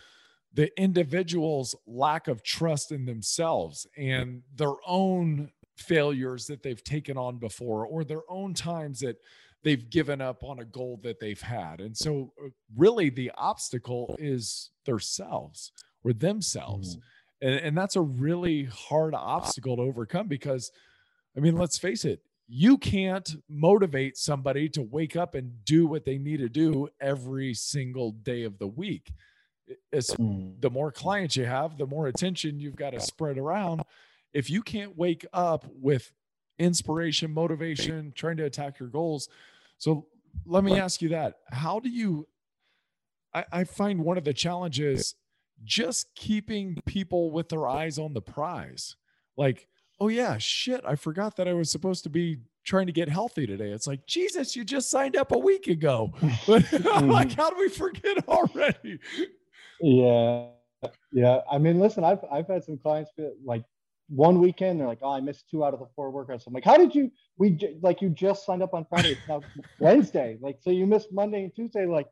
the 0.54 0.70
individual's 0.80 1.76
lack 1.88 2.28
of 2.28 2.44
trust 2.44 2.92
in 2.92 3.06
themselves 3.06 3.88
and 3.98 4.42
their 4.56 4.74
own 4.86 5.52
failures 5.78 6.46
that 6.48 6.62
they've 6.62 6.84
taken 6.84 7.18
on 7.18 7.38
before 7.38 7.86
or 7.86 8.04
their 8.04 8.24
own 8.30 8.54
times 8.54 9.00
that 9.00 9.18
they've 9.64 9.90
given 9.90 10.22
up 10.22 10.44
on 10.44 10.60
a 10.60 10.66
goal 10.66 11.00
that 11.04 11.20
they've 11.20 11.42
had. 11.42 11.80
And 11.80 11.96
so 11.96 12.34
uh, 12.44 12.50
really 12.76 13.10
the 13.10 13.32
obstacle 13.38 14.16
is 14.20 14.72
themselves 14.86 15.72
or 16.04 16.14
themselves. 16.14 16.98
And, 17.42 17.56
and 17.56 17.78
that's 17.78 17.96
a 17.96 18.02
really 18.02 18.66
hard 18.66 19.14
obstacle 19.14 19.78
to 19.78 19.84
overcome 19.84 20.28
because 20.28 20.72
I 21.36 21.40
mean, 21.40 21.56
let's 21.56 21.78
face 21.78 22.04
it, 22.04 22.22
you 22.48 22.78
can't 22.78 23.38
motivate 23.48 24.18
somebody 24.18 24.68
to 24.70 24.82
wake 24.82 25.16
up 25.16 25.36
and 25.36 25.64
do 25.64 25.88
what 25.88 26.04
they 26.04 26.18
need 26.18 26.38
to 26.38 26.50
do 26.50 26.90
every 27.00 27.54
single 27.54 28.12
day 28.12 28.44
of 28.44 28.60
the 28.60 28.68
week. 28.68 29.14
It's, 29.92 30.14
mm. 30.16 30.60
the 30.62 30.70
more 30.70 30.92
clients 30.92 31.36
you 31.36 31.46
have, 31.46 31.78
the 31.78 31.88
more 31.88 32.08
attention 32.08 32.60
you've 32.60 32.76
got 32.76 32.92
to 32.92 33.00
spread 33.00 33.38
around. 33.38 33.84
If 34.34 34.50
you 34.50 34.62
can't 34.62 34.98
wake 34.98 35.26
up 35.34 35.66
with 35.70 36.12
inspiration, 36.60 37.32
motivation, 37.34 38.14
trying 38.16 38.38
to 38.38 38.46
attack 38.46 38.80
your 38.80 38.90
goals. 38.90 39.28
So 39.78 40.08
let 40.46 40.64
me 40.64 40.80
ask 40.80 41.02
you 41.02 41.10
that. 41.10 41.36
How 41.52 41.80
do 41.80 41.90
you, 41.90 42.28
I, 43.34 43.46
I 43.52 43.64
find 43.64 44.04
one 44.04 44.18
of 44.18 44.24
the 44.24 44.34
challenges 44.34 45.16
just 45.64 46.14
keeping 46.16 46.78
people 46.86 47.32
with 47.32 47.50
their 47.50 47.68
eyes 47.68 48.00
on 48.00 48.14
the 48.14 48.22
prize. 48.22 48.96
Like, 49.38 49.68
oh 50.00 50.08
yeah, 50.08 50.38
shit, 50.38 50.82
I 50.86 50.96
forgot 50.96 51.36
that 51.38 51.48
I 51.48 51.54
was 51.54 51.72
supposed 51.72 52.04
to 52.04 52.10
be 52.10 52.40
trying 52.64 52.88
to 52.88 52.92
get 52.92 53.10
healthy 53.10 53.48
today. 53.48 53.70
It's 53.70 53.88
like, 53.88 54.06
Jesus, 54.06 54.56
you 54.56 54.64
just 54.64 54.90
signed 54.90 55.16
up 55.16 55.32
a 55.32 55.38
week 55.38 55.68
ago. 55.68 56.12
like, 56.48 56.66
mm. 56.66 57.36
how 57.36 57.50
do 57.50 57.58
we 57.58 57.70
forget 57.70 58.28
already? 58.28 59.00
Yeah, 59.82 60.48
yeah. 61.12 61.42
I 61.52 61.58
mean, 61.58 61.80
listen, 61.80 62.04
I've 62.04 62.24
I've 62.32 62.48
had 62.48 62.64
some 62.64 62.78
clients 62.78 63.12
feel 63.16 63.34
like 63.44 63.64
one 64.10 64.40
weekend 64.40 64.80
they're 64.80 64.88
like, 64.88 65.00
"Oh, 65.02 65.12
I 65.12 65.22
missed 65.22 65.50
two 65.50 65.64
out 65.64 65.74
of 65.74 65.80
the 65.80 65.88
four 65.96 66.12
workouts." 66.12 66.46
I'm 66.48 66.54
like, 66.54 66.66
"How 66.66 66.78
did 66.78 66.94
you? 66.94 67.12
We 67.38 67.58
like 67.82 68.02
you 68.02 68.10
just 68.10 68.46
signed 68.46 68.62
up 68.62 68.74
on 68.74 68.86
Friday. 68.90 69.12
It's 69.12 69.28
now 69.28 69.46
Wednesday. 69.80 70.38
Like, 70.42 70.58
so 70.62 70.70
you 70.70 70.86
missed 70.86 71.12
Monday 71.12 71.44
and 71.44 71.56
Tuesday. 71.56 71.86
Like, 71.86 72.08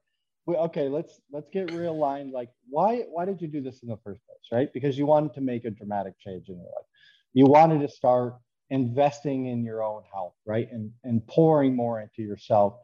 we, 0.46 0.56
okay, 0.56 0.90
let's 0.90 1.22
let's 1.32 1.50
get 1.50 1.68
realigned. 1.70 2.32
Like, 2.32 2.50
why 2.70 3.04
why 3.12 3.26
did 3.26 3.42
you 3.42 3.48
do 3.48 3.62
this 3.62 3.84
in 3.84 3.90
the 3.90 3.98
first 3.98 4.22
place? 4.26 4.40
Right? 4.52 4.74
Because 4.74 4.98
you 4.98 5.06
wanted 5.06 5.34
to 5.36 5.42
make 5.42 5.66
a 5.66 5.70
dramatic 5.72 6.20
change 6.20 6.50
in 6.50 6.56
your 6.56 6.66
life. 6.66 6.88
You 7.34 7.46
wanted 7.46 7.82
to 7.82 7.90
start 7.90 8.36
investing 8.72 9.48
in 9.48 9.64
your 9.64 9.84
own 9.84 10.04
health, 10.12 10.36
right? 10.46 10.68
And 10.72 10.92
and 11.04 11.26
pouring 11.28 11.76
more 11.76 12.02
into 12.02 12.22
yourself, 12.22 12.76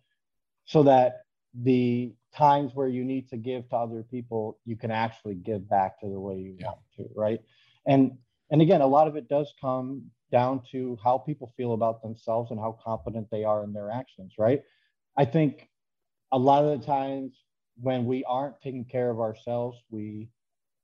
so 0.65 0.83
that 0.83 1.21
the 1.53 2.13
times 2.35 2.73
where 2.75 2.87
you 2.87 3.03
need 3.03 3.29
to 3.29 3.37
give 3.37 3.69
to 3.69 3.75
other 3.77 4.03
people, 4.03 4.59
you 4.65 4.75
can 4.75 4.91
actually 4.91 5.35
give 5.35 5.69
back 5.69 5.99
to 6.01 6.09
the 6.09 6.19
way 6.19 6.35
you 6.37 6.57
Yeah. 6.59 6.67
want 6.67 6.79
to, 6.97 7.09
right? 7.15 7.41
And 7.87 8.17
and 8.51 8.61
again, 8.61 8.81
a 8.81 8.87
lot 8.87 9.07
of 9.07 9.15
it 9.15 9.27
does 9.27 9.53
come 9.61 10.11
down 10.31 10.61
to 10.71 10.97
how 11.03 11.17
people 11.17 11.53
feel 11.57 11.73
about 11.73 12.01
themselves 12.03 12.51
and 12.51 12.59
how 12.59 12.77
confident 12.83 13.29
they 13.31 13.43
are 13.43 13.63
in 13.63 13.73
their 13.73 13.89
actions, 13.91 14.35
right? 14.37 14.61
I 15.17 15.25
think 15.25 15.69
a 16.31 16.39
lot 16.39 16.65
of 16.65 16.79
the 16.79 16.85
times 16.85 17.43
when 17.81 18.05
we 18.05 18.23
aren't 18.25 18.61
taking 18.61 18.85
care 18.85 19.11
of 19.11 19.19
ourselves, 19.21 19.79
we 19.91 20.29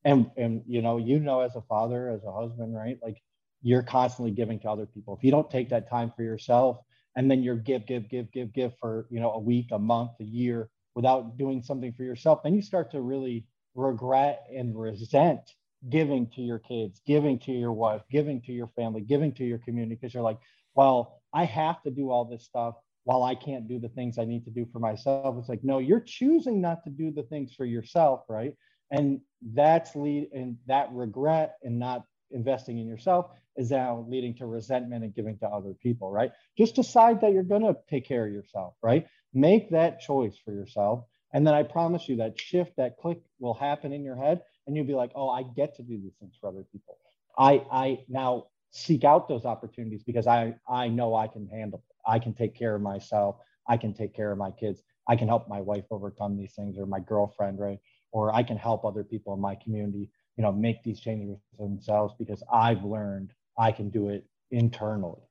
and 0.05 0.31
and 0.37 0.63
you 0.67 0.81
know, 0.81 0.97
you 0.97 1.19
know 1.19 1.41
as 1.41 1.55
a 1.55 1.61
father, 1.63 2.09
as 2.11 2.23
a 2.25 2.33
husband, 2.33 2.75
right? 2.75 2.99
Like 3.03 3.21
you're 3.61 3.83
constantly 3.83 4.31
giving 4.31 4.59
to 4.61 4.71
other 4.71 4.87
people. 4.87 5.15
If 5.17 5.23
you 5.23 5.31
don't 5.31 5.51
take 5.51 5.69
that 5.69 5.89
time 5.89 6.11
for 6.15 6.23
yourself 6.23 6.79
and 7.15 7.29
then 7.31 7.43
you're 7.43 7.57
give, 7.57 7.87
give, 7.87 8.09
give, 8.09 8.31
give, 8.31 8.53
give 8.53 8.73
for 8.79 9.07
you 9.11 9.21
know 9.21 9.31
a 9.33 9.39
week, 9.39 9.67
a 9.71 9.79
month, 9.79 10.13
a 10.21 10.25
year 10.25 10.70
without 10.95 11.37
doing 11.37 11.63
something 11.63 11.93
for 11.93 12.03
yourself, 12.03 12.43
then 12.43 12.53
you 12.53 12.61
start 12.61 12.91
to 12.91 13.01
really 13.01 13.45
regret 13.75 14.43
and 14.55 14.77
resent 14.77 15.41
giving 15.89 16.27
to 16.27 16.41
your 16.41 16.59
kids, 16.59 17.01
giving 17.07 17.39
to 17.39 17.51
your 17.51 17.73
wife, 17.73 18.01
giving 18.11 18.41
to 18.41 18.51
your 18.51 18.67
family, 18.75 19.01
giving 19.01 19.33
to 19.33 19.43
your 19.43 19.57
community 19.59 19.95
because 19.95 20.13
you're 20.13 20.23
like, 20.23 20.37
well, 20.75 21.21
I 21.33 21.45
have 21.45 21.81
to 21.83 21.91
do 21.91 22.11
all 22.11 22.25
this 22.25 22.43
stuff 22.43 22.75
while 23.03 23.23
I 23.23 23.35
can't 23.35 23.67
do 23.67 23.79
the 23.79 23.89
things 23.89 24.19
I 24.19 24.25
need 24.25 24.45
to 24.45 24.51
do 24.51 24.67
for 24.71 24.79
myself. 24.79 25.35
It's 25.39 25.49
like, 25.49 25.63
no, 25.63 25.79
you're 25.79 26.03
choosing 26.05 26.61
not 26.61 26.83
to 26.83 26.91
do 26.91 27.11
the 27.11 27.23
things 27.23 27.53
for 27.53 27.65
yourself, 27.65 28.21
right? 28.29 28.53
And 28.91 29.21
that's 29.53 29.95
lead 29.95 30.29
and 30.33 30.57
that 30.67 30.89
regret 30.91 31.57
and 31.63 31.79
not 31.79 32.05
investing 32.29 32.77
in 32.77 32.87
yourself 32.87 33.31
is 33.57 33.71
now 33.71 34.05
leading 34.07 34.35
to 34.35 34.45
resentment 34.45 35.03
and 35.03 35.15
giving 35.15 35.37
to 35.39 35.47
other 35.47 35.73
people, 35.81 36.11
right? 36.11 36.31
Just 36.57 36.75
decide 36.75 37.21
that 37.21 37.33
you're 37.33 37.43
to 37.43 37.75
take 37.89 38.07
care 38.07 38.25
of 38.25 38.31
yourself, 38.31 38.75
right? 38.83 39.07
Make 39.33 39.69
that 39.71 39.99
choice 39.99 40.37
for 40.43 40.51
yourself. 40.53 41.05
And 41.33 41.47
then 41.47 41.53
I 41.53 41.63
promise 41.63 42.09
you 42.09 42.17
that 42.17 42.39
shift, 42.39 42.73
that 42.77 42.97
click 42.97 43.19
will 43.39 43.53
happen 43.53 43.93
in 43.93 44.03
your 44.03 44.17
head. 44.17 44.41
And 44.67 44.75
you'll 44.75 44.85
be 44.85 44.93
like, 44.93 45.11
oh, 45.15 45.29
I 45.29 45.43
get 45.43 45.75
to 45.75 45.83
do 45.83 45.99
these 46.01 46.15
things 46.19 46.35
for 46.39 46.49
other 46.49 46.65
people. 46.71 46.97
I, 47.37 47.65
I 47.71 47.99
now 48.09 48.47
seek 48.71 49.03
out 49.03 49.27
those 49.27 49.45
opportunities 49.45 50.03
because 50.03 50.27
I, 50.27 50.55
I 50.69 50.87
know 50.87 51.15
I 51.15 51.27
can 51.27 51.47
handle 51.47 51.79
it. 51.79 51.95
I 52.09 52.19
can 52.19 52.33
take 52.33 52.55
care 52.55 52.75
of 52.75 52.81
myself. 52.81 53.37
I 53.67 53.77
can 53.77 53.93
take 53.93 54.15
care 54.15 54.31
of 54.31 54.37
my 54.37 54.51
kids. 54.51 54.81
I 55.07 55.15
can 55.15 55.27
help 55.27 55.47
my 55.47 55.61
wife 55.61 55.85
overcome 55.91 56.37
these 56.37 56.53
things 56.53 56.77
or 56.77 56.85
my 56.85 56.99
girlfriend, 56.99 57.59
right? 57.59 57.79
Or 58.11 58.33
I 58.33 58.43
can 58.43 58.57
help 58.57 58.85
other 58.85 59.03
people 59.03 59.33
in 59.33 59.39
my 59.39 59.55
community, 59.55 60.09
you 60.37 60.43
know, 60.43 60.51
make 60.51 60.83
these 60.83 60.99
changes 60.99 61.37
themselves 61.57 62.13
because 62.19 62.43
I've 62.51 62.83
learned 62.83 63.33
I 63.57 63.71
can 63.71 63.89
do 63.89 64.09
it 64.09 64.25
internally, 64.51 65.21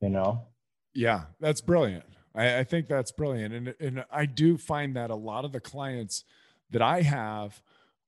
you 0.00 0.08
know? 0.08 0.46
Yeah, 0.94 1.24
that's 1.40 1.60
brilliant. 1.60 2.04
I, 2.38 2.60
I 2.60 2.64
think 2.64 2.86
that's 2.86 3.10
brilliant. 3.10 3.52
And, 3.54 3.74
and 3.80 4.04
I 4.10 4.24
do 4.26 4.56
find 4.56 4.96
that 4.96 5.10
a 5.10 5.14
lot 5.14 5.44
of 5.44 5.52
the 5.52 5.60
clients 5.60 6.24
that 6.70 6.82
I 6.82 7.02
have 7.02 7.60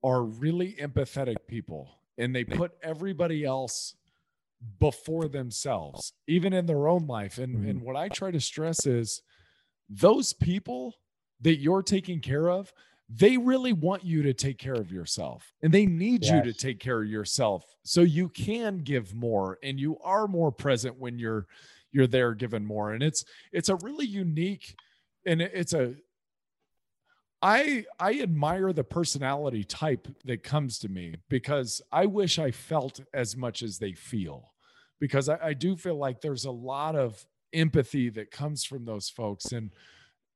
are 0.03 0.23
really 0.23 0.75
empathetic 0.75 1.37
people 1.47 2.01
and 2.17 2.35
they 2.35 2.45
put 2.45 2.73
everybody 2.83 3.45
else 3.45 3.95
before 4.79 5.27
themselves, 5.29 6.13
even 6.27 6.53
in 6.53 6.67
their 6.67 6.87
own 6.89 7.07
life. 7.07 7.39
And, 7.39 7.57
Mhm. 7.57 7.71
and 7.71 7.83
what 7.83 7.97
I 7.97 8.09
try 8.09 8.31
to 8.31 8.41
stress 8.41 8.87
is 8.87 9.23
those 9.89 10.33
people 10.33 10.95
that 11.41 11.57
you're 11.57 11.83
taking 11.83 12.21
care 12.21 12.51
of, 12.51 12.73
they 13.09 13.37
really 13.39 13.73
want 13.73 14.05
you 14.05 14.23
to 14.23 14.33
take 14.35 14.59
care 14.59 14.75
of 14.75 14.93
yourself 14.93 15.53
and 15.63 15.73
they 15.75 15.87
need 15.87 16.25
you 16.25 16.43
to 16.43 16.53
take 16.53 16.79
care 16.79 17.03
of 17.03 17.09
yourself 17.09 17.75
so 17.83 18.03
you 18.03 18.29
can 18.29 18.79
give 18.79 19.15
more 19.15 19.59
and 19.65 19.81
you 19.81 19.99
are 20.01 20.29
more 20.29 20.53
present 20.53 20.97
when 20.99 21.19
you're 21.19 21.47
you're 21.93 22.07
there 22.07 22.35
given 22.35 22.65
more. 22.65 22.93
And 22.93 23.03
it's 23.03 23.25
it's 23.53 23.69
a 23.69 23.77
really 23.77 24.07
unique 24.07 24.75
and 25.27 25.43
it's 25.43 25.75
a 25.75 25.95
i 27.43 27.85
i 27.99 28.21
admire 28.21 28.71
the 28.73 28.85
personality 28.85 29.65
type 29.65 30.07
that 30.25 30.43
comes 30.43 30.79
to 30.79 30.91
me 30.91 31.15
because 31.31 31.81
i 31.91 32.05
wish 32.05 32.39
i 32.39 32.51
felt 32.51 33.01
as 33.15 33.35
much 33.35 33.63
as 33.63 33.79
they 33.79 33.93
feel 33.95 34.53
because 34.99 35.29
i, 35.31 35.39
I 35.43 35.55
do 35.55 35.75
feel 35.75 35.97
like 35.97 36.21
there's 36.21 36.45
a 36.45 36.51
lot 36.51 36.97
of 36.97 37.27
empathy 37.53 38.11
that 38.11 38.31
comes 38.31 38.65
from 38.65 38.85
those 38.85 39.09
folks. 39.09 39.53
And 39.53 39.71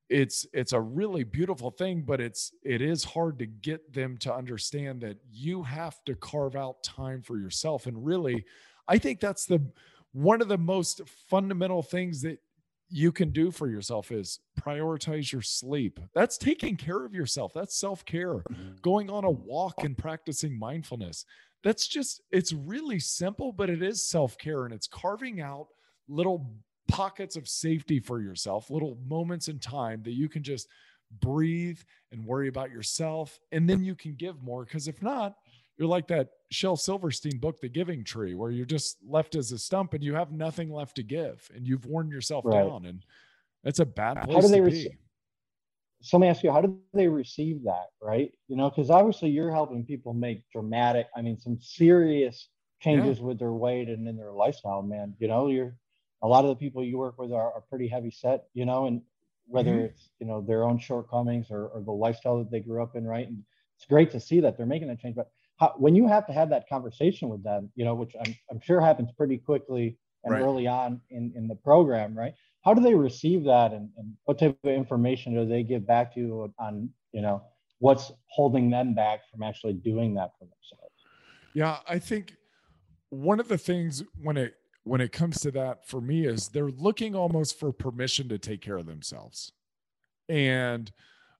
it's 0.07 0.45
it's 0.53 0.73
a 0.73 0.79
really 0.79 1.23
beautiful 1.23 1.71
thing 1.71 2.03
but 2.05 2.21
it's 2.21 2.51
it 2.63 2.79
is 2.79 3.03
hard 3.03 3.39
to 3.39 3.47
get 3.47 3.91
them 3.91 4.15
to 4.15 4.31
understand 4.31 5.01
that 5.01 5.17
you 5.31 5.63
have 5.63 5.97
to 6.05 6.13
carve 6.13 6.55
out 6.55 6.83
time 6.83 7.21
for 7.21 7.37
yourself. 7.37 7.87
And 7.87 8.05
really 8.05 8.45
i 8.87 8.97
think 8.97 9.19
that's 9.19 9.45
the 9.45 9.61
one 10.15 10.41
of 10.41 10.47
the 10.47 10.57
most 10.57 11.01
fundamental 11.29 11.83
things 11.83 12.21
that 12.21 12.39
you 12.89 13.11
can 13.11 13.31
do 13.31 13.51
for 13.51 13.67
yourself 13.67 14.11
is 14.11 14.39
prioritize 14.61 15.31
your 15.31 15.41
sleep 15.41 15.99
that's 16.13 16.37
taking 16.37 16.77
care 16.77 17.03
of 17.03 17.15
yourself 17.15 17.51
that's 17.53 17.79
self-care 17.79 18.35
mm-hmm. 18.35 18.73
going 18.81 19.09
on 19.09 19.23
a 19.23 19.29
walk 19.29 19.83
and 19.83 19.97
practicing 19.97 20.57
mindfulness 20.57 21.25
that's 21.63 21.87
just 21.87 22.21
it's 22.31 22.53
really 22.53 22.99
simple 22.99 23.51
but 23.51 23.71
it 23.71 23.81
is 23.81 24.07
self-care 24.07 24.65
and 24.65 24.73
it's 24.73 24.87
carving 24.87 25.41
out 25.41 25.67
little 26.07 26.53
pockets 26.87 27.35
of 27.35 27.47
safety 27.47 27.99
for 27.99 28.21
yourself, 28.21 28.69
little 28.69 28.97
moments 29.07 29.47
in 29.47 29.59
time 29.59 30.01
that 30.03 30.13
you 30.13 30.29
can 30.29 30.43
just 30.43 30.67
breathe 31.19 31.79
and 32.11 32.25
worry 32.25 32.47
about 32.47 32.71
yourself. 32.71 33.39
And 33.51 33.69
then 33.69 33.83
you 33.83 33.95
can 33.95 34.15
give 34.15 34.41
more. 34.43 34.65
Because 34.65 34.87
if 34.87 35.01
not, 35.01 35.35
you're 35.77 35.87
like 35.87 36.07
that 36.07 36.29
Shel 36.55 36.75
Silverstein 36.77 37.37
book, 37.37 37.59
The 37.59 37.69
Giving 37.69 38.03
Tree, 38.03 38.33
where 38.33 38.49
you're 38.49 38.65
just 38.65 38.97
left 39.05 39.35
as 39.35 39.51
a 39.51 39.59
stump 39.59 39.93
and 39.93 40.03
you 40.03 40.15
have 40.15 40.31
nothing 40.31 40.71
left 40.71 40.95
to 40.95 41.03
give 41.03 41.49
and 41.53 41.67
you've 41.67 41.85
worn 41.85 42.09
yourself 42.09 42.45
Right. 42.45 42.65
down. 42.67 42.85
And 42.85 43.03
that's 43.63 43.79
a 43.79 43.85
bad 43.85 44.21
place 44.21 44.35
How 44.35 44.41
do 44.41 44.47
they 44.47 44.59
to 44.59 44.63
rec- 44.63 44.73
be. 44.73 44.97
so 46.01 46.17
let 46.17 46.21
me 46.21 46.27
ask 46.29 46.43
you, 46.43 46.51
how 46.51 46.61
do 46.61 46.79
they 46.93 47.07
receive 47.07 47.63
that, 47.63 47.87
right? 48.01 48.31
You 48.47 48.55
know, 48.55 48.69
because 48.69 48.89
obviously 48.89 49.29
you're 49.29 49.51
helping 49.51 49.83
people 49.85 50.13
make 50.13 50.43
dramatic, 50.51 51.07
I 51.15 51.21
mean, 51.21 51.37
some 51.37 51.59
serious 51.59 52.49
changes 52.79 53.19
with 53.21 53.39
their 53.39 53.53
weight 53.53 53.89
and 53.89 54.07
in 54.07 54.15
their 54.15 54.31
lifestyle, 54.31 54.81
man. 54.81 55.15
You 55.19 55.27
know, 55.27 55.47
you're 55.47 55.75
a 56.21 56.27
lot 56.27 56.45
of 56.45 56.49
the 56.49 56.55
people 56.55 56.83
you 56.83 56.97
work 56.97 57.17
with 57.17 57.31
are, 57.31 57.51
are 57.53 57.61
pretty 57.69 57.87
heavy 57.87 58.11
set, 58.11 58.45
you 58.53 58.65
know, 58.65 58.85
and 58.85 59.01
whether 59.47 59.79
Mhm. 59.79 59.85
it's, 59.89 60.09
you 60.19 60.25
know, 60.27 60.41
their 60.41 60.63
own 60.63 60.77
shortcomings 60.79 61.51
or, 61.51 61.67
or 61.67 61.81
the 61.81 61.91
lifestyle 61.91 62.37
that 62.37 62.51
they 62.51 62.59
grew 62.59 62.81
up 62.83 62.95
in, 62.95 63.05
right? 63.05 63.27
And 63.27 63.43
it's 63.75 63.85
great 63.85 64.11
to 64.11 64.19
see 64.19 64.39
that 64.41 64.57
they're 64.57 64.65
making 64.65 64.87
that 64.89 64.99
change. 64.99 65.15
But 65.15 65.31
how, 65.57 65.73
when 65.77 65.95
you 65.95 66.07
have 66.07 66.25
to 66.27 66.33
have 66.33 66.49
that 66.49 66.67
conversation 66.67 67.29
with 67.29 67.43
them, 67.43 67.71
you 67.75 67.85
know, 67.85 67.95
which 67.95 68.15
I'm, 68.19 68.35
I'm 68.51 68.59
sure 68.61 68.81
happens 68.81 69.11
pretty 69.17 69.37
quickly 69.37 69.97
and 70.23 70.33
Right. 70.33 70.41
early 70.41 70.67
on 70.67 71.01
in, 71.09 71.33
in 71.35 71.47
the 71.47 71.55
program, 71.55 72.17
right? 72.17 72.33
how 72.65 72.73
do 72.73 72.81
they 72.81 72.95
receive 72.95 73.43
that 73.43 73.73
and, 73.73 73.91
and 73.95 74.13
what 74.23 74.39
type 74.39 74.57
of 74.63 74.71
information 74.71 75.35
do 75.35 75.45
they 75.45 75.61
give 75.61 75.85
back 75.85 76.11
to 76.15 76.19
you 76.19 76.53
on 76.57 76.89
you 77.11 77.21
know 77.21 77.43
what's 77.77 78.11
holding 78.25 78.71
them 78.71 78.95
back 78.95 79.21
from 79.29 79.43
actually 79.43 79.73
doing 79.73 80.15
that 80.15 80.31
for 80.39 80.45
themselves 80.45 81.05
Yeah, 81.53 81.77
I 81.87 81.99
think 81.99 82.35
one 83.09 83.39
of 83.39 83.47
the 83.47 83.57
things 83.57 84.03
when 84.19 84.35
it 84.35 84.55
when 84.83 84.99
it 84.99 85.11
comes 85.11 85.39
to 85.41 85.51
that 85.51 85.87
for 85.87 86.01
me 86.01 86.25
is 86.25 86.49
they're 86.49 86.71
looking 86.71 87.15
almost 87.15 87.59
for 87.59 87.71
permission 87.71 88.27
to 88.29 88.37
take 88.37 88.61
care 88.61 88.77
of 88.77 88.85
themselves. 88.87 89.51
And 90.27 90.91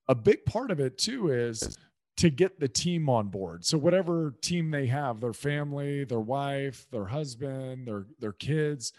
a 0.07 0.16
big 0.16 0.45
part 0.45 0.70
of 0.72 0.80
it 0.80 0.97
too 0.97 1.32
is 1.32 1.76
to 2.18 2.30
get 2.30 2.59
the 2.59 2.68
team 2.68 3.09
on 3.09 3.28
board. 3.28 3.66
So 3.66 3.78
whatever 3.78 4.36
team 4.41 4.72
they 4.72 4.88
have, 4.88 5.20
their 5.20 5.34
family, 5.34 6.05
their 6.05 6.20
wife, 6.20 6.88
their 6.91 7.05
husband, 7.05 7.88
their 7.88 8.05
their 8.20 8.34
kids, 8.34 8.93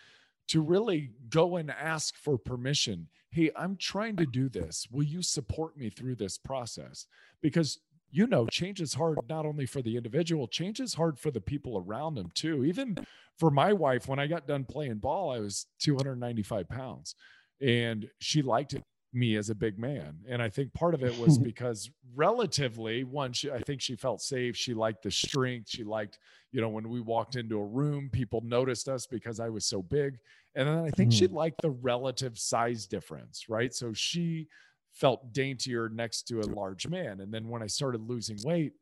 to 0.49 0.61
really 0.61 1.11
go 1.29 1.57
and 1.57 1.71
ask 1.71 2.17
for 2.17 2.39
permission. 2.39 3.09
Hey, 3.31 3.51
I'm 3.57 3.77
trying 3.77 4.17
to 4.17 4.27
do 4.27 4.49
this. 4.49 4.87
Will 4.91 5.03
you 5.03 5.23
support 5.23 5.77
me 5.77 5.91
through 5.91 6.17
this 6.17 6.39
process? 6.39 7.07
Because 7.41 7.79
you 8.11 8.27
know, 8.27 8.47
change 8.47 8.81
is 8.81 8.95
hard 8.95 9.19
not 9.29 9.45
only 9.45 9.67
for 9.67 9.83
the 9.83 9.97
individual, 9.97 10.47
change 10.47 10.81
is 10.81 10.95
hard 10.95 11.19
for 11.19 11.31
the 11.31 11.41
people 11.41 11.85
around 11.87 12.15
them 12.15 12.31
too. 12.35 12.65
Even 12.65 12.97
for 13.37 13.51
my 13.51 13.73
wife, 13.73 14.09
when 14.09 14.19
I 14.19 14.27
got 14.27 14.47
done 14.47 14.65
playing 14.65 14.99
ball, 14.99 15.33
I 15.33 15.41
was 15.41 15.67
295 15.81 16.69
pounds 16.69 17.15
and 17.61 18.09
she 18.21 18.43
liked 18.43 18.75
me 19.17 19.37
as 19.37 19.51
a 19.51 19.55
big 19.55 19.79
man. 19.79 20.19
And 20.29 20.43
I 20.43 20.49
think 20.49 20.73
part 20.75 20.95
of 20.95 21.03
it 21.03 21.19
was 21.19 21.39
because 21.51 21.91
relatively, 22.15 23.03
one, 23.03 23.33
she, 23.33 23.51
I 23.51 23.61
think 23.61 23.81
she 23.81 23.97
felt 23.97 24.21
safe. 24.21 24.57
She 24.57 24.75
liked 24.75 25.03
the 25.03 25.11
strength. 25.11 25.71
She 25.71 25.83
liked, 25.83 26.19
you 26.53 26.61
know, 26.61 26.69
when 26.69 26.89
we 26.89 27.01
walked 27.01 27.35
into 27.35 27.59
a 27.59 27.65
room, 27.65 28.11
people 28.13 28.43
noticed 28.45 28.89
us 28.89 29.07
because 29.07 29.41
I 29.41 29.49
was 29.49 29.65
so 29.65 29.83
big. 29.83 30.19
And 30.55 30.69
then 30.69 30.79
I 30.79 30.91
think 30.91 31.13
she 31.13 31.27
liked 31.27 31.61
the 31.63 31.71
relative 31.71 32.39
size 32.39 32.87
difference, 32.87 33.49
right? 33.49 33.75
So 33.75 33.93
she 33.93 34.49
felt 34.93 35.33
daintier 35.35 35.91
next 35.91 36.23
to 36.29 36.41
a 36.41 36.47
large 36.47 36.89
man. 36.89 37.21
And 37.21 37.33
then 37.33 37.49
when 37.49 37.63
I 37.63 37.67
started 37.67 38.01
losing 38.01 38.39
weight, 38.43 38.73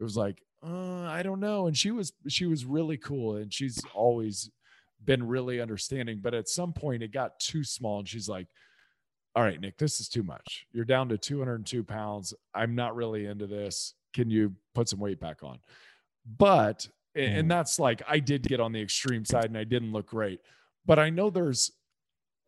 it 0.00 0.02
was 0.02 0.16
like, 0.16 0.42
uh, 0.66 1.02
I 1.02 1.22
don't 1.22 1.40
know. 1.40 1.66
And 1.66 1.76
she 1.76 1.90
was 1.90 2.12
she 2.28 2.46
was 2.46 2.64
really 2.64 2.96
cool, 2.96 3.36
and 3.36 3.52
she's 3.52 3.80
always 3.94 4.50
been 5.04 5.26
really 5.26 5.60
understanding. 5.60 6.20
But 6.22 6.34
at 6.34 6.48
some 6.48 6.72
point, 6.72 7.02
it 7.02 7.12
got 7.12 7.38
too 7.38 7.62
small, 7.62 8.00
and 8.00 8.08
she's 8.08 8.28
like, 8.28 8.48
"All 9.38 9.44
right, 9.44 9.60
Nick, 9.60 9.78
this 9.78 10.00
is 10.00 10.08
too 10.08 10.24
much. 10.24 10.66
You're 10.72 10.84
down 10.84 11.08
to 11.10 11.16
202 11.16 11.84
pounds. 11.84 12.34
I'm 12.54 12.74
not 12.74 12.96
really 12.96 13.26
into 13.26 13.46
this. 13.46 13.94
Can 14.12 14.30
you 14.30 14.52
put 14.74 14.88
some 14.88 14.98
weight 14.98 15.20
back 15.20 15.44
on?" 15.44 15.58
But 16.38 16.88
and 17.14 17.32
mm-hmm. 17.32 17.48
that's 17.48 17.78
like 17.78 18.02
I 18.08 18.18
did 18.18 18.42
get 18.42 18.58
on 18.58 18.72
the 18.72 18.82
extreme 18.82 19.24
side, 19.24 19.44
and 19.44 19.56
I 19.56 19.64
didn't 19.64 19.92
look 19.92 20.06
great. 20.06 20.40
But 20.86 20.98
I 20.98 21.10
know 21.10 21.30
there's 21.30 21.70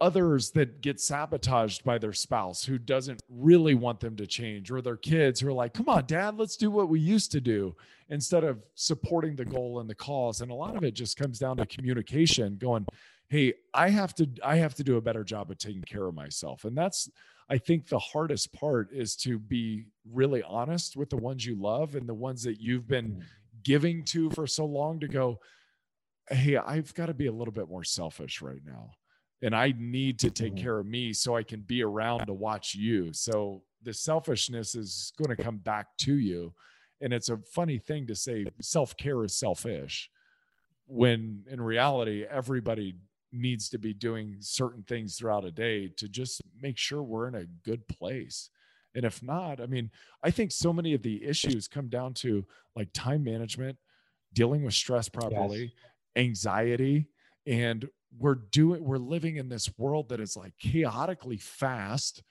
others 0.00 0.50
that 0.52 0.80
get 0.80 0.98
sabotaged 0.98 1.84
by 1.84 1.98
their 1.98 2.12
spouse 2.12 2.64
who 2.64 2.78
doesn't 2.78 3.22
really 3.28 3.74
want 3.74 4.00
them 4.00 4.16
to 4.16 4.26
change 4.26 4.70
or 4.70 4.80
their 4.80 4.96
kids 4.96 5.40
who 5.40 5.48
are 5.48 5.52
like 5.52 5.74
come 5.74 5.88
on 5.88 6.04
dad 6.06 6.38
let's 6.38 6.56
do 6.56 6.70
what 6.70 6.88
we 6.88 6.98
used 6.98 7.30
to 7.30 7.40
do 7.40 7.76
instead 8.08 8.42
of 8.42 8.64
supporting 8.74 9.36
the 9.36 9.44
goal 9.44 9.80
and 9.80 9.90
the 9.90 9.94
cause 9.94 10.40
and 10.40 10.50
a 10.50 10.54
lot 10.54 10.74
of 10.74 10.84
it 10.84 10.94
just 10.94 11.18
comes 11.18 11.38
down 11.38 11.56
to 11.56 11.66
communication 11.66 12.56
going 12.56 12.86
hey 13.30 13.54
i 13.72 13.88
have 13.88 14.14
to 14.14 14.28
i 14.44 14.56
have 14.56 14.74
to 14.74 14.84
do 14.84 14.96
a 14.96 15.00
better 15.00 15.24
job 15.24 15.50
of 15.50 15.56
taking 15.58 15.82
care 15.82 16.06
of 16.06 16.14
myself 16.14 16.64
and 16.64 16.76
that's 16.76 17.08
i 17.48 17.56
think 17.56 17.86
the 17.88 17.98
hardest 17.98 18.52
part 18.52 18.90
is 18.92 19.16
to 19.16 19.38
be 19.38 19.86
really 20.10 20.42
honest 20.42 20.96
with 20.96 21.08
the 21.08 21.16
ones 21.16 21.46
you 21.46 21.54
love 21.54 21.94
and 21.94 22.08
the 22.08 22.14
ones 22.14 22.42
that 22.42 22.60
you've 22.60 22.88
been 22.88 23.24
giving 23.62 24.04
to 24.04 24.28
for 24.30 24.46
so 24.46 24.64
long 24.66 25.00
to 25.00 25.08
go 25.08 25.38
hey 26.30 26.56
i've 26.56 26.92
got 26.94 27.06
to 27.06 27.14
be 27.14 27.26
a 27.26 27.32
little 27.32 27.52
bit 27.52 27.68
more 27.68 27.84
selfish 27.84 28.42
right 28.42 28.62
now 28.66 28.90
and 29.42 29.56
I 29.56 29.72
need 29.78 30.18
to 30.18 30.30
take 30.30 30.52
Mhm. 30.52 30.58
care 30.58 30.78
of 30.78 30.86
me 30.86 31.14
so 31.14 31.34
I 31.34 31.42
can 31.42 31.62
be 31.62 31.82
around 31.82 32.26
to 32.26 32.34
watch 32.34 32.74
you. 32.74 33.10
So 33.14 33.64
the 33.80 33.94
selfishness 33.94 34.74
is 34.74 35.14
going 35.16 35.34
to 35.34 35.42
come 35.42 35.56
back 35.56 35.96
to 36.00 36.14
you. 36.18 36.54
And 37.00 37.14
it's 37.14 37.30
a 37.30 37.38
funny 37.38 37.78
thing 37.78 38.06
to 38.08 38.14
say 38.14 38.44
self 38.60 38.94
care 38.98 39.24
is 39.24 39.34
selfish 39.34 40.10
when 40.86 41.44
in 41.48 41.60
reality, 41.60 42.24
everybody 42.24 42.96
needs 43.32 43.68
to 43.70 43.78
be 43.78 43.92
doing 43.92 44.36
certain 44.40 44.82
things 44.82 45.16
throughout 45.16 45.44
a 45.44 45.50
day 45.50 45.88
to 45.96 46.08
just 46.08 46.42
make 46.60 46.76
sure 46.76 47.02
we're 47.02 47.28
in 47.28 47.34
a 47.34 47.46
good 47.64 47.86
place. 47.88 48.50
And 48.94 49.04
if 49.04 49.22
not, 49.22 49.60
I 49.60 49.66
mean, 49.66 49.90
I 50.22 50.30
think 50.30 50.50
so 50.50 50.72
many 50.72 50.94
of 50.94 51.02
the 51.02 51.24
issues 51.24 51.68
come 51.68 51.88
down 51.88 52.14
to 52.14 52.44
like 52.74 52.88
time 52.92 53.22
management, 53.22 53.78
dealing 54.32 54.64
with 54.64 54.74
stress 54.74 55.08
properly, 55.08 55.72
anxiety, 56.16 57.06
and 57.46 57.88
we're 58.18 58.34
doing 58.34 58.82
we're 58.82 58.98
living 58.98 59.36
in 59.36 59.48
this 59.48 59.70
world 59.78 60.08
that 60.08 60.20
is 60.20 60.36
like 60.36 60.52
chaotically 60.58 61.36
fast 61.36 62.22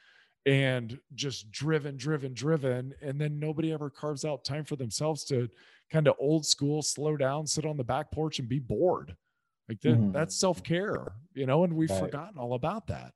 and 0.45 1.00
just 1.16 1.52
driven 1.52 1.95
driven 1.97 2.34
driven 2.34 2.93
and 3.02 3.20
then 3.20 3.39
nobody 3.39 3.72
ever 3.72 3.89
carves 3.89 4.26
out 4.26 4.43
time 4.43 4.66
for 4.66 4.76
themselves 4.76 5.24
to 5.24 5.47
kind 5.91 6.08
of 6.08 6.16
old 6.20 6.45
school 6.45 6.82
slow 6.82 7.16
down 7.16 7.47
sit 7.47 7.66
on 7.66 7.78
the 7.78 7.84
back 7.84 8.12
porch 8.12 8.39
and 8.39 8.50
be 8.50 8.60
bored 8.60 9.16
like 9.70 9.80
that, 9.82 9.97
Mhm. 9.97 10.11
that's 10.11 10.36
self-care 10.36 11.13
you 11.36 11.45
know 11.45 11.63
and 11.63 11.74
we've 11.74 11.89
Right. 11.91 11.99
forgotten 11.99 12.38
all 12.39 12.53
about 12.55 12.88
that 12.88 13.13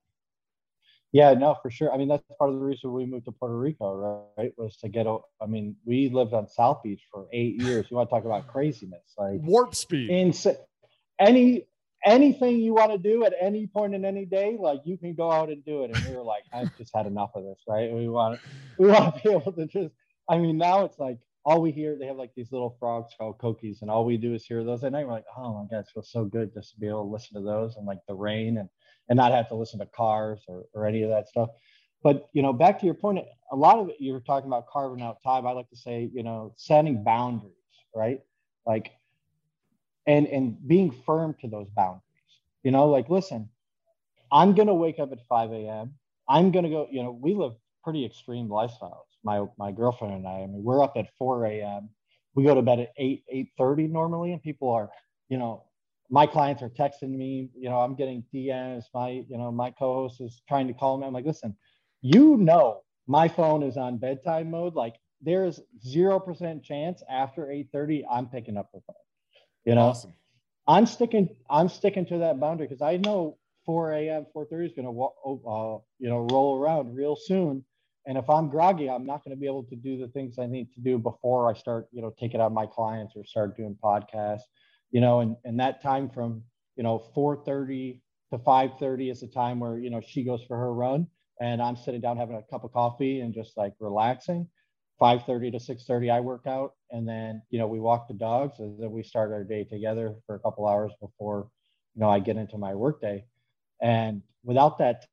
Yeah, 1.15 1.35
no, 1.35 1.53
for 1.61 1.69
sure. 1.69 1.93
I 1.93 1.97
mean, 1.97 2.07
that's 2.07 2.23
part 2.39 2.49
of 2.49 2.55
the 2.55 2.65
reason 2.65 2.91
we 2.91 3.05
moved 3.05 3.25
to 3.25 3.31
Puerto 3.31 3.55
Rico, 3.55 4.25
right? 4.35 4.51
Was 4.57 4.77
to 4.77 4.89
get. 4.89 5.05
a- 5.05 5.19
I 5.39 5.45
mean, 5.45 5.75
we 5.85 6.09
lived 6.09 6.33
on 6.33 6.47
South 6.47 6.81
Beach 6.81 7.03
for 7.11 7.27
eight 7.31 7.55
years. 7.55 7.85
You 7.91 7.97
want 7.97 8.09
to 8.09 8.15
talk 8.15 8.25
about 8.25 8.47
craziness? 8.47 9.13
Like, 9.15 9.39
warp 9.43 9.75
speed 9.75 10.09
insane. 10.09 10.55
Any 11.19 11.67
anything 12.03 12.59
you 12.61 12.73
want 12.73 12.91
to 12.93 12.97
do 12.97 13.25
at 13.25 13.33
any 13.39 13.67
point 13.67 13.93
in 13.93 14.03
any 14.05 14.25
day, 14.25 14.57
like 14.59 14.81
you 14.85 14.97
can 14.97 15.13
go 15.13 15.31
out 15.31 15.49
and 15.51 15.63
do 15.63 15.83
it. 15.83 15.91
And 15.91 16.03
we 16.07 16.15
were 16.15 16.23
like, 16.23 16.45
I've 16.51 16.75
just 16.79 16.91
had 16.95 17.05
enough 17.05 17.29
of 17.35 17.43
this, 17.43 17.59
right? 17.67 17.93
We 17.93 18.09
want 18.09 18.39
we 18.79 18.87
want 18.87 19.15
to 19.15 19.21
be 19.21 19.29
able 19.29 19.51
to 19.53 19.67
just. 19.67 19.93
I 20.27 20.39
mean, 20.39 20.57
now 20.57 20.83
it's 20.85 20.97
like 20.97 21.19
all 21.45 21.61
we 21.61 21.71
hear. 21.71 21.97
They 21.97 22.07
have 22.07 22.17
like 22.17 22.33
these 22.35 22.51
little 22.51 22.75
frogs 22.79 23.13
called 23.17 23.39
coquís, 23.39 23.81
and 23.81 23.91
all 23.91 24.05
we 24.05 24.17
do 24.17 24.33
is 24.33 24.45
hear 24.45 24.63
those 24.63 24.83
at 24.83 24.91
night. 24.91 25.05
We're 25.07 25.13
like, 25.13 25.25
oh 25.37 25.53
my 25.53 25.65
god, 25.69 25.81
it 25.81 25.91
feels 25.93 26.11
so 26.11 26.25
good 26.25 26.53
just 26.53 26.73
to 26.73 26.79
be 26.79 26.87
able 26.87 27.03
to 27.05 27.11
listen 27.11 27.35
to 27.35 27.45
those 27.45 27.75
and 27.77 27.85
like 27.85 27.99
the 28.07 28.15
rain 28.15 28.57
and 28.57 28.69
and 29.09 29.17
not 29.17 29.31
have 29.33 29.49
to 29.49 29.55
listen 29.55 29.79
to 29.79 29.85
cars 29.87 30.41
or 30.47 30.65
or 30.73 30.85
any 30.85 31.03
of 31.03 31.09
that 31.09 31.27
stuff. 31.27 31.49
But 32.03 32.29
you 32.33 32.41
know, 32.41 32.53
back 32.53 32.79
to 32.79 32.85
your 32.85 32.95
point, 32.95 33.19
a 33.51 33.55
lot 33.55 33.79
of 33.79 33.89
it 33.89 33.97
you 33.99 34.13
were 34.13 34.21
talking 34.21 34.49
about 34.49 34.67
carving 34.67 35.01
out 35.03 35.17
time. 35.23 35.47
I 35.47 35.51
like 35.51 35.69
to 35.69 35.77
say, 35.77 36.09
you 36.13 36.23
know, 36.23 36.53
setting 36.57 37.03
boundaries, 37.03 37.53
right? 37.95 38.21
Like 38.65 38.91
and 40.07 40.27
and 40.27 40.57
being 40.67 40.91
firm 40.91 41.35
to 41.41 41.47
those 41.47 41.69
boundaries. 41.75 42.03
You 42.63 42.71
know, 42.71 42.87
like 42.87 43.09
listen, 43.09 43.49
I'm 44.31 44.55
gonna 44.55 44.75
wake 44.75 44.99
up 44.99 45.11
at 45.11 45.19
5 45.29 45.51
a.m. 45.53 45.95
I'm 46.29 46.51
gonna 46.51 46.69
go. 46.69 46.87
You 46.91 47.03
know, 47.03 47.11
we 47.11 47.33
live 47.33 47.53
pretty 47.83 48.05
extreme 48.05 48.49
lifestyles. 48.49 49.12
My 49.24 49.45
my 49.57 49.71
girlfriend 49.71 50.15
and 50.15 50.28
I. 50.28 50.43
I 50.43 50.47
mean, 50.47 50.63
we're 50.63 50.84
up 50.84 50.93
at 50.97 51.07
4 51.17 51.45
a.m. 51.47 51.89
We 52.36 52.43
go 52.45 52.55
to 52.55 52.61
bed 52.61 52.80
at 52.82 52.89
8 52.97 53.24
8:30 53.59 53.89
normally, 53.91 54.34
and 54.34 54.41
people 54.41 54.71
are, 54.71 54.89
you 55.30 55.38
know, 55.38 55.65
my 56.09 56.28
clients 56.28 56.63
are 56.63 56.69
texting 56.69 57.11
me. 57.17 57.49
You 57.55 57.69
know, 57.69 57.80
I'm 57.82 57.95
getting 57.95 58.24
DMs. 58.34 58.86
My 58.93 59.09
you 59.09 59.38
know 59.38 59.51
my 59.51 59.71
co-host 59.71 60.21
is 60.21 60.41
trying 60.47 60.67
to 60.67 60.74
call 60.74 60.97
me. 60.99 61.07
I'm 61.07 61.13
like, 61.13 61.26
listen, 61.26 61.55
you 62.01 62.38
know, 62.38 62.82
my 63.07 63.28
phone 63.28 63.63
is 63.63 63.78
on 63.78 63.97
bedtime 63.97 64.51
mode. 64.51 64.76
Like, 64.76 64.95
there's 65.21 65.61
zero 65.86 66.19
percent 66.19 66.63
chance 66.63 67.03
after 67.09 67.47
8:30 67.51 68.03
I'm 68.11 68.28
picking 68.28 68.57
up 68.57 68.69
the 68.74 68.82
phone. 68.88 68.95
You 69.65 69.76
know, 69.76 69.89
awesome 69.89 70.13
I'm 70.67 70.86
sticking. 70.86 71.30
I'm 71.49 71.69
sticking 71.69 72.05
to 72.07 72.19
that 72.19 72.39
boundary 72.39 72.67
because 72.67 72.82
I 72.82 72.97
know 72.97 73.38
4 73.65 73.93
a.m. 73.93 74.26
4:30 74.36 74.65
is 74.67 74.74
going 74.74 74.88
to, 74.88 75.49
uh, 75.49 75.80
you 75.99 76.09
know, 76.09 76.28
roll 76.32 76.59
around 76.61 76.95
real 76.95 77.15
soon. 77.17 77.65
And 78.05 78.17
if 78.17 78.29
I'm 78.29 78.49
groggy, 78.49 78.89
I'm 78.89 79.05
not 79.05 79.23
going 79.23 79.35
to 79.35 79.39
be 79.39 79.45
able 79.45 79.63
to 79.63 79.75
do 79.75 79.97
the 79.97 80.09
things 80.09 80.37
I 80.37 80.45
need 80.45 80.73
to 80.73 80.81
do 80.81 80.97
before 80.97 81.49
I 81.49 81.53
start, 81.53 81.87
you 81.91 82.01
know, 82.01 82.13
taking 82.19 82.41
out 82.41 82.51
my 82.51 82.65
clients 82.65 83.13
or 83.15 83.23
start 83.23 83.55
doing 83.55 83.77
podcasts. 83.81 84.43
You 84.91 85.01
know, 85.01 85.21
and 85.21 85.35
and 85.43 85.59
that 85.59 85.81
time 85.81 86.09
from 86.09 86.43
you 86.75 86.83
know 86.83 86.99
4:30 87.15 87.99
to 88.31 88.37
5:30 88.37 89.09
is 89.11 89.21
the 89.21 89.27
time 89.27 89.59
where 89.59 89.77
you 89.79 89.89
know 89.89 90.01
she 90.01 90.23
goes 90.23 90.43
for 90.43 90.57
her 90.57 90.73
run, 90.73 91.07
and 91.41 91.61
I'm 91.61 91.75
sitting 91.75 92.01
down 92.01 92.17
having 92.17 92.35
a 92.35 92.43
cup 92.43 92.63
of 92.63 92.73
coffee 92.73 93.21
and 93.21 93.33
just 93.33 93.57
like 93.57 93.73
relaxing. 93.79 94.47
5:30 94.99 95.51
to 95.51 95.59
6:30 95.59 96.11
I 96.11 96.19
work 96.19 96.45
out 96.47 96.75
and 96.91 97.07
then 97.07 97.41
you 97.49 97.59
know 97.59 97.67
we 97.67 97.79
walk 97.79 98.07
the 98.07 98.13
dogs 98.13 98.59
and 98.59 98.79
then 98.81 98.91
we 98.91 99.03
start 99.03 99.31
our 99.31 99.43
day 99.43 99.63
together 99.63 100.15
for 100.25 100.35
a 100.35 100.39
couple 100.39 100.67
hours 100.67 100.93
before 101.01 101.49
you 101.95 102.01
know 102.01 102.09
I 102.09 102.19
get 102.19 102.37
into 102.37 102.57
my 102.57 102.75
workday 102.75 103.25
and 103.81 104.21
without 104.43 104.77
that 104.77 105.05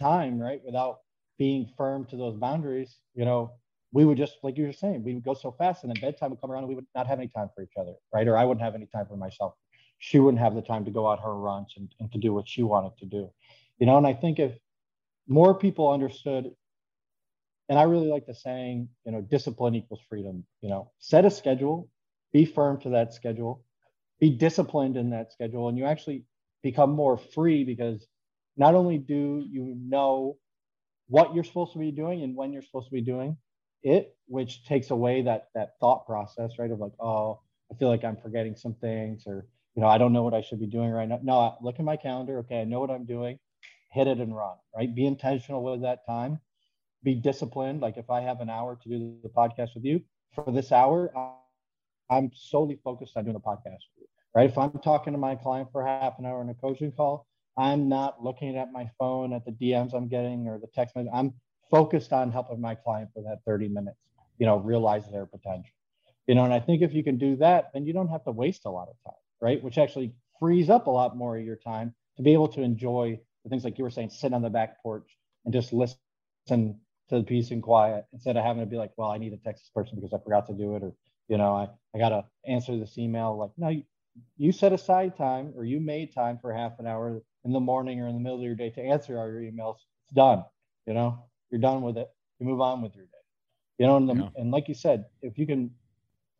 time 0.00 0.38
right 0.38 0.60
without 0.64 0.98
being 1.38 1.70
firm 1.76 2.04
to 2.06 2.16
those 2.16 2.36
boundaries 2.36 2.98
you 3.14 3.24
know 3.24 3.52
we 3.92 4.04
would 4.04 4.18
just 4.18 4.36
like 4.42 4.56
you 4.58 4.66
were 4.66 4.72
saying 4.72 5.02
we 5.02 5.14
would 5.14 5.24
go 5.24 5.34
so 5.34 5.52
fast 5.52 5.84
and 5.84 5.90
then 5.90 6.00
bedtime 6.00 6.30
would 6.30 6.40
come 6.40 6.50
around 6.50 6.64
and 6.64 6.68
we 6.68 6.74
would 6.74 6.86
not 6.94 7.06
have 7.06 7.18
any 7.18 7.28
time 7.28 7.48
for 7.54 7.62
each 7.62 7.76
other 7.80 7.94
right? 8.12 8.28
Or 8.28 8.36
I 8.36 8.44
wouldn't 8.44 8.64
have 8.64 8.74
any 8.74 8.86
time 8.86 9.06
for 9.06 9.16
myself. 9.16 9.54
She 9.98 10.18
wouldn't 10.18 10.40
have 10.40 10.54
the 10.54 10.62
time 10.62 10.84
to 10.84 10.90
go 10.90 11.08
out 11.08 11.20
her 11.20 11.34
runs 11.34 11.74
and, 11.76 11.88
and 12.00 12.12
to 12.12 12.18
do 12.18 12.32
what 12.32 12.48
she 12.48 12.62
wanted 12.62 12.96
to 12.98 13.06
do 13.06 13.30
you 13.78 13.86
know? 13.86 13.96
And 13.96 14.06
I 14.06 14.12
think 14.12 14.38
if 14.38 14.52
more 15.28 15.54
people 15.54 15.90
understood 15.90 16.50
and 17.68 17.78
I 17.78 17.82
really 17.82 18.08
like 18.08 18.26
the 18.26 18.34
saying, 18.34 18.88
you 19.04 19.12
know, 19.12 19.20
discipline 19.20 19.74
equals 19.74 20.00
freedom. 20.08 20.44
You 20.62 20.70
know, 20.70 20.90
set 20.98 21.24
a 21.24 21.30
schedule, 21.30 21.88
be 22.32 22.44
firm 22.44 22.80
to 22.80 22.90
that 22.90 23.12
schedule, 23.12 23.62
be 24.20 24.30
disciplined 24.30 24.96
in 24.96 25.10
that 25.10 25.32
schedule, 25.32 25.68
and 25.68 25.76
you 25.76 25.84
actually 25.84 26.24
become 26.62 26.90
more 26.90 27.18
free 27.18 27.64
because 27.64 28.06
not 28.56 28.74
only 28.74 28.98
do 28.98 29.44
you 29.48 29.76
know 29.78 30.36
what 31.08 31.34
you're 31.34 31.44
supposed 31.44 31.72
to 31.72 31.78
be 31.78 31.90
doing 31.90 32.22
and 32.22 32.36
when 32.36 32.52
you're 32.52 32.62
supposed 32.62 32.88
to 32.88 32.92
be 32.92 33.00
doing 33.00 33.36
it, 33.82 34.16
which 34.26 34.64
takes 34.64 34.90
away 34.90 35.22
that 35.22 35.48
that 35.54 35.78
thought 35.80 36.06
process, 36.06 36.52
right? 36.58 36.70
Of 36.70 36.80
like, 36.80 36.92
oh, 37.00 37.40
I 37.72 37.76
feel 37.76 37.88
like 37.88 38.04
I'm 38.04 38.16
forgetting 38.16 38.56
some 38.56 38.74
things, 38.74 39.24
or 39.26 39.46
you 39.74 39.82
know, 39.82 39.88
I 39.88 39.98
don't 39.98 40.12
know 40.12 40.22
what 40.22 40.34
I 40.34 40.42
should 40.42 40.60
be 40.60 40.66
doing 40.66 40.90
right 40.90 41.08
now. 41.08 41.20
No, 41.22 41.56
look 41.62 41.78
at 41.78 41.84
my 41.84 41.96
calendar. 41.96 42.38
Okay, 42.38 42.60
I 42.60 42.64
know 42.64 42.80
what 42.80 42.90
I'm 42.90 43.04
doing. 43.04 43.38
Hit 43.90 44.06
it 44.06 44.18
and 44.18 44.36
run. 44.36 44.56
Right. 44.76 44.94
Be 44.94 45.06
intentional 45.06 45.62
with 45.62 45.82
that 45.82 46.06
time 46.06 46.40
be 47.04 47.14
disciplined. 47.14 47.80
Like 47.80 47.96
if 47.96 48.10
I 48.10 48.20
have 48.20 48.40
an 48.40 48.50
hour 48.50 48.76
to 48.82 48.88
do 48.88 49.16
the 49.22 49.28
podcast 49.28 49.74
with 49.74 49.84
you 49.84 50.02
for 50.34 50.50
this 50.50 50.72
hour, 50.72 51.12
I'm 52.10 52.30
solely 52.34 52.78
focused 52.82 53.16
on 53.16 53.24
doing 53.24 53.34
the 53.34 53.40
podcast 53.40 53.84
right? 54.34 54.50
If 54.50 54.58
I'm 54.58 54.78
talking 54.84 55.12
to 55.12 55.18
my 55.18 55.34
client 55.34 55.68
for 55.72 55.84
half 55.84 56.18
an 56.18 56.26
hour 56.26 56.42
in 56.42 56.48
a 56.48 56.54
coaching 56.54 56.92
call, 56.92 57.26
I'm 57.58 57.88
not 57.88 58.22
looking 58.22 58.56
at 58.56 58.72
my 58.72 58.88
phone 58.98 59.32
at 59.32 59.44
the 59.44 59.50
DMs 59.50 59.92
I'm 59.94 60.08
getting 60.08 60.46
or 60.46 60.58
the 60.58 60.68
text 60.68 60.94
message. 60.94 61.10
I'm 61.12 61.34
focused 61.70 62.12
on 62.12 62.30
helping 62.30 62.60
my 62.60 62.74
client 62.74 63.10
for 63.12 63.22
that 63.24 63.40
30 63.46 63.68
minutes, 63.68 63.98
you 64.38 64.46
know, 64.46 64.58
realize 64.58 65.10
their 65.10 65.26
potential. 65.26 65.72
You 66.26 66.34
know, 66.34 66.44
and 66.44 66.52
I 66.52 66.60
think 66.60 66.82
if 66.82 66.94
you 66.94 67.02
can 67.02 67.18
do 67.18 67.36
that, 67.36 67.70
then 67.74 67.84
you 67.86 67.92
don't 67.92 68.08
have 68.08 68.24
to 68.24 68.30
waste 68.30 68.64
a 68.64 68.70
lot 68.70 68.88
of 68.88 68.96
time, 69.04 69.18
right? 69.40 69.62
Which 69.62 69.78
actually 69.78 70.12
frees 70.38 70.70
up 70.70 70.86
a 70.86 70.90
lot 70.90 71.16
more 71.16 71.36
of 71.36 71.44
your 71.44 71.56
time 71.56 71.94
to 72.16 72.22
be 72.22 72.32
able 72.32 72.48
to 72.48 72.62
enjoy 72.62 73.18
the 73.44 73.50
things 73.50 73.64
like 73.64 73.78
you 73.78 73.84
were 73.84 73.90
saying, 73.90 74.10
sit 74.10 74.32
on 74.32 74.42
the 74.42 74.50
back 74.50 74.82
porch 74.82 75.08
and 75.44 75.52
just 75.52 75.72
listen 75.72 75.98
to 76.48 77.16
the 77.16 77.22
peace 77.22 77.50
and 77.50 77.62
quiet 77.62 78.04
instead 78.12 78.36
of 78.36 78.44
having 78.44 78.62
to 78.62 78.66
be 78.66 78.76
like, 78.76 78.92
well, 78.96 79.10
I 79.10 79.18
need 79.18 79.30
to 79.30 79.38
text 79.38 79.64
this 79.64 79.70
person 79.74 79.96
because 79.96 80.12
I 80.12 80.22
forgot 80.22 80.46
to 80.48 80.54
do 80.54 80.76
it, 80.76 80.82
or 80.82 80.92
you 81.28 81.38
know, 81.38 81.54
I, 81.54 81.68
I 81.94 81.98
gotta 81.98 82.24
answer 82.46 82.78
this 82.78 82.98
email. 82.98 83.36
Like, 83.36 83.50
no, 83.56 83.68
you, 83.68 83.82
you 84.36 84.52
set 84.52 84.72
aside 84.72 85.16
time 85.16 85.52
or 85.56 85.64
you 85.64 85.80
made 85.80 86.14
time 86.14 86.38
for 86.40 86.52
half 86.52 86.78
an 86.78 86.86
hour 86.86 87.22
in 87.44 87.52
the 87.52 87.60
morning 87.60 88.00
or 88.00 88.08
in 88.08 88.14
the 88.14 88.20
middle 88.20 88.38
of 88.38 88.44
your 88.44 88.54
day 88.54 88.70
to 88.70 88.80
answer 88.80 89.18
all 89.18 89.28
your 89.28 89.40
emails. 89.40 89.76
It's 90.04 90.14
done. 90.14 90.44
You 90.86 90.94
know, 90.94 91.24
you're 91.50 91.60
done 91.60 91.82
with 91.82 91.96
it. 91.96 92.08
You 92.38 92.46
move 92.46 92.60
on 92.60 92.82
with 92.82 92.94
your 92.94 93.04
day. 93.04 93.10
You 93.78 93.86
know, 93.86 93.96
and, 93.96 94.08
the, 94.08 94.14
Yeah. 94.14 94.28
and 94.36 94.50
like 94.50 94.68
you 94.68 94.74
said, 94.74 95.06
if 95.22 95.38
you 95.38 95.46
can 95.46 95.70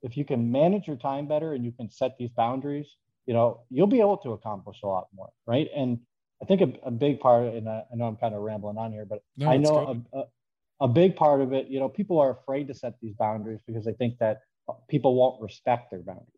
if 0.03 0.16
you 0.16 0.24
can 0.24 0.51
manage 0.51 0.87
your 0.87 0.97
time 0.97 1.26
better 1.26 1.55
and 1.55 1.64
you 1.64 1.72
can 1.72 1.91
set 1.91 2.16
these 2.18 2.31
boundaries, 2.31 2.97
you 3.26 3.35
know, 3.35 3.62
you'll 3.68 3.89
be 3.89 4.01
able 4.01 4.16
to 4.18 4.33
accomplish 4.33 4.83
a 4.85 4.87
lot 4.87 5.09
more, 5.14 5.31
right? 5.47 5.68
And 5.74 5.99
I 6.41 6.45
think 6.45 6.61
a, 6.61 6.87
a 6.87 6.91
big 6.91 7.18
part, 7.18 7.53
and 7.53 7.68
I, 7.68 7.83
I, 7.93 7.97
know 7.97 8.07
I'm 8.07 8.16
kind 8.16 8.35
of 8.35 8.43
rambling 8.43 8.79
on 8.79 8.93
here, 8.93 9.05
but 9.05 9.22
No, 9.37 9.51
I 9.51 9.57
know 9.57 10.03
a, 10.12 10.18
a, 10.18 10.24
a 10.83 10.89
big 10.89 11.16
part 11.16 11.41
of 11.41 11.53
it, 11.53 11.66
you 11.66 11.81
know, 11.81 11.89
people 11.89 12.20
are 12.20 12.31
afraid 12.31 12.68
to 12.68 12.74
set 12.74 12.95
these 13.03 13.14
boundaries 13.14 13.61
because 13.66 13.85
they 13.85 13.93
think 13.93 14.18
that 14.18 14.43
people 14.89 15.16
won't 15.16 15.43
respect 15.43 15.91
their 15.91 16.01
boundaries. 16.01 16.29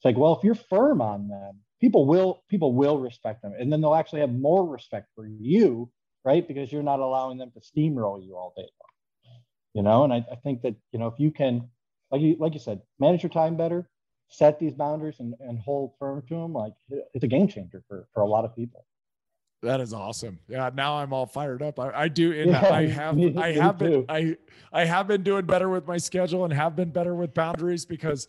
It's 0.00 0.06
like, 0.06 0.16
well, 0.16 0.34
if 0.34 0.42
you're 0.42 0.54
firm 0.54 1.02
on 1.02 1.28
them, 1.28 1.60
people 1.78 2.06
will 2.06 2.42
people 2.48 2.72
will 2.72 2.98
respect 2.98 3.42
them, 3.42 3.52
and 3.58 3.70
then 3.70 3.82
they'll 3.82 3.94
actually 3.94 4.20
have 4.22 4.32
more 4.32 4.66
respect 4.66 5.08
for 5.14 5.26
you, 5.26 5.90
right? 6.24 6.48
Because 6.48 6.72
you're 6.72 6.82
not 6.82 7.00
allowing 7.00 7.36
them 7.36 7.50
to 7.50 7.60
steamroll 7.60 8.24
you 8.24 8.34
all 8.34 8.54
day 8.56 8.62
long. 8.62 9.40
You 9.74 9.82
know, 9.82 10.04
and 10.04 10.10
I, 10.10 10.24
I 10.32 10.36
think 10.36 10.62
that 10.62 10.74
you 10.92 10.98
know 10.98 11.06
if 11.08 11.18
you 11.18 11.30
can, 11.30 11.68
like 12.10 12.22
you 12.22 12.34
like 12.40 12.54
you 12.54 12.60
said, 12.60 12.80
manage 12.98 13.22
your 13.22 13.28
time 13.28 13.58
better, 13.58 13.90
set 14.28 14.58
these 14.58 14.72
boundaries, 14.72 15.16
and, 15.20 15.34
and 15.38 15.58
hold 15.58 15.92
firm 15.98 16.22
to 16.28 16.34
them, 16.34 16.54
like 16.54 16.72
it's 17.12 17.24
a 17.24 17.28
game 17.28 17.46
changer 17.46 17.82
for 17.86 18.08
for 18.14 18.22
a 18.22 18.26
lot 18.26 18.46
of 18.46 18.56
people. 18.56 18.86
That 19.62 19.82
is 19.82 19.92
awesome. 19.92 20.38
Yeah, 20.48 20.70
now 20.74 20.96
I'm 20.96 21.12
all 21.12 21.26
fired 21.26 21.60
up. 21.60 21.78
I, 21.78 21.90
I 21.90 22.08
do, 22.08 22.32
and 22.32 22.52
Yeah, 22.52 22.66
I 22.66 22.86
have, 22.88 23.14
me- 23.14 23.34
I 23.36 23.52
have 23.52 23.76
been, 23.76 23.90
too. 23.92 24.06
I, 24.08 24.36
I 24.72 24.86
have 24.86 25.06
been 25.06 25.22
doing 25.22 25.44
better 25.44 25.68
with 25.68 25.86
my 25.86 25.98
schedule 25.98 26.44
and 26.44 26.52
have 26.54 26.74
been 26.74 26.90
better 26.90 27.14
with 27.14 27.34
boundaries 27.34 27.84
because 27.84 28.26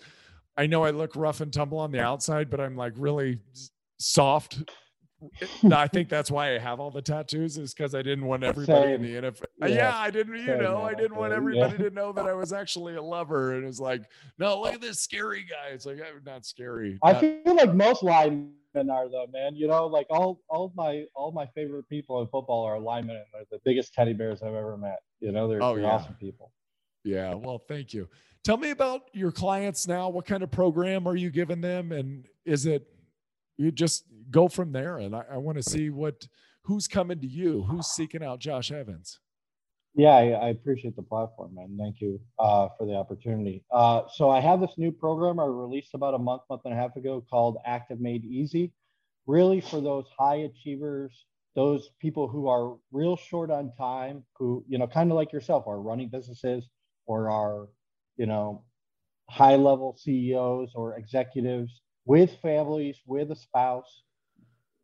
I 0.57 0.67
know 0.67 0.83
I 0.83 0.91
look 0.91 1.15
rough 1.15 1.41
and 1.41 1.51
tumble 1.51 1.79
on 1.79 1.91
the 1.91 2.01
outside, 2.01 2.49
but 2.49 2.59
I'm 2.59 2.75
like 2.75 2.93
really 2.97 3.39
soft. 3.99 4.63
I 5.71 5.87
think 5.87 6.09
that's 6.09 6.31
why 6.31 6.55
I 6.55 6.57
have 6.57 6.79
all 6.79 6.89
the 6.89 7.01
tattoos 7.01 7.57
is 7.57 7.73
because 7.75 7.93
I 7.93 8.01
didn't 8.01 8.25
want 8.25 8.43
everybody 8.43 8.93
in 8.93 9.01
the 9.03 9.13
NFL. 9.29 9.43
Uh, 9.61 9.67
yeah, 9.67 9.75
Yeah. 9.75 9.97
I 9.97 10.09
didn't, 10.09 10.35
you 10.35 10.45
Same, 10.47 10.63
know, 10.63 10.81
I 10.81 10.95
didn't 10.95 11.15
want 11.15 11.31
Yeah. 11.31 11.37
everybody 11.37 11.77
to 11.77 11.89
know 11.91 12.11
that 12.11 12.25
I 12.27 12.33
was 12.33 12.51
actually 12.53 12.95
a 12.95 13.01
lover. 13.03 13.53
And 13.53 13.65
it's 13.67 13.79
like, 13.79 14.01
no, 14.39 14.59
look 14.61 14.73
at 14.73 14.81
this 14.81 14.99
scary 14.99 15.43
guy. 15.47 15.69
It's 15.73 15.85
like, 15.85 15.97
I'm 15.97 16.23
not 16.25 16.45
scary. 16.45 16.97
I 17.03 17.11
Not- 17.11 17.21
feel 17.21 17.55
like 17.55 17.73
most 17.75 18.01
linemen 18.01 18.49
are 18.75 19.09
though, 19.09 19.27
man. 19.31 19.55
You 19.55 19.67
know, 19.67 19.85
like 19.85 20.07
all 20.09 20.41
all 20.49 20.73
my 20.75 21.05
all 21.13 21.31
my 21.31 21.45
favorite 21.53 21.87
people 21.87 22.19
in 22.21 22.27
football 22.29 22.63
are 22.63 22.79
linemen, 22.79 23.17
and 23.17 23.25
they're 23.31 23.45
the 23.51 23.59
biggest 23.63 23.93
teddy 23.93 24.13
bears 24.13 24.41
I've 24.41 24.55
ever 24.55 24.75
met. 24.75 24.99
You 25.19 25.31
know, 25.31 25.47
they're, 25.47 25.61
Oh, 25.61 25.75
they're 25.75 25.83
yeah. 25.83 25.89
awesome 25.91 26.15
people. 26.15 26.51
Yeah, 27.03 27.33
well, 27.33 27.61
thank 27.67 27.93
you. 27.93 28.07
Tell 28.43 28.57
me 28.57 28.71
about 28.71 29.01
your 29.13 29.31
clients 29.31 29.87
now. 29.87 30.09
What 30.09 30.25
kind 30.25 30.43
of 30.43 30.51
program 30.51 31.07
are 31.07 31.15
you 31.15 31.29
giving 31.29 31.61
them? 31.61 31.91
And 31.91 32.25
is 32.45 32.65
it 32.65 32.87
you 33.57 33.71
just 33.71 34.05
go 34.31 34.47
from 34.47 34.71
there? 34.71 34.97
And 34.97 35.15
I, 35.15 35.23
I 35.33 35.37
want 35.37 35.57
to 35.57 35.63
see 35.63 35.89
what 35.89 36.27
who's 36.63 36.87
coming 36.87 37.19
to 37.19 37.27
you, 37.27 37.63
who's 37.63 37.87
seeking 37.87 38.23
out 38.23 38.39
Josh 38.39 38.71
Evans. 38.71 39.19
Yeah, 39.93 40.11
I, 40.11 40.29
I 40.29 40.49
appreciate 40.49 40.95
the 40.95 41.03
platform, 41.03 41.55
man. 41.55 41.77
Thank 41.77 41.99
you 41.99 42.19
uh, 42.39 42.69
for 42.77 42.87
the 42.87 42.93
opportunity. 42.93 43.63
Uh, 43.71 44.03
so 44.13 44.29
I 44.29 44.39
have 44.39 44.61
this 44.61 44.71
new 44.77 44.91
program 44.91 45.39
I 45.39 45.45
released 45.45 45.93
about 45.93 46.13
a 46.13 46.17
month, 46.17 46.43
month 46.49 46.61
and 46.65 46.73
a 46.73 46.77
half 46.77 46.95
ago 46.95 47.25
called 47.29 47.57
Active 47.65 47.99
Made 47.99 48.23
Easy. 48.23 48.71
Really 49.27 49.59
for 49.59 49.81
those 49.81 50.05
high 50.17 50.47
achievers, 50.49 51.25
those 51.55 51.89
people 51.99 52.27
who 52.27 52.47
are 52.47 52.77
real 52.91 53.17
short 53.17 53.51
on 53.51 53.73
time, 53.77 54.23
who 54.37 54.63
you 54.67 54.77
know, 54.77 54.87
kind 54.87 55.11
of 55.11 55.17
like 55.17 55.33
yourself, 55.33 55.67
are 55.67 55.79
running 55.79 56.09
businesses 56.09 56.67
or 57.11 57.29
our, 57.29 57.67
you 58.17 58.25
know, 58.25 58.63
high 59.29 59.55
level 59.55 59.97
CEOs 59.97 60.71
or 60.75 60.97
executives 60.97 61.81
with 62.05 62.31
families, 62.41 62.97
with 63.05 63.31
a 63.31 63.35
spouse. 63.35 64.03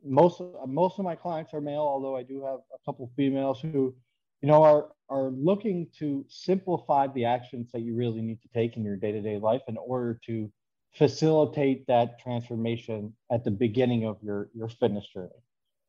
Most 0.03 0.39
of, 0.39 0.69
most 0.69 0.99
of 0.99 1.05
my 1.05 1.15
clients 1.15 1.53
are 1.53 1.61
male, 1.61 1.87
although 1.93 2.15
I 2.15 2.23
do 2.23 2.43
have 2.45 2.59
a 2.73 2.79
couple 2.85 3.11
females 3.15 3.59
who 3.61 3.95
you 4.41 4.47
know, 4.47 4.63
are 4.63 4.89
are 5.09 5.29
looking 5.31 5.87
to 5.99 6.25
simplify 6.27 7.07
the 7.07 7.25
actions 7.25 7.71
that 7.71 7.81
you 7.81 7.95
really 7.95 8.21
need 8.21 8.41
to 8.41 8.49
take 8.53 8.75
in 8.75 8.83
your 8.83 8.97
day-to-day 8.97 9.37
life 9.37 9.61
in 9.67 9.77
order 9.77 10.19
to 10.25 10.51
facilitate 10.95 11.87
that 11.87 12.19
transformation 12.19 13.13
at 13.31 13.43
the 13.43 13.51
beginning 13.51 14.05
of 14.05 14.17
your 14.21 14.49
your 14.53 14.69
fitness 14.69 15.07
journey, 15.13 15.29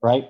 right? 0.03 0.28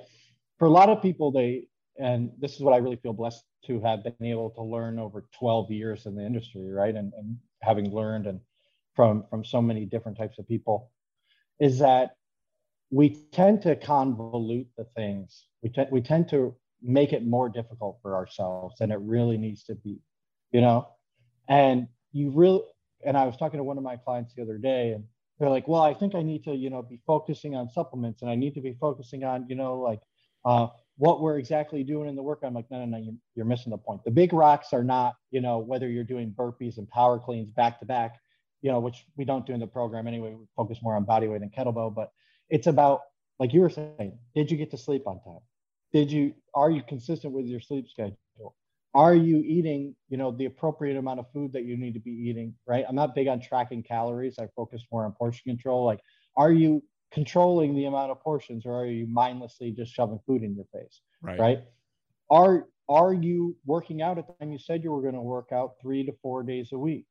For 0.58 0.66
a 0.66 0.70
lot 0.70 0.88
of 0.88 1.02
people, 1.02 1.30
they 1.30 1.66
and 1.98 2.30
this 2.38 2.54
is 2.54 2.60
what 2.60 2.74
I 2.74 2.78
really 2.78 2.96
feel 2.96 3.12
blessed 3.12 3.44
to 3.66 3.80
have 3.80 4.04
been 4.04 4.14
able 4.22 4.50
to 4.50 4.62
learn 4.62 4.98
over 4.98 5.26
12 5.38 5.70
years 5.70 6.06
in 6.06 6.14
the 6.14 6.24
industry, 6.24 6.70
right? 6.70 6.94
And, 6.94 7.12
and 7.18 7.36
having 7.62 7.92
learned 7.92 8.26
and 8.26 8.40
from 8.94 9.24
from 9.30 9.44
so 9.44 9.62
many 9.62 9.84
different 9.84 10.18
types 10.18 10.38
of 10.38 10.48
people, 10.48 10.90
is 11.60 11.78
that 11.78 12.16
we 12.90 13.10
tend 13.32 13.62
to 13.62 13.76
convolute 13.76 14.66
the 14.76 14.84
things. 14.96 15.46
We, 15.62 15.70
te- 15.70 15.86
we 15.90 16.00
tend 16.00 16.28
to 16.30 16.56
make 16.82 17.12
it 17.12 17.26
more 17.26 17.48
difficult 17.48 17.98
for 18.02 18.14
ourselves 18.14 18.76
than 18.78 18.90
it 18.90 19.00
really 19.00 19.36
needs 19.36 19.64
to 19.64 19.74
be, 19.74 19.98
you 20.52 20.60
know? 20.60 20.88
And 21.48 21.88
you 22.12 22.30
really, 22.30 22.62
and 23.04 23.16
I 23.16 23.24
was 23.24 23.36
talking 23.36 23.58
to 23.58 23.64
one 23.64 23.78
of 23.78 23.84
my 23.84 23.96
clients 23.96 24.34
the 24.34 24.42
other 24.42 24.58
day 24.58 24.92
and 24.92 25.04
they're 25.38 25.50
like, 25.50 25.68
well, 25.68 25.82
I 25.82 25.94
think 25.94 26.14
I 26.14 26.22
need 26.22 26.44
to, 26.44 26.54
you 26.54 26.70
know, 26.70 26.82
be 26.82 27.00
focusing 27.06 27.54
on 27.54 27.68
supplements 27.68 28.22
and 28.22 28.30
I 28.30 28.34
need 28.34 28.54
to 28.54 28.60
be 28.60 28.76
focusing 28.80 29.24
on, 29.24 29.46
you 29.48 29.54
know, 29.54 29.78
like 29.78 30.00
uh, 30.44 30.68
what 30.98 31.20
we're 31.20 31.38
exactly 31.38 31.82
doing 31.84 32.08
in 32.08 32.16
the 32.16 32.22
work. 32.22 32.40
I'm 32.42 32.54
like, 32.54 32.70
no, 32.70 32.80
no, 32.80 32.84
no, 32.84 32.98
you, 32.98 33.16
you're 33.34 33.46
missing 33.46 33.70
the 33.70 33.78
point. 33.78 34.04
The 34.04 34.10
big 34.10 34.32
rocks 34.32 34.72
are 34.72 34.84
not, 34.84 35.14
you 35.30 35.40
know, 35.40 35.58
whether 35.58 35.88
you're 35.88 36.04
doing 36.04 36.34
burpees 36.36 36.76
and 36.78 36.88
power 36.90 37.18
cleans 37.18 37.50
back 37.50 37.78
to 37.80 37.86
back, 37.86 38.16
you 38.62 38.70
know, 38.70 38.80
which 38.80 39.04
we 39.16 39.24
don't 39.24 39.46
do 39.46 39.52
in 39.52 39.60
the 39.60 39.66
program 39.66 40.06
anyway. 40.06 40.34
We 40.34 40.44
focus 40.56 40.78
more 40.82 40.96
on 40.96 41.04
body 41.04 41.28
weight 41.28 41.42
and 41.42 41.52
kettlebell, 41.52 41.94
but 41.94 42.10
it's 42.50 42.66
about, 42.66 43.02
like 43.38 43.54
you 43.54 43.60
were 43.60 43.70
saying, 43.70 44.18
did 44.34 44.50
you 44.50 44.56
get 44.56 44.72
to 44.72 44.76
sleep 44.76 45.06
on 45.06 45.20
time? 45.22 45.38
Did 45.92 46.10
you, 46.10 46.34
are 46.54 46.70
you 46.70 46.82
consistent 46.82 47.32
with 47.32 47.46
your 47.46 47.60
sleep 47.60 47.88
schedule? 47.88 48.16
Are 48.94 49.14
you 49.14 49.44
eating, 49.46 49.94
you 50.08 50.16
know, 50.16 50.32
the 50.32 50.46
appropriate 50.46 50.96
amount 50.96 51.20
of 51.20 51.26
food 51.32 51.52
that 51.52 51.64
you 51.64 51.76
need 51.76 51.94
to 51.94 52.00
be 52.00 52.10
eating, 52.10 52.54
right? 52.66 52.84
I'm 52.88 52.96
not 52.96 53.14
big 53.14 53.28
on 53.28 53.40
tracking 53.40 53.82
calories. 53.84 54.38
I 54.38 54.48
focus 54.56 54.82
more 54.90 55.04
on 55.04 55.12
portion 55.12 55.42
control. 55.46 55.84
Like, 55.84 56.00
are 56.36 56.50
you 56.50 56.82
controlling 57.10 57.74
the 57.74 57.86
amount 57.86 58.10
of 58.10 58.20
portions 58.20 58.66
or 58.66 58.74
are 58.74 58.86
you 58.86 59.06
mindlessly 59.06 59.70
just 59.72 59.92
shoving 59.92 60.20
food 60.26 60.42
in 60.42 60.54
your 60.54 60.66
face, 60.72 61.00
Right. 61.22 61.38
right? 61.40 61.62
Are, 62.30 62.68
are 62.88 63.12
you 63.14 63.56
working 63.64 64.02
out 64.02 64.18
at 64.18 64.26
the 64.26 64.34
time 64.34 64.52
you 64.52 64.58
said 64.58 64.84
you 64.84 64.90
were 64.92 65.02
going 65.02 65.14
to 65.14 65.20
work 65.20 65.52
out 65.52 65.74
three 65.80 66.04
to 66.04 66.12
four 66.22 66.42
days 66.42 66.72
a 66.72 66.78
week? 66.78 67.06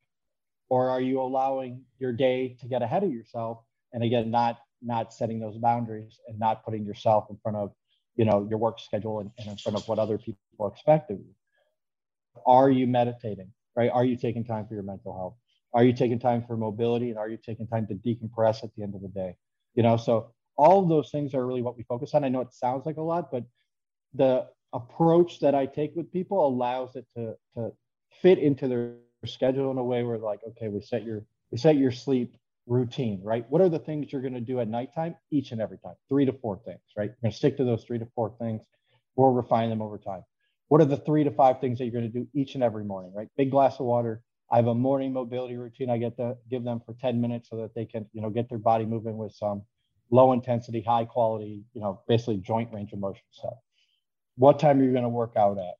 Or 0.69 0.89
are 0.89 1.01
you 1.01 1.21
allowing 1.21 1.83
your 1.97 2.11
day 2.11 2.57
to 2.59 2.67
get 2.67 2.81
ahead 2.81 3.03
of 3.03 3.11
yourself? 3.11 3.59
And 3.93 4.03
again, 4.03 4.29
not 4.29 4.57
not 4.81 5.13
setting 5.13 5.39
those 5.39 5.57
boundaries 5.57 6.19
and 6.27 6.37
not 6.37 6.63
putting 6.63 6.85
yourself 6.85 7.27
in 7.29 7.37
front 7.37 7.57
of 7.57 7.71
you 8.15 8.25
know 8.25 8.45
your 8.49 8.59
work 8.59 8.79
schedule 8.79 9.19
and, 9.19 9.31
and 9.39 9.47
in 9.47 9.57
front 9.57 9.77
of 9.77 9.87
what 9.87 9.99
other 9.99 10.17
people 10.17 10.67
expect 10.67 11.09
of 11.11 11.17
you 11.17 11.33
are 12.45 12.69
you 12.69 12.85
meditating 12.87 13.51
right 13.75 13.89
are 13.91 14.05
you 14.05 14.15
taking 14.15 14.43
time 14.43 14.67
for 14.67 14.73
your 14.73 14.83
mental 14.83 15.13
health 15.15 15.35
are 15.73 15.83
you 15.83 15.93
taking 15.93 16.19
time 16.19 16.43
for 16.45 16.57
mobility 16.57 17.09
and 17.09 17.17
are 17.17 17.29
you 17.29 17.37
taking 17.37 17.67
time 17.67 17.87
to 17.87 17.95
decompress 17.95 18.63
at 18.63 18.69
the 18.75 18.83
end 18.83 18.95
of 18.95 19.01
the 19.01 19.07
day 19.07 19.35
you 19.77 19.83
know 19.83 19.95
so 19.95 20.33
all 20.57 20.83
of 20.83 20.89
those 20.89 21.09
things 21.11 21.33
are 21.33 21.47
really 21.47 21.61
what 21.61 21.77
we 21.77 21.83
focus 21.83 22.13
on 22.13 22.25
i 22.25 22.29
know 22.29 22.41
it 22.41 22.53
sounds 22.53 22.85
like 22.85 22.97
a 22.97 23.01
lot 23.01 23.31
but 23.31 23.45
the 24.13 24.45
approach 24.73 25.39
that 25.39 25.55
i 25.55 25.65
take 25.65 25.95
with 25.95 26.11
people 26.11 26.45
allows 26.45 26.97
it 26.97 27.05
to 27.15 27.33
to 27.55 27.71
fit 28.21 28.37
into 28.39 28.67
their 28.67 28.95
schedule 29.25 29.71
in 29.71 29.77
a 29.77 29.83
way 29.83 30.03
where 30.03 30.17
like 30.17 30.41
okay 30.45 30.67
we 30.67 30.81
set 30.81 31.03
your 31.03 31.23
we 31.51 31.57
set 31.57 31.77
your 31.77 31.91
sleep 31.91 32.35
routine, 32.67 33.21
right? 33.23 33.45
What 33.49 33.61
are 33.61 33.69
the 33.69 33.79
things 33.79 34.11
you're 34.11 34.21
going 34.21 34.33
to 34.33 34.41
do 34.41 34.59
at 34.59 34.67
nighttime 34.67 35.15
each 35.31 35.51
and 35.51 35.61
every 35.61 35.77
time? 35.79 35.95
Three 36.09 36.25
to 36.25 36.33
four 36.33 36.59
things, 36.65 36.81
right? 36.95 37.05
You're 37.05 37.17
going 37.21 37.31
to 37.31 37.37
stick 37.37 37.57
to 37.57 37.63
those 37.63 37.83
three 37.85 37.97
to 37.97 38.07
four 38.13 38.35
things. 38.39 38.61
We'll 39.15 39.31
refine 39.31 39.69
them 39.69 39.81
over 39.81 39.97
time. 39.97 40.23
What 40.67 40.81
are 40.81 40.85
the 40.85 40.97
three 40.97 41.23
to 41.23 41.31
five 41.31 41.61
things 41.61 41.79
that 41.79 41.85
you're 41.85 41.93
going 41.93 42.11
to 42.11 42.19
do 42.19 42.27
each 42.33 42.55
and 42.55 42.63
every 42.63 42.83
morning, 42.83 43.13
right? 43.15 43.29
Big 43.37 43.51
glass 43.51 43.79
of 43.79 43.85
water. 43.85 44.21
I 44.49 44.55
have 44.57 44.67
a 44.67 44.75
morning 44.75 45.11
mobility 45.13 45.57
routine. 45.57 45.89
I 45.89 45.97
get 45.97 46.15
to 46.17 46.37
give 46.49 46.63
them 46.63 46.79
for 46.85 46.93
10 46.93 47.19
minutes 47.19 47.49
so 47.49 47.57
that 47.57 47.75
they 47.75 47.85
can, 47.85 48.05
you 48.13 48.21
know, 48.21 48.29
get 48.29 48.47
their 48.49 48.57
body 48.57 48.85
moving 48.85 49.17
with 49.17 49.33
some 49.33 49.61
low 50.09 50.31
intensity, 50.31 50.81
high 50.81 51.03
quality, 51.05 51.63
you 51.73 51.81
know, 51.81 52.01
basically 52.07 52.37
joint 52.37 52.71
range 52.73 52.93
of 52.93 52.99
motion 52.99 53.23
stuff. 53.31 53.55
What 54.37 54.57
time 54.59 54.79
are 54.79 54.83
you 54.83 54.91
going 54.91 55.03
to 55.03 55.09
work 55.09 55.33
out 55.35 55.57
at? 55.57 55.75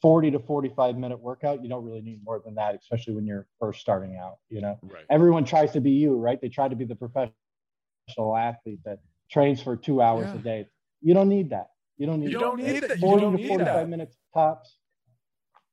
40 0.00 0.32
to 0.32 0.40
45 0.40 0.96
minute 0.98 1.20
workout. 1.20 1.62
You 1.62 1.68
don't 1.68 1.84
really 1.84 2.00
need 2.00 2.24
more 2.24 2.42
than 2.44 2.56
that, 2.56 2.74
especially 2.74 3.14
when 3.14 3.24
you're 3.26 3.46
first 3.60 3.80
starting 3.80 4.16
out, 4.16 4.38
you 4.48 4.60
know? 4.60 4.76
Right. 4.82 5.04
everyone 5.10 5.44
tries 5.44 5.70
to 5.72 5.80
be 5.80 5.92
you, 5.92 6.16
right? 6.16 6.40
They 6.40 6.48
try 6.48 6.66
to 6.66 6.74
be 6.74 6.84
the 6.84 6.96
professional 6.96 7.32
athlete 8.36 8.80
that 8.84 8.98
trains 9.30 9.62
for 9.62 9.76
two 9.76 10.02
hours 10.02 10.30
Yeah. 10.32 10.40
a 10.40 10.42
day. 10.42 10.66
You 11.02 11.14
don't 11.14 11.28
need 11.28 11.50
that. 11.50 11.68
You 11.98 12.06
don't 12.06 12.18
need 12.18 12.32
You 12.32 12.38
that. 12.38 12.44
don't 12.44 12.56
need 12.58 12.82
that. 12.82 12.90
You 12.96 13.00
40 13.00 13.20
don't 13.22 13.36
to 13.36 13.48
45 13.48 13.74
that. 13.76 13.88
minutes 13.88 14.18
tops. 14.34 14.78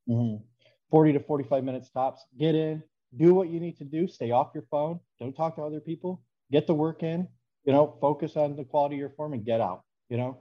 Mhm. 0.07 0.43
40 0.91 1.13
to 1.13 1.19
45 1.19 1.63
minutes 1.63 1.89
tops. 1.89 2.25
Get 2.37 2.55
in, 2.55 2.83
do 3.17 3.33
what 3.33 3.49
you 3.49 3.59
need 3.59 3.77
to 3.77 3.83
do. 3.83 4.07
Stay 4.07 4.31
off 4.31 4.51
your 4.53 4.65
phone. 4.69 4.99
Don't 5.19 5.35
talk 5.35 5.55
to 5.55 5.63
other 5.63 5.79
people. 5.79 6.21
Get 6.51 6.67
the 6.67 6.73
work 6.73 7.03
in. 7.03 7.27
You 7.65 7.73
know, 7.73 7.97
focus 8.01 8.35
on 8.37 8.55
the 8.55 8.63
quality 8.63 8.95
of 8.95 8.99
your 8.99 9.09
form 9.09 9.33
and 9.33 9.45
get 9.45 9.61
out. 9.61 9.83
You 10.09 10.17
know, 10.17 10.37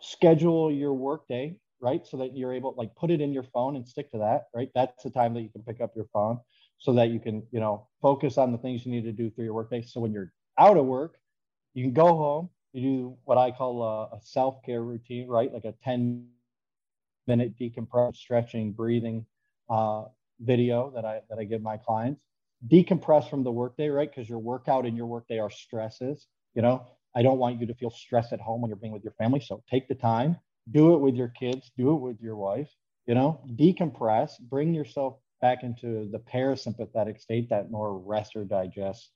schedule 0.00 0.70
your 0.70 0.94
work 0.94 1.26
day, 1.28 1.56
right? 1.80 2.06
So 2.06 2.16
that 2.18 2.36
you're 2.36 2.52
able, 2.52 2.74
like, 2.76 2.94
put 2.96 3.10
it 3.10 3.20
in 3.20 3.32
your 3.32 3.42
phone 3.42 3.76
and 3.76 3.86
stick 3.86 4.10
to 4.12 4.18
that, 4.18 4.44
right? 4.54 4.68
That's 4.74 5.02
the 5.02 5.10
time 5.10 5.34
that 5.34 5.42
you 5.42 5.50
can 5.50 5.62
pick 5.62 5.80
up 5.80 5.92
your 5.94 6.06
phone 6.12 6.38
so 6.78 6.92
that 6.94 7.10
you 7.10 7.20
can, 7.20 7.42
you 7.50 7.60
know, 7.60 7.88
focus 8.00 8.38
on 8.38 8.52
the 8.52 8.58
things 8.58 8.86
you 8.86 8.92
need 8.92 9.04
to 9.04 9.12
do 9.12 9.30
through 9.30 9.44
your 9.44 9.54
workday. 9.54 9.82
So 9.82 10.00
when 10.00 10.12
you're 10.12 10.32
out 10.58 10.76
of 10.76 10.86
work, 10.86 11.16
you 11.74 11.84
can 11.84 11.92
go 11.92 12.06
home, 12.06 12.50
you 12.72 12.82
do 12.82 13.16
what 13.24 13.38
I 13.38 13.50
call 13.50 13.82
a, 13.82 14.16
a 14.16 14.20
self 14.22 14.62
care 14.64 14.82
routine, 14.82 15.28
right? 15.28 15.52
Like 15.52 15.64
a 15.64 15.74
10 15.84 16.26
minute 17.26 17.56
decompress, 17.58 18.16
stretching, 18.16 18.72
breathing 18.72 19.26
uh, 19.72 20.04
video 20.40 20.92
that 20.94 21.04
I 21.04 21.20
that 21.28 21.38
I 21.38 21.44
give 21.44 21.62
my 21.62 21.78
clients. 21.88 22.22
decompress 22.68 23.28
from 23.28 23.42
the 23.42 23.50
workday, 23.50 23.88
right? 23.88 24.10
Because 24.10 24.28
your 24.28 24.38
workout 24.38 24.86
and 24.86 24.96
your 24.96 25.06
workday 25.06 25.38
are 25.38 25.50
stresses. 25.50 26.28
You 26.54 26.62
know, 26.62 26.86
I 27.16 27.22
don't 27.22 27.38
want 27.38 27.60
you 27.60 27.66
to 27.66 27.74
feel 27.74 27.90
stressed 27.90 28.32
at 28.32 28.40
home 28.40 28.60
when 28.60 28.68
you're 28.68 28.76
being 28.76 28.92
with 28.92 29.02
your 29.02 29.14
family. 29.14 29.40
So 29.40 29.62
take 29.70 29.88
the 29.88 29.94
time, 29.94 30.36
do 30.70 30.94
it 30.94 30.98
with 30.98 31.14
your 31.14 31.28
kids, 31.28 31.70
do 31.76 31.92
it 31.94 32.00
with 32.00 32.20
your 32.20 32.36
wife, 32.36 32.70
you 33.06 33.14
know, 33.14 33.40
decompress, 33.56 34.38
bring 34.40 34.74
yourself 34.74 35.16
back 35.40 35.64
into 35.64 36.08
the 36.12 36.18
parasympathetic 36.18 37.20
state, 37.20 37.48
that 37.50 37.70
more 37.70 37.98
rest 37.98 38.36
or 38.36 38.44
digest 38.44 39.10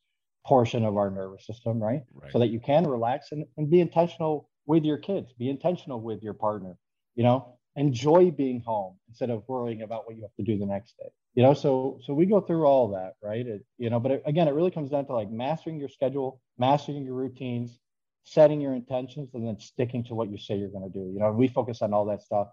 portion 0.44 0.84
of 0.84 0.96
our 0.96 1.10
nervous 1.10 1.46
system, 1.46 1.80
right? 1.80 2.02
Right. 2.14 2.32
So 2.32 2.38
that 2.40 2.48
you 2.48 2.60
can 2.60 2.84
relax 2.86 3.32
and, 3.32 3.44
and 3.56 3.70
be 3.70 3.80
intentional 3.80 4.48
with 4.66 4.84
your 4.84 4.98
kids, 4.98 5.32
be 5.32 5.48
intentional 5.48 6.00
with 6.00 6.22
your 6.22 6.34
partner, 6.34 6.76
you 7.14 7.22
know, 7.22 7.55
enjoy 7.76 8.30
being 8.30 8.60
home 8.60 8.96
instead 9.08 9.30
of 9.30 9.42
worrying 9.48 9.82
about 9.82 10.06
what 10.06 10.16
you 10.16 10.22
have 10.22 10.34
to 10.34 10.42
do 10.42 10.58
the 10.58 10.66
next 10.66 10.96
day 10.98 11.08
you 11.34 11.42
know? 11.42 11.54
So 11.54 12.00
so 12.04 12.14
we 12.14 12.26
go 12.26 12.40
through 12.40 12.64
all 12.64 12.88
that 12.92 13.14
right? 13.22 13.46
It, 13.46 13.64
you 13.78 13.90
know 13.90 14.00
but 14.00 14.12
it, 14.12 14.22
again 14.26 14.48
it 14.48 14.54
really 14.54 14.70
comes 14.70 14.90
down 14.90 15.06
to 15.06 15.12
like 15.12 15.30
mastering 15.30 15.78
your 15.78 15.88
schedule 15.88 16.40
mastering 16.58 17.04
your 17.04 17.14
routines 17.14 17.78
setting 18.24 18.60
your 18.60 18.74
intentions 18.74 19.30
and 19.34 19.46
then 19.46 19.56
sticking 19.60 20.02
to 20.02 20.14
what 20.14 20.28
you 20.28 20.36
say 20.36 20.56
you're 20.56 20.70
going 20.70 20.90
to 20.90 20.98
do 20.98 21.12
you 21.12 21.20
know? 21.20 21.30
We 21.30 21.48
focus 21.48 21.82
on 21.82 21.92
all 21.92 22.06
that 22.06 22.22
stuff 22.22 22.48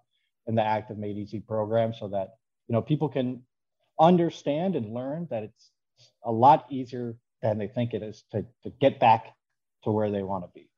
in 0.46 0.56
the 0.56 0.64
active 0.64 0.98
made 0.98 1.18
easy 1.18 1.40
program 1.40 1.94
so 1.94 2.10
that 2.10 2.36
you 2.68 2.74
know 2.74 2.82
people 2.82 3.10
can 3.10 3.42
understand 4.00 4.76
and 4.76 4.94
learn 4.94 5.28
that 5.30 5.44
it's 5.44 5.72
a 6.24 6.32
lot 6.32 6.66
easier 6.70 7.16
than 7.42 7.58
they 7.58 7.68
think 7.68 7.94
it 7.94 8.02
is 8.02 8.24
to, 8.32 8.46
to 8.64 8.72
get 8.82 9.00
back 9.00 9.28
to 9.84 9.92
where 9.92 10.10
they 10.12 10.24
want 10.24 10.44
to 10.44 10.50
be 10.54 10.70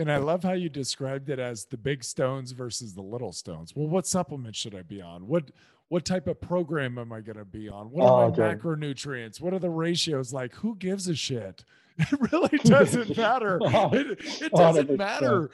And 0.00 0.10
I 0.10 0.16
love 0.16 0.42
how 0.42 0.52
you 0.52 0.68
described 0.70 1.28
it 1.28 1.38
as 1.38 1.66
the 1.66 1.76
big 1.76 2.02
stones 2.02 2.52
versus 2.52 2.94
the 2.94 3.02
little 3.02 3.32
stones. 3.32 3.76
Well, 3.76 3.86
what 3.86 4.06
supplement 4.06 4.56
should 4.56 4.74
I 4.74 4.82
be 4.82 5.02
on? 5.02 5.26
What 5.26 5.50
what 5.88 6.04
type 6.04 6.26
of 6.28 6.40
program 6.40 6.96
am 6.98 7.12
I 7.12 7.20
going 7.20 7.36
to 7.36 7.44
be 7.44 7.68
on? 7.68 7.90
What 7.90 8.06
are 8.06 8.24
Oh, 8.26 8.30
my 8.30 8.54
macronutrients? 8.54 9.40
What 9.40 9.52
are 9.52 9.58
the 9.58 9.68
ratios 9.70 10.32
like? 10.32 10.54
Who 10.54 10.76
gives 10.76 11.08
a 11.08 11.14
shit? 11.14 11.64
It 11.98 12.32
really 12.32 12.56
doesn't 12.64 13.14
matter. 13.14 13.58
Oh, 13.60 13.90
it, 13.92 14.12
it 14.40 14.52
doesn't 14.52 14.88
100%. 14.88 14.96
matter. 14.96 15.50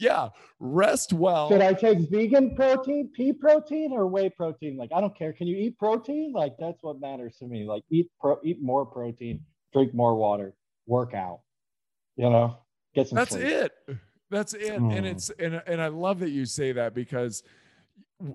Yeah, 0.00 0.30
rest 0.60 1.12
well. 1.12 1.50
Should 1.50 1.60
I 1.60 1.74
take 1.74 2.08
vegan 2.10 2.56
protein, 2.56 3.10
pea 3.14 3.34
protein, 3.34 3.92
or 3.92 4.06
whey 4.06 4.30
protein? 4.30 4.78
Like, 4.78 4.90
I 4.94 5.00
don't 5.02 5.14
care. 5.16 5.34
Can 5.34 5.46
you 5.46 5.56
eat 5.56 5.78
protein? 5.78 6.32
Like, 6.32 6.54
that's 6.58 6.82
what 6.82 7.00
matters 7.00 7.36
to 7.40 7.46
me. 7.46 7.64
Like, 7.64 7.82
eat 7.90 8.10
pro, 8.18 8.38
eat 8.42 8.62
more 8.62 8.86
protein, 8.86 9.40
drink 9.74 9.92
more 9.92 10.16
water, 10.16 10.54
work 10.86 11.12
out. 11.12 11.40
You 12.16 12.30
know, 12.30 12.56
get 12.98 13.08
some. 13.08 13.16
That's 13.16 13.30
sleep. 13.32 13.44
it. 13.44 13.72
That's 14.30 14.54
it. 14.54 14.74
And 14.74 14.92
Mm. 14.92 15.04
it's 15.04 15.30
and 15.38 15.62
and 15.66 15.80
I 15.80 15.88
love 15.88 16.20
that 16.20 16.30
you 16.30 16.44
say 16.44 16.72
that 16.72 16.94
because 16.94 17.42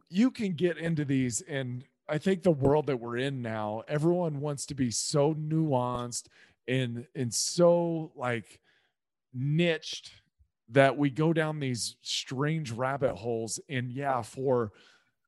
you 0.10 0.32
can 0.32 0.54
get 0.54 0.78
into 0.78 1.06
these 1.06 1.42
and 1.42 1.84
I 2.10 2.18
think 2.18 2.44
the 2.44 2.52
world 2.52 2.88
that 2.88 2.98
we're 3.00 3.18
in 3.18 3.42
now, 3.42 3.84
everyone 3.88 4.42
wants 4.42 4.66
to 4.68 4.76
be 4.76 4.92
so 4.92 5.34
nuanced 5.36 6.28
and 6.68 7.06
and 7.16 7.34
so 7.34 8.12
like 8.16 8.60
niched 9.34 10.12
that 10.70 10.98
we 10.98 11.10
go 11.10 11.34
down 11.34 11.60
these 11.60 11.96
strange 12.02 12.72
rabbit 12.72 13.16
holes 13.16 13.60
and 13.70 13.92
yeah 13.92 14.22
for 14.22 14.72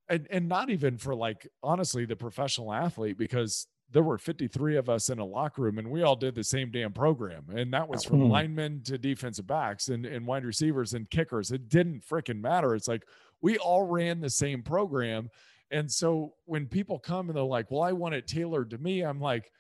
and 0.10 0.28
and 0.30 0.48
not 0.48 0.70
even 0.70 0.98
for 0.98 1.16
like 1.16 1.48
honestly 1.64 2.06
the 2.06 2.16
professional 2.16 2.72
athlete 2.74 3.18
because 3.18 3.68
there 3.92 4.04
were 4.04 4.18
53 4.18 4.76
of 4.78 4.90
us 4.90 5.10
in 5.10 5.20
a 5.20 5.26
locker 5.26 5.62
room 5.62 5.78
and 5.78 5.90
we 5.90 6.02
all 6.04 6.16
did 6.16 6.36
the 6.36 6.44
same 6.44 6.72
damn 6.72 6.92
program. 6.92 7.46
And 7.56 7.72
that 7.74 7.88
was 7.88 8.04
from 8.04 8.20
Mhm. 8.22 8.30
linemen 8.30 8.82
to 8.86 8.98
defensive 8.98 9.48
backs 9.48 9.88
and, 9.90 10.06
and 10.06 10.26
wide 10.28 10.44
receivers 10.44 10.94
and 10.96 11.10
kickers. 11.10 11.52
It 11.52 11.70
didn't 11.70 12.04
freaking 12.04 12.42
matter. 12.42 12.76
It's 12.76 12.88
like 12.88 13.06
we 13.42 13.58
all 13.58 13.84
ran 13.84 14.20
the 14.22 14.30
same 14.30 14.64
program. 14.64 15.30
And 15.72 15.90
so 15.92 16.34
when 16.46 16.68
people 16.68 17.00
come 17.00 17.30
and 17.30 17.38
they're 17.38 17.44
like 17.44 17.70
well 17.72 17.82
i 17.84 17.92
want 17.92 18.16
it 18.16 18.28
tailored 18.28 18.70
to 18.72 18.78
me 18.78 19.02
i'm 19.02 19.20
like 19.20 19.52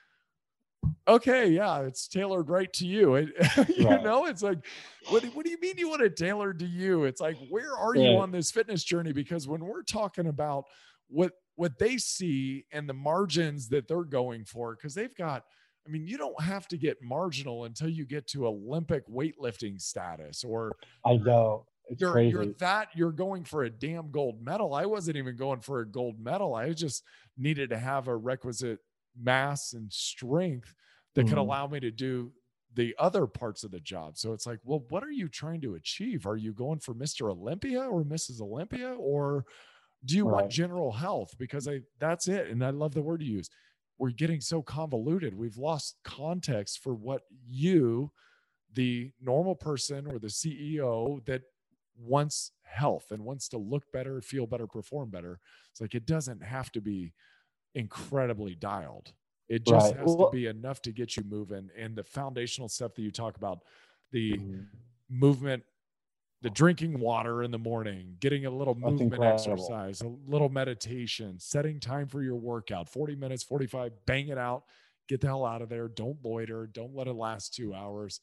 okay 1.08 1.48
yeah 1.50 1.80
it's 1.82 2.08
tailored 2.08 2.50
right 2.50 2.72
to 2.74 2.86
you. 2.86 3.16
It- 3.16 3.30
you 3.78 3.88
Right. 3.88 4.04
know 4.04 4.26
it's 4.26 4.44
like 4.44 4.60
what, 5.10 5.24
what 5.36 5.46
do 5.46 5.52
you 5.52 5.60
mean 5.60 5.78
you 5.78 5.90
want 5.90 6.02
it 6.02 6.16
tailored 6.18 6.60
to 6.60 6.66
you? 6.66 7.04
It's 7.06 7.22
like 7.22 7.38
where 7.50 7.76
are 7.76 7.96
you 7.96 8.18
on 8.18 8.32
this 8.32 8.52
fitness 8.52 8.84
journey? 8.84 9.14
Because 9.14 9.48
when 9.48 9.64
we're 9.64 9.84
talking 9.84 10.28
about 10.28 10.66
what 11.10 11.32
what 11.56 11.78
they 11.80 11.98
see 11.98 12.66
and 12.72 12.88
the 12.90 12.94
margins 12.94 13.70
that 13.70 13.88
they're 13.88 14.04
going 14.04 14.46
for 14.46 14.76
because 14.76 14.94
they've 14.94 15.16
got 15.16 15.44
i 15.88 15.90
mean 15.90 16.06
you 16.08 16.18
don't 16.18 16.40
have 16.42 16.68
to 16.68 16.78
get 16.78 16.98
marginal 17.02 17.66
until 17.66 17.90
you 17.90 18.06
get 18.06 18.28
to 18.28 18.48
olympic 18.48 19.08
weightlifting 19.08 19.80
status 19.80 20.44
or 20.44 20.72
I 21.06 21.18
know. 21.18 21.66
It's 21.88 22.02
you're 22.02 22.12
crazy. 22.14 22.32
you're 22.32 22.46
that 22.60 22.90
you're 22.96 23.12
going 23.12 23.44
for 23.44 23.64
a 23.64 23.70
damn 23.70 24.10
gold 24.10 24.42
medal. 24.42 24.74
I 24.74 24.88
wasn't 24.88 25.18
even 25.18 25.36
going 25.36 25.60
for 25.62 25.82
a 25.82 25.88
gold 25.88 26.20
medal. 26.20 26.56
I 26.56 26.74
just 26.74 27.04
needed 27.38 27.70
to 27.70 27.78
have 27.78 28.08
a 28.08 28.16
requisite 28.18 28.80
mass 29.16 29.74
and 29.74 29.94
strength 29.94 30.74
that 31.14 31.26
could 31.28 31.38
Mhm. 31.38 31.42
allow 31.42 31.68
me 31.68 31.80
to 31.82 31.92
do 31.92 32.34
the 32.74 32.96
other 32.98 33.28
parts 33.28 33.64
of 33.64 33.70
the 33.70 33.80
job. 33.80 34.18
So 34.18 34.34
it's 34.34 34.48
like, 34.48 34.60
well, 34.64 34.84
what 34.90 35.04
are 35.04 35.12
you 35.12 35.30
trying 35.30 35.62
to 35.62 35.76
achieve? 35.76 36.26
Are 36.26 36.36
you 36.36 36.54
going 36.54 36.80
for 36.80 36.96
Mr. 36.96 37.30
Olympia 37.32 37.84
or 37.84 38.04
Mrs. 38.04 38.42
Olympia 38.42 38.94
or 38.96 39.46
do 40.04 40.16
you 40.16 40.26
want 40.26 40.52
general 40.52 40.92
health? 40.92 41.36
Because 41.38 41.68
I 41.68 41.82
that's 42.00 42.28
it. 42.28 42.50
And 42.50 42.64
I 42.64 42.70
love 42.72 42.94
the 42.94 43.02
word 43.02 43.22
you 43.22 43.34
use. 43.38 43.50
We're 43.98 44.12
getting 44.12 44.42
so 44.42 44.62
convoluted. 44.62 45.34
We've 45.34 45.58
lost 45.58 45.96
context 46.04 46.80
for 46.80 46.94
what 46.94 47.22
you, 47.48 48.12
the 48.74 49.12
normal 49.22 49.56
person 49.56 50.06
or 50.06 50.20
the 50.20 50.28
CEO 50.28 51.24
that 51.26 51.44
wants 51.98 52.52
health 52.64 53.12
and 53.12 53.24
wants 53.24 53.48
to 53.50 53.58
look 53.58 53.90
better, 53.94 54.22
feel 54.22 54.46
better, 54.46 54.68
perform 54.68 55.10
better. 55.10 55.40
It's 55.72 55.80
like 55.80 55.96
it 55.96 56.06
doesn't 56.06 56.44
have 56.44 56.72
to 56.74 56.82
be 56.82 57.14
incredibly 57.74 58.56
dialed. 58.56 59.14
It 59.48 59.66
just 59.66 59.92
Right. 59.92 59.98
has 60.02 60.16
Well- 60.16 60.30
to 60.30 60.36
be 60.36 60.48
enough 60.48 60.82
to 60.84 60.92
get 60.92 61.16
you 61.16 61.24
moving. 61.24 61.70
And 61.78 61.96
the 61.96 62.04
foundational 62.04 62.68
stuff 62.68 62.96
that 62.96 63.02
you 63.02 63.12
talk 63.12 63.38
about, 63.38 63.64
the 64.12 64.34
Mhm. 64.34 64.68
movement, 65.10 65.64
the 66.46 66.52
drinking 66.52 67.00
water 67.00 67.42
in 67.42 67.50
the 67.50 67.58
morning, 67.58 68.18
getting 68.20 68.46
a 68.46 68.52
little 68.52 68.76
That's 68.82 69.02
movement 69.02 69.02
incredible. 69.02 69.76
exercise, 69.76 70.02
a 70.02 70.08
little 70.08 70.48
meditation, 70.48 71.40
setting 71.40 71.80
time 71.80 72.08
for 72.08 72.22
your 72.22 72.36
workout, 72.36 72.88
40 72.88 73.16
minutes, 73.16 73.42
45, 73.44 73.94
bang 74.06 74.28
it 74.28 74.38
out, 74.38 74.66
get 75.10 75.22
the 75.22 75.28
hell 75.28 75.44
out 75.44 75.64
of 75.64 75.70
there. 75.70 75.88
Don't 75.88 76.24
loiter, 76.24 76.68
don't 76.68 76.94
let 76.94 77.08
it 77.08 77.14
last 77.14 77.56
two 77.56 77.74
hours. 77.74 78.22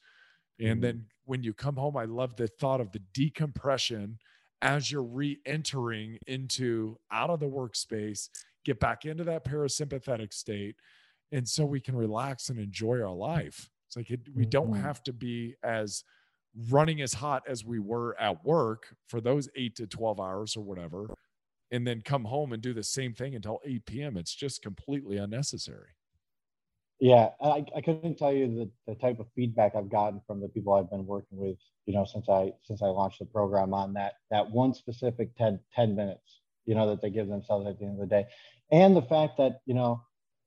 And 0.60 0.82
Mhm. 0.82 0.82
then 0.82 1.06
when 1.24 1.42
you 1.42 1.54
come 1.54 1.76
home, 1.76 1.96
I 1.96 2.04
love 2.04 2.36
the 2.36 2.46
thought 2.48 2.80
of 2.80 2.92
the 2.92 3.00
decompression 3.12 4.18
as 4.62 4.90
you're 4.92 5.02
re 5.02 5.40
entering 5.44 6.18
into 6.28 6.98
out 7.10 7.30
of 7.30 7.40
the 7.40 7.46
workspace, 7.48 8.28
get 8.64 8.80
back 8.80 9.04
into 9.04 9.24
that 9.24 9.44
parasympathetic 9.44 10.32
state. 10.32 10.76
And 11.32 11.48
so 11.48 11.64
we 11.66 11.80
can 11.80 11.96
relax 11.96 12.50
and 12.50 12.60
enjoy 12.60 13.00
our 13.00 13.14
life. 13.14 13.70
It's 13.88 13.96
like 13.96 14.10
it, 14.10 14.28
we 14.34 14.46
don't 14.46 14.74
Mhm. 14.74 14.76
have 14.76 15.02
to 15.04 15.12
be 15.12 15.56
as 15.64 16.04
running 16.70 17.00
as 17.00 17.14
hot 17.14 17.42
as 17.48 17.64
we 17.64 17.78
were 17.78 18.18
at 18.20 18.44
work 18.44 18.94
for 19.08 19.20
those 19.20 19.48
eight 19.56 19.76
to 19.76 19.86
12 19.86 20.20
hours 20.20 20.56
or 20.56 20.62
whatever, 20.62 21.08
and 21.70 21.86
then 21.86 22.02
come 22.02 22.24
home 22.24 22.52
and 22.52 22.62
do 22.62 22.74
the 22.74 22.82
same 22.82 23.14
thing 23.14 23.34
until 23.34 23.60
8 23.64 23.86
p.m. 23.86 24.16
It's 24.16 24.34
just 24.34 24.62
completely 24.62 25.16
unnecessary. 25.16 25.88
Yeah, 27.00 27.30
I, 27.40 27.64
I 27.74 27.80
couldn't 27.80 28.16
tell 28.16 28.32
you 28.32 28.46
the, 28.86 28.92
the 28.92 28.94
type 28.94 29.18
of 29.18 29.26
feedback 29.34 29.74
I've 29.74 29.90
gotten 29.90 30.20
from 30.26 30.40
the 30.40 30.48
people 30.48 30.72
I've 30.72 30.90
been 30.90 31.04
working 31.04 31.36
with, 31.36 31.56
you 31.84 31.94
know, 31.94 32.04
since 32.04 32.28
I 32.28 32.52
since 32.62 32.80
I 32.80 32.86
launched 32.86 33.18
the 33.18 33.24
program 33.24 33.74
on 33.74 33.92
that 33.94 34.12
that 34.30 34.48
one 34.48 34.72
specific 34.72 35.34
10, 35.36 35.58
10 35.74 35.96
minutes, 35.96 36.42
you 36.64 36.76
know, 36.76 36.88
that 36.90 37.02
they 37.02 37.10
give 37.10 37.26
themselves 37.26 37.66
at 37.66 37.80
the 37.80 37.86
end 37.86 38.00
of 38.00 38.08
the 38.08 38.14
day. 38.14 38.26
And 38.70 38.94
the 38.94 39.02
fact 39.02 39.38
that, 39.38 39.62
you 39.66 39.74
know, 39.74 40.00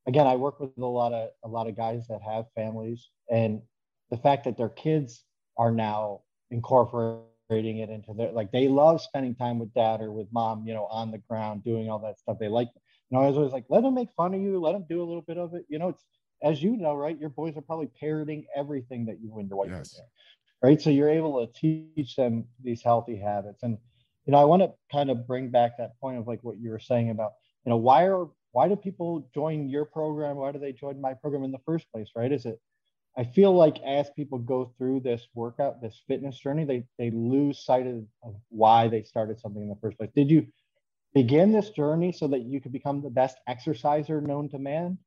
again, 0.07 0.27
I 0.27 0.37
work 0.37 0.61
with 0.61 0.71
a 0.77 0.85
lot 0.85 1.11
of 1.11 1.31
a 1.43 1.47
lot 1.49 1.67
of 1.67 1.75
guys 1.75 2.07
that 2.07 2.21
have 2.21 2.45
families 2.55 3.09
and 3.29 3.61
the 4.09 4.17
fact 4.17 4.45
that 4.45 4.55
their 4.55 4.69
kids 4.69 5.25
are 5.57 5.71
now 5.71 6.21
incorporating 6.51 7.37
it 7.39 7.49
into 7.49 7.73
their 7.73 8.31
like 8.31 8.51
they 8.51 8.67
love 8.67 9.01
spending 9.01 9.01
time 9.01 9.19
with 9.23 9.73
dad 9.73 10.01
or 10.01 10.11
with 10.11 10.27
mom, 10.31 10.43
you 10.43 10.73
know, 10.73 10.85
on 10.85 11.11
the 11.11 11.17
ground 11.19 11.63
doing 11.63 11.89
all 11.89 11.99
that 11.99 12.19
stuff. 12.19 12.37
They 12.39 12.47
like, 12.47 12.69
you 13.09 13.17
know, 13.17 13.23
I 13.23 13.27
was 13.27 13.37
always 13.37 13.53
like, 13.53 13.65
let 13.69 13.83
them 13.83 13.93
make 13.93 14.09
fun 14.17 14.33
of 14.33 14.41
you, 14.41 14.59
let 14.59 14.73
them 14.73 14.85
do 14.89 15.01
a 15.01 15.05
little 15.05 15.21
bit 15.21 15.37
of 15.37 15.53
it. 15.53 15.65
You 15.69 15.79
know, 15.79 15.89
it's 15.89 16.03
as 16.43 16.61
you 16.61 16.75
know, 16.77 16.93
right? 16.95 17.19
Your 17.19 17.29
boys 17.29 17.55
are 17.57 17.61
probably 17.61 17.87
parroting 17.99 18.45
everything 18.55 19.05
that 19.05 19.19
you 19.21 19.37
and 19.39 19.47
your 19.49 19.57
wife 19.57 19.71
Yes. 19.71 19.93
are 19.93 19.97
doing, 19.97 20.09
right? 20.63 20.81
So 20.81 20.89
you're 20.89 21.09
able 21.09 21.45
to 21.45 21.51
teach 21.59 22.15
them 22.15 22.45
these 22.63 22.81
healthy 22.81 23.17
habits. 23.17 23.63
And 23.63 23.77
you 24.25 24.31
know, 24.31 24.37
I 24.39 24.45
want 24.45 24.61
to 24.63 24.71
kind 24.91 25.09
of 25.09 25.27
bring 25.27 25.49
back 25.49 25.77
that 25.77 25.99
point 25.99 26.17
of 26.17 26.27
like 26.27 26.39
what 26.41 26.57
you 26.59 26.71
were 26.71 26.79
saying 26.79 27.09
about, 27.09 27.31
you 27.65 27.69
know, 27.69 27.77
why 27.77 28.05
are 28.07 28.27
why 28.51 28.67
do 28.67 28.75
people 28.75 29.29
join 29.33 29.69
your 29.69 29.85
program? 29.85 30.37
Why 30.37 30.51
do 30.51 30.59
they 30.59 30.71
join 30.73 30.99
my 30.99 31.13
program 31.13 31.43
in 31.43 31.51
the 31.51 31.59
first 31.65 31.91
place, 31.91 32.09
right? 32.15 32.31
Is 32.31 32.45
it 32.45 32.59
I 33.17 33.23
feel 33.23 33.53
like 33.55 33.81
as 33.83 34.09
people 34.11 34.39
go 34.39 34.73
through 34.77 35.01
this 35.01 35.27
workout, 35.35 35.81
this 35.81 36.01
fitness 36.07 36.37
journey, 36.39 36.65
they 36.65 36.85
they 36.99 37.11
lose 37.11 37.65
sight 37.65 37.87
of, 37.87 38.05
of 38.23 38.35
why 38.49 38.87
they 38.89 39.03
started 39.03 39.39
something 39.39 39.63
in 39.63 39.69
the 39.69 39.77
first 39.81 39.97
place. 39.97 40.11
Did 40.15 40.29
you 40.29 40.47
begin 41.13 41.51
this 41.51 41.69
journey 41.71 42.11
so 42.11 42.27
that 42.27 42.43
you 42.43 42.61
could 42.61 42.73
become 42.73 43.01
the 43.01 43.09
best 43.09 43.37
exerciser 43.47 44.21
known 44.21 44.49
to 44.49 44.59
man? 44.59 44.97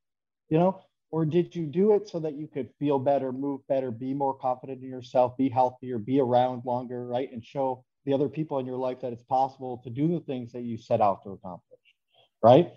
You 0.50 0.58
know, 0.58 0.82
or 1.10 1.26
did 1.26 1.54
you 1.56 1.66
do 1.66 1.94
it 1.94 2.08
so 2.08 2.20
that 2.20 2.34
you 2.34 2.48
could 2.48 2.70
feel 2.78 2.98
better, 2.98 3.32
move 3.32 3.66
better, 3.68 3.90
be 3.90 4.14
more 4.14 4.34
confident 4.34 4.82
in 4.82 4.90
yourself, 4.90 5.36
be 5.36 5.50
healthier, 5.50 5.98
be 5.98 6.20
around 6.20 6.64
longer, 6.66 7.06
right? 7.06 7.30
And 7.32 7.44
show 7.44 7.84
the 8.06 8.14
other 8.14 8.28
people 8.28 8.58
in 8.58 8.66
your 8.66 8.78
life 8.78 9.02
that 9.02 9.12
it's 9.12 9.24
possible 9.24 9.82
to 9.84 9.90
do 9.90 10.08
the 10.08 10.20
things 10.20 10.52
that 10.52 10.62
you 10.62 10.78
set 10.78 11.02
out 11.02 11.24
to 11.24 11.30
accomplish, 11.32 11.80
right? 12.42 12.72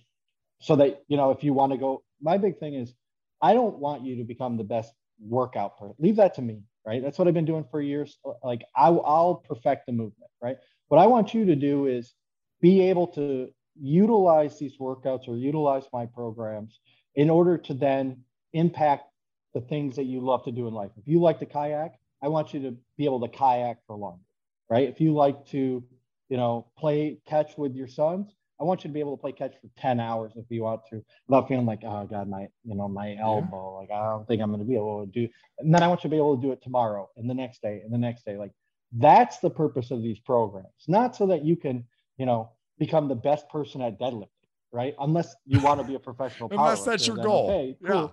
so 0.61 0.75
that 0.77 1.03
you 1.07 1.17
know 1.17 1.31
if 1.31 1.43
you 1.43 1.53
want 1.53 1.71
to 1.73 1.77
go 1.77 2.03
my 2.21 2.37
big 2.37 2.59
thing 2.59 2.75
is 2.75 2.93
i 3.41 3.53
don't 3.53 3.79
want 3.79 4.03
you 4.03 4.17
to 4.17 4.23
become 4.23 4.57
the 4.57 4.63
best 4.63 4.93
workout 5.21 5.77
person 5.77 5.95
leave 5.99 6.15
that 6.15 6.33
to 6.35 6.41
me 6.41 6.61
right? 6.85 7.03
That's 7.03 7.19
what 7.19 7.27
i've 7.27 7.33
been 7.33 7.45
doing 7.45 7.65
for 7.69 7.81
years. 7.81 8.17
Uh, 8.25 8.33
like 8.43 8.63
I, 8.75 8.87
i'll 8.87 9.43
perfect 9.47 9.85
the 9.85 9.91
movement 9.91 10.31
right? 10.41 10.57
What 10.87 10.97
i 10.99 11.07
want 11.07 11.33
you 11.33 11.45
to 11.45 11.55
do 11.55 11.85
is 11.85 12.13
be 12.59 12.81
able 12.89 13.07
to 13.07 13.49
utilize 13.79 14.59
these 14.59 14.77
workouts 14.77 15.27
or 15.27 15.37
utilize 15.37 15.85
my 15.93 16.05
programs 16.05 16.79
in 17.15 17.29
order 17.29 17.57
to 17.57 17.73
then 17.73 18.23
impact 18.53 19.05
the 19.53 19.61
things 19.61 19.95
that 19.95 20.03
you 20.03 20.21
love 20.21 20.43
to 20.45 20.51
do 20.51 20.67
in 20.67 20.73
life. 20.73 20.91
If 20.97 21.07
you 21.07 21.19
like 21.19 21.39
to 21.39 21.45
kayak 21.45 21.93
i 22.23 22.27
want 22.27 22.53
you 22.53 22.61
to 22.61 22.77
be 22.97 23.05
able 23.05 23.21
to 23.21 23.27
kayak 23.27 23.77
for 23.87 23.95
longer 23.95 24.23
right? 24.69 24.87
If 24.87 25.01
you 25.01 25.13
like 25.13 25.45
to 25.47 25.83
you 26.29 26.37
know 26.37 26.67
play 26.77 27.19
catch 27.27 27.57
with 27.57 27.75
your 27.75 27.87
sons 27.87 28.33
I 28.61 28.63
want 28.63 28.83
you 28.83 28.89
to 28.89 28.93
be 28.93 28.99
able 28.99 29.17
to 29.17 29.21
play 29.21 29.31
catch 29.31 29.53
for 29.59 29.69
10 29.79 29.99
hours 29.99 30.33
if 30.35 30.45
you 30.49 30.61
want 30.61 30.81
to 30.91 31.03
without 31.27 31.47
feeling 31.47 31.65
like, 31.65 31.81
oh 31.83 32.05
God, 32.05 32.29
my, 32.29 32.47
you 32.63 32.75
know, 32.75 32.87
my 32.87 33.17
elbow, 33.19 33.79
like, 33.79 33.89
I 33.89 34.11
don't 34.11 34.27
think 34.27 34.39
I'm 34.39 34.49
going 34.49 34.61
to 34.61 34.67
be 34.67 34.75
able 34.75 35.03
to 35.03 35.11
do, 35.11 35.27
and 35.57 35.73
then 35.73 35.81
I 35.81 35.87
want 35.87 36.03
you 36.03 36.09
to 36.09 36.13
be 36.13 36.17
able 36.17 36.35
to 36.35 36.41
do 36.41 36.51
it 36.51 36.61
tomorrow 36.61 37.09
and 37.17 37.27
the 37.27 37.33
next 37.33 37.63
day 37.63 37.81
and 37.83 37.91
the 37.91 37.97
next 37.97 38.23
day. 38.23 38.37
Like 38.37 38.51
that's 38.95 39.39
the 39.39 39.49
purpose 39.49 39.89
of 39.89 40.03
these 40.03 40.19
programs, 40.19 40.67
not 40.87 41.15
so 41.15 41.25
that 41.27 41.43
you 41.43 41.55
can, 41.55 41.85
you 42.17 42.27
know, 42.27 42.51
become 42.77 43.07
the 43.07 43.15
best 43.15 43.49
person 43.49 43.81
at 43.81 43.99
deadlifting, 43.99 44.27
right? 44.71 44.93
Unless 44.99 45.35
you 45.45 45.59
want 45.59 45.81
to 45.81 45.87
be 45.87 45.95
a 45.95 45.99
professional 46.11 46.49
Unless 46.51 46.85
that's 46.85 47.07
your 47.07 47.17
goal. 47.17 47.49
Okay, 47.49 47.77
cool. 47.83 47.95
Yeah. 47.95 48.07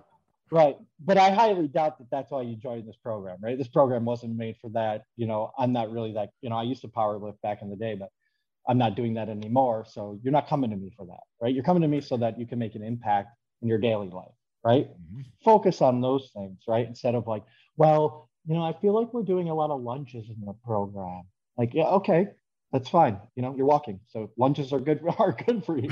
Right. 0.51 0.77
But 0.99 1.19
I 1.19 1.29
highly 1.29 1.67
doubt 1.67 1.99
that 1.99 2.07
that's 2.09 2.31
why 2.31 2.41
you 2.41 2.55
joined 2.55 2.87
this 2.87 2.95
program, 2.95 3.37
right? 3.39 3.55
This 3.55 3.67
program 3.67 4.03
wasn't 4.03 4.35
made 4.35 4.55
for 4.59 4.71
that. 4.71 5.03
You 5.15 5.27
know, 5.27 5.51
I'm 5.59 5.71
not 5.71 5.91
really 5.91 6.13
that, 6.13 6.31
you 6.41 6.49
know, 6.49 6.55
I 6.55 6.63
used 6.63 6.81
to 6.81 6.87
power 6.87 7.19
lift 7.19 7.39
back 7.43 7.61
in 7.61 7.69
the 7.69 7.75
day, 7.75 7.93
but 7.93 8.09
I'm 8.69 8.77
not 8.77 8.95
doing 8.95 9.15
that 9.15 9.29
anymore. 9.29 9.83
So 9.89 10.19
you're 10.23 10.31
not 10.31 10.47
coming 10.47 10.69
to 10.69 10.77
me 10.77 10.91
for 10.95 11.03
that, 11.07 11.23
right? 11.41 11.53
You're 11.53 11.63
coming 11.63 11.81
to 11.81 11.87
me 11.87 12.01
so 12.01 12.15
that 12.17 12.39
you 12.39 12.45
can 12.45 12.59
make 12.59 12.75
an 12.75 12.83
impact 12.83 13.35
in 13.63 13.67
your 13.67 13.79
daily 13.79 14.09
life, 14.09 14.31
right? 14.63 14.87
Mm-hmm. 14.87 15.21
Focus 15.43 15.81
on 15.81 16.01
those 16.01 16.29
things, 16.35 16.59
right? 16.67 16.85
Instead 16.85 17.15
of 17.15 17.25
like, 17.25 17.43
well, 17.77 18.29
you 18.45 18.53
know, 18.53 18.63
I 18.63 18.73
feel 18.79 18.93
like 18.93 19.11
we're 19.11 19.23
doing 19.23 19.49
a 19.49 19.55
lot 19.55 19.71
of 19.71 19.81
lunges 19.81 20.29
in 20.29 20.45
the 20.45 20.53
program. 20.63 21.23
Like, 21.57 21.73
yeah, 21.73 21.85
okay, 21.85 22.27
that's 22.71 22.87
fine. 22.87 23.19
You 23.35 23.41
know, 23.41 23.55
you're 23.57 23.65
walking, 23.65 23.99
so 24.07 24.31
lunges 24.37 24.71
are 24.71 24.79
good 24.79 25.01
are 25.17 25.33
good 25.33 25.65
for 25.65 25.79
you. 25.79 25.89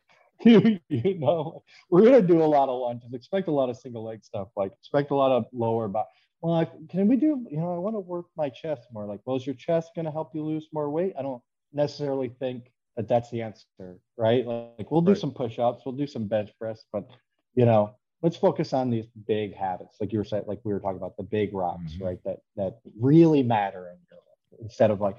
you, 0.44 0.78
you 0.88 1.18
know, 1.18 1.64
we're 1.90 2.04
gonna 2.04 2.22
do 2.22 2.40
a 2.40 2.46
lot 2.46 2.68
of 2.68 2.80
lunges. 2.80 3.12
Expect 3.12 3.48
a 3.48 3.52
lot 3.52 3.68
of 3.68 3.76
single 3.76 4.04
leg 4.04 4.24
stuff. 4.24 4.46
Like, 4.56 4.70
expect 4.78 5.10
a 5.10 5.16
lot 5.16 5.32
of 5.32 5.46
lower 5.52 5.88
back. 5.88 6.06
Well, 6.40 6.54
like, 6.54 6.70
can 6.88 7.08
we 7.08 7.16
do? 7.16 7.44
You 7.50 7.58
know, 7.58 7.74
I 7.74 7.78
want 7.78 7.96
to 7.96 8.00
work 8.00 8.26
my 8.36 8.48
chest 8.48 8.86
more. 8.92 9.06
Like, 9.06 9.20
well, 9.24 9.36
is 9.36 9.44
your 9.44 9.56
chest 9.56 9.90
gonna 9.96 10.12
help 10.12 10.30
you 10.34 10.44
lose 10.44 10.68
more 10.72 10.88
weight? 10.88 11.14
I 11.18 11.22
don't 11.22 11.42
necessarily 11.72 12.28
think 12.28 12.72
that 12.96 13.08
that's 13.08 13.30
the 13.30 13.42
answer, 13.42 13.98
right? 14.16 14.46
Like 14.46 14.90
we'll 14.90 15.00
do 15.00 15.12
right. 15.12 15.20
some 15.20 15.32
push-ups, 15.32 15.82
we'll 15.84 15.94
do 15.94 16.06
some 16.06 16.26
bench 16.26 16.50
press, 16.58 16.84
but 16.92 17.08
you 17.54 17.64
know, 17.64 17.94
let's 18.22 18.36
focus 18.36 18.72
on 18.72 18.90
these 18.90 19.06
big 19.26 19.54
habits, 19.54 19.96
like 20.00 20.12
you 20.12 20.18
were 20.18 20.24
saying, 20.24 20.44
like 20.46 20.60
we 20.64 20.72
were 20.72 20.80
talking 20.80 20.96
about 20.96 21.16
the 21.16 21.22
big 21.22 21.52
rocks, 21.54 21.92
mm-hmm. 21.92 22.04
right? 22.04 22.18
That 22.24 22.38
that 22.56 22.78
really 22.98 23.42
matter 23.42 23.88
in 23.88 23.98
your 24.10 24.18
life. 24.18 24.60
Instead 24.60 24.90
of 24.90 25.00
like, 25.00 25.16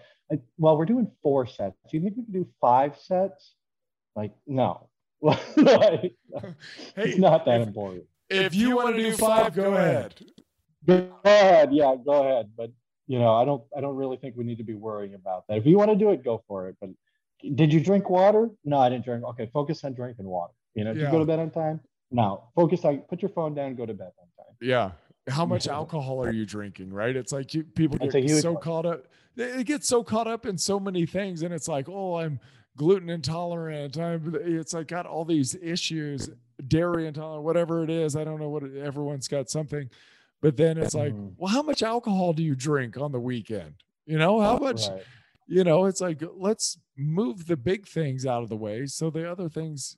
well, 0.57 0.77
we're 0.77 0.85
doing 0.85 1.11
four 1.21 1.45
sets. 1.45 1.75
Do 1.89 1.97
you 1.97 2.03
think 2.03 2.17
we 2.17 2.23
can 2.23 2.33
do 2.33 2.47
five 2.61 2.97
sets? 2.97 3.55
Like, 4.15 4.31
no. 4.47 4.89
like, 5.21 5.37
hey, 5.57 6.13
it's 6.95 7.17
not 7.17 7.45
that 7.45 7.61
if, 7.61 7.67
important. 7.67 8.05
If 8.29 8.55
you, 8.55 8.69
you 8.69 8.75
want 8.75 8.95
to 8.95 9.01
do 9.01 9.15
five, 9.15 9.55
go 9.55 9.73
ahead. 9.73 10.13
Go 10.85 11.09
ahead, 11.23 11.73
yeah, 11.73 11.95
go 12.03 12.23
ahead. 12.23 12.51
But 12.57 12.71
you 13.07 13.19
know, 13.19 13.33
I 13.33 13.45
don't 13.45 13.63
I 13.75 13.81
don't 13.81 13.95
really 13.95 14.17
think 14.17 14.35
we 14.35 14.43
need 14.43 14.57
to 14.57 14.63
be 14.63 14.75
worrying 14.75 15.13
about 15.13 15.45
that. 15.47 15.57
If 15.57 15.65
you 15.65 15.77
want 15.77 15.91
to 15.91 15.97
do 15.97 16.11
it, 16.11 16.23
go 16.23 16.43
for 16.47 16.67
it. 16.69 16.77
But 16.79 16.91
did 17.55 17.73
you 17.73 17.79
drink 17.79 18.09
water? 18.09 18.49
No, 18.63 18.79
I 18.79 18.89
didn't 18.89 19.05
drink. 19.05 19.23
Okay, 19.25 19.49
focus 19.53 19.83
on 19.83 19.93
drinking 19.93 20.25
water. 20.25 20.53
You 20.75 20.85
know, 20.85 20.91
yeah. 20.91 21.05
you 21.05 21.11
go 21.11 21.19
to 21.19 21.25
bed 21.25 21.39
on 21.39 21.51
time? 21.51 21.79
No. 22.11 22.45
Focus 22.55 22.85
on 22.85 22.99
put 22.99 23.21
your 23.21 23.29
phone 23.29 23.53
down, 23.53 23.75
go 23.75 23.85
to 23.85 23.93
bed 23.93 24.11
on 24.19 24.45
time. 24.45 24.55
Yeah. 24.61 24.91
How 25.29 25.45
much 25.45 25.67
alcohol 25.67 26.23
are 26.23 26.31
you 26.31 26.45
drinking? 26.45 26.91
Right? 26.91 27.15
It's 27.15 27.31
like 27.31 27.53
you, 27.53 27.63
people 27.63 27.97
get 27.97 28.29
so 28.41 28.55
caught 28.55 28.85
up. 28.85 29.07
They 29.35 29.63
get 29.63 29.83
so 29.83 30.03
caught 30.03 30.27
up 30.27 30.45
in 30.45 30.57
so 30.57 30.79
many 30.79 31.05
things, 31.05 31.43
and 31.43 31.53
it's 31.53 31.67
like, 31.67 31.87
oh, 31.89 32.17
I'm 32.17 32.39
gluten 32.77 33.09
intolerant. 33.09 33.97
I'm. 33.97 34.35
It's 34.41 34.73
like 34.73 34.87
got 34.87 35.05
all 35.05 35.23
these 35.23 35.55
issues, 35.55 36.29
dairy 36.67 37.07
intolerant, 37.07 37.43
whatever 37.43 37.83
it 37.83 37.89
is. 37.89 38.17
I 38.17 38.25
don't 38.25 38.39
know 38.39 38.49
what. 38.49 38.63
It, 38.63 38.77
everyone's 38.77 39.29
got 39.29 39.49
something 39.49 39.89
but 40.43 40.57
then 40.57 40.77
it's 40.77 40.93
like, 40.93 41.13
mm-hmm. 41.13 41.29
well, 41.37 41.51
how 41.51 41.61
much 41.61 41.81
alcohol 41.81 42.33
do 42.33 42.43
you 42.43 42.53
drink 42.53 42.97
on 42.97 43.13
the 43.13 43.19
weekend? 43.19 43.75
You 44.05 44.17
know, 44.17 44.41
how 44.41 44.57
much, 44.57 44.89
right. 44.89 45.01
you 45.47 45.63
know, 45.63 45.85
it's 45.85 46.01
like, 46.01 46.21
let's 46.35 46.77
move 46.97 47.47
the 47.47 47.55
big 47.55 47.87
things 47.87 48.25
out 48.25 48.43
of 48.43 48.49
the 48.49 48.57
way 48.57 48.85
so 48.85 49.09
the 49.09 49.31
other 49.31 49.47
things 49.47 49.95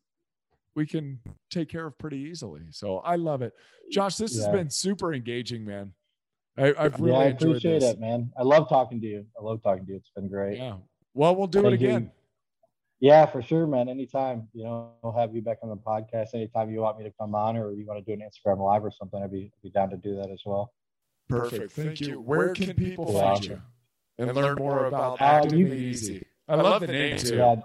we 0.75 0.85
can 0.85 1.19
take 1.49 1.67
care 1.67 1.87
of 1.87 1.97
pretty 1.97 2.17
easily. 2.17 2.61
So 2.69 2.99
I 2.99 3.15
love 3.15 3.41
it. 3.41 3.53
Josh, 3.91 4.17
this 4.17 4.35
yeah. 4.35 4.43
has 4.43 4.51
been 4.53 4.69
super 4.69 5.15
engaging, 5.15 5.65
man. 5.65 5.93
I, 6.57 6.73
have 6.77 6.99
really 6.99 7.11
yeah, 7.11 7.17
I 7.17 7.23
appreciate 7.25 7.81
it, 7.81 7.99
man. 7.99 8.31
I 8.37 8.43
love 8.43 8.69
talking 8.69 9.01
to 9.01 9.07
you. 9.07 9.25
I 9.37 9.43
love 9.43 9.63
talking 9.63 9.83
to 9.87 9.93
you. 9.93 9.97
It's 9.97 10.11
been 10.11 10.29
great. 10.29 10.59
Yeah. 10.59 10.75
Well, 11.15 11.35
we'll 11.35 11.47
do 11.47 11.63
Thank 11.63 11.73
it 11.73 11.83
again. 11.83 12.03
You. 12.03 12.11
Yeah, 12.99 13.25
for 13.25 13.41
sure, 13.41 13.67
man. 13.67 13.89
Anytime, 13.89 14.47
you 14.53 14.63
know, 14.63 14.93
I'll 15.03 15.11
have 15.11 15.35
you 15.35 15.41
back 15.41 15.57
on 15.61 15.69
the 15.69 15.75
podcast. 15.75 16.33
Anytime 16.33 16.71
you 16.71 16.79
want 16.79 16.97
me 16.97 17.03
to 17.03 17.11
come 17.19 17.35
on 17.35 17.57
or 17.57 17.73
you 17.73 17.85
want 17.85 18.03
to 18.03 18.15
do 18.15 18.19
an 18.19 18.27
Instagram 18.27 18.59
live 18.59 18.85
or 18.85 18.91
something, 18.91 19.21
I'd 19.21 19.31
be, 19.31 19.51
be 19.61 19.69
down 19.69 19.89
to 19.89 19.97
do 19.97 20.15
that 20.15 20.29
as 20.31 20.41
well. 20.45 20.73
Perfect. 21.27 21.73
Thank 21.73 22.01
you. 22.01 22.21
Where 22.21 22.53
can 22.53 22.73
people 22.73 23.11
find 23.11 23.43
you 23.43 23.61
and 24.17 24.33
learn 24.33 24.57
more 24.57 24.85
about 24.85 25.21
Active 25.21 25.73
Easy? 25.73 26.25
I 26.47 26.55
love 26.55 26.81
the 26.81 26.87
name 26.87 27.17
too. 27.17 27.35
Yeah. 27.35 27.55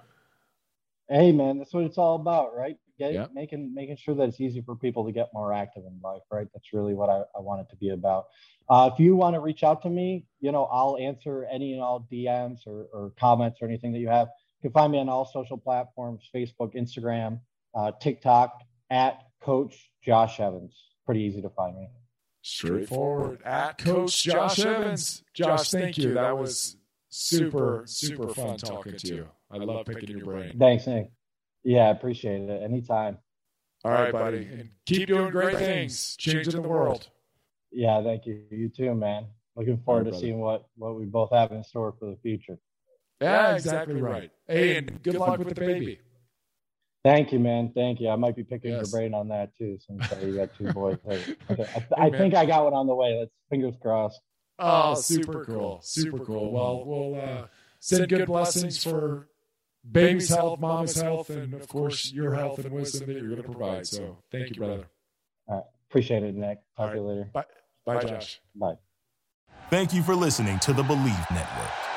Hey, 1.09 1.33
man, 1.33 1.59
that's 1.59 1.73
what 1.75 1.85
it's 1.85 1.99
all 1.99 2.17
about, 2.17 2.57
right? 2.57 2.77
Get, 2.99 3.15
yep. 3.15 3.31
making 3.35 3.73
making 3.75 3.97
sure 3.97 4.15
that 4.15 4.29
it's 4.29 4.41
easy 4.41 4.61
for 4.61 4.77
people 4.77 5.07
to 5.07 5.13
get 5.13 5.31
more 5.33 5.55
active 5.55 5.85
in 5.87 5.99
life, 6.03 6.21
right? 6.31 6.47
That's 6.53 6.73
really 6.73 6.95
what 6.95 7.09
I, 7.09 7.23
I 7.35 7.41
want 7.41 7.63
it 7.63 7.71
to 7.71 7.77
be 7.77 7.91
about. 7.91 8.27
Uh, 8.69 8.91
if 8.93 9.01
you 9.01 9.17
want 9.17 9.35
to 9.35 9.41
reach 9.41 9.65
out 9.65 9.83
to 9.83 9.91
me, 9.91 10.27
you 10.41 10.53
know, 10.53 10.65
I'll 10.65 10.99
answer 10.99 11.47
any 11.51 11.73
and 11.73 11.83
all 11.83 12.07
DMs 12.13 12.67
or, 12.67 12.87
or 12.93 13.13
comments 13.19 13.59
or 13.61 13.67
anything 13.67 13.93
that 13.93 13.99
you 13.99 14.09
have. 14.09 14.29
You 14.61 14.69
can 14.69 14.75
find 14.75 14.93
me 14.93 14.99
on 14.99 15.09
all 15.09 15.25
social 15.25 15.57
platforms 15.57 16.29
Facebook, 16.35 16.75
Instagram, 16.75 17.41
uh, 17.75 17.93
TikTok 18.01 18.61
at 18.91 19.23
Coach 19.41 19.91
Josh 20.05 20.39
Evans. 20.39 20.77
Pretty 21.07 21.23
easy 21.23 21.41
to 21.41 21.49
find 21.51 21.77
me. 21.77 21.89
Straightforward 22.43 23.43
at 23.45 23.79
Coach 23.79 24.23
Josh 24.23 24.59
Evans. 24.59 25.23
Josh, 25.35 25.71
thank 25.71 25.97
you. 25.97 26.15
That 26.15 26.37
was 26.37 26.77
super, 27.09 27.85
super 27.87 28.29
fun 28.29 28.59
talking 28.59 28.97
to 28.97 29.07
you. 29.07 29.29
I 29.51 29.57
love 29.57 29.87
picking 29.87 30.11
your 30.11 30.27
brain. 30.27 30.59
Thanks, 30.59 30.87
Nick. 30.87 31.11
Yeah, 31.65 31.89
I 31.89 31.91
appreciate 31.91 32.43
it. 32.43 32.63
Anytime. 32.63 33.19
All 33.85 33.93
right, 33.93 34.13
buddy. 34.13 34.47
And 34.47 34.71
keep 34.85 35.09
doing 35.09 35.31
great 35.31 35.57
things, 35.57 36.17
changing 36.17 36.53
the 36.53 36.69
world. 36.69 37.09
Yeah, 37.73 38.03
thank 38.03 38.27
you. 38.27 38.43
You 38.51 38.69
too, 38.69 38.95
man. 38.95 39.27
Looking 39.57 39.79
forward 39.79 40.05
right, 40.05 40.13
to 40.13 40.19
seeing 40.19 40.39
what 40.39 40.67
what 40.77 40.97
we 40.97 41.07
both 41.07 41.31
have 41.33 41.51
in 41.53 41.65
store 41.65 41.95
for 41.99 42.11
the 42.11 42.17
future. 42.23 42.59
Yeah, 43.21 43.55
exactly 43.55 44.01
right. 44.01 44.31
Hey, 44.47 44.77
and 44.77 45.03
good 45.03 45.15
luck 45.15 45.39
with 45.39 45.49
the 45.49 45.55
baby. 45.55 46.01
Thank 47.03 47.33
you, 47.33 47.39
man. 47.39 47.73
Thank 47.75 48.01
you. 48.01 48.11
I 48.11 48.17
might 48.17 48.37
be 48.37 48.45
picking 48.45 48.73
yes. 48.73 48.91
your 48.93 49.01
brain 49.01 49.15
on 49.15 49.29
that 49.29 49.57
too, 49.57 49.79
since 49.87 50.13
uh, 50.13 50.17
you 50.23 50.37
got 50.37 50.55
two 50.57 50.73
boys. 50.73 50.99
Okay. 51.07 51.67
I, 51.97 52.07
I 52.07 52.11
think 52.11 52.35
I 52.35 52.45
got 52.45 52.65
one 52.65 52.75
on 52.75 52.87
the 52.87 52.95
way. 52.95 53.17
Let's 53.19 53.31
fingers 53.49 53.75
crossed. 53.81 54.21
Oh, 54.59 54.95
super 54.95 55.45
cool. 55.45 55.81
Super 55.83 56.19
cool. 56.19 56.53
Well, 56.53 56.85
we'll 56.85 57.21
uh, 57.21 57.47
send 57.79 58.09
good 58.09 58.27
blessings 58.27 58.83
for 58.85 59.29
baby's 59.91 60.29
health, 60.29 60.61
mama's 60.61 61.01
health, 61.01 61.31
and 61.31 61.55
of 61.55 61.67
course 61.69 62.13
your 62.13 62.35
health 62.35 62.59
and 62.59 62.71
wisdom 62.71 63.07
that 63.07 63.17
you're 63.17 63.31
going 63.31 63.43
to 63.43 63.49
provide. 63.49 63.87
So 63.87 64.19
thank 64.31 64.51
you, 64.51 64.57
brother. 64.57 64.85
All 65.49 65.57
right. 65.57 65.65
Appreciate 65.89 66.23
it, 66.23 66.35
Nick. 66.35 66.59
Talk 66.77 66.89
right. 66.89 66.93
to 66.93 66.99
you 66.99 67.07
later. 67.07 67.31
Bye. 67.33 67.45
Bye, 67.87 68.05
Josh. 68.05 68.41
Bye. 68.55 68.75
Thank 69.71 69.95
you 69.95 70.03
for 70.03 70.15
listening 70.15 70.59
to 70.61 70.73
the 70.73 70.83
Believe 70.83 71.27
Network. 71.31 71.90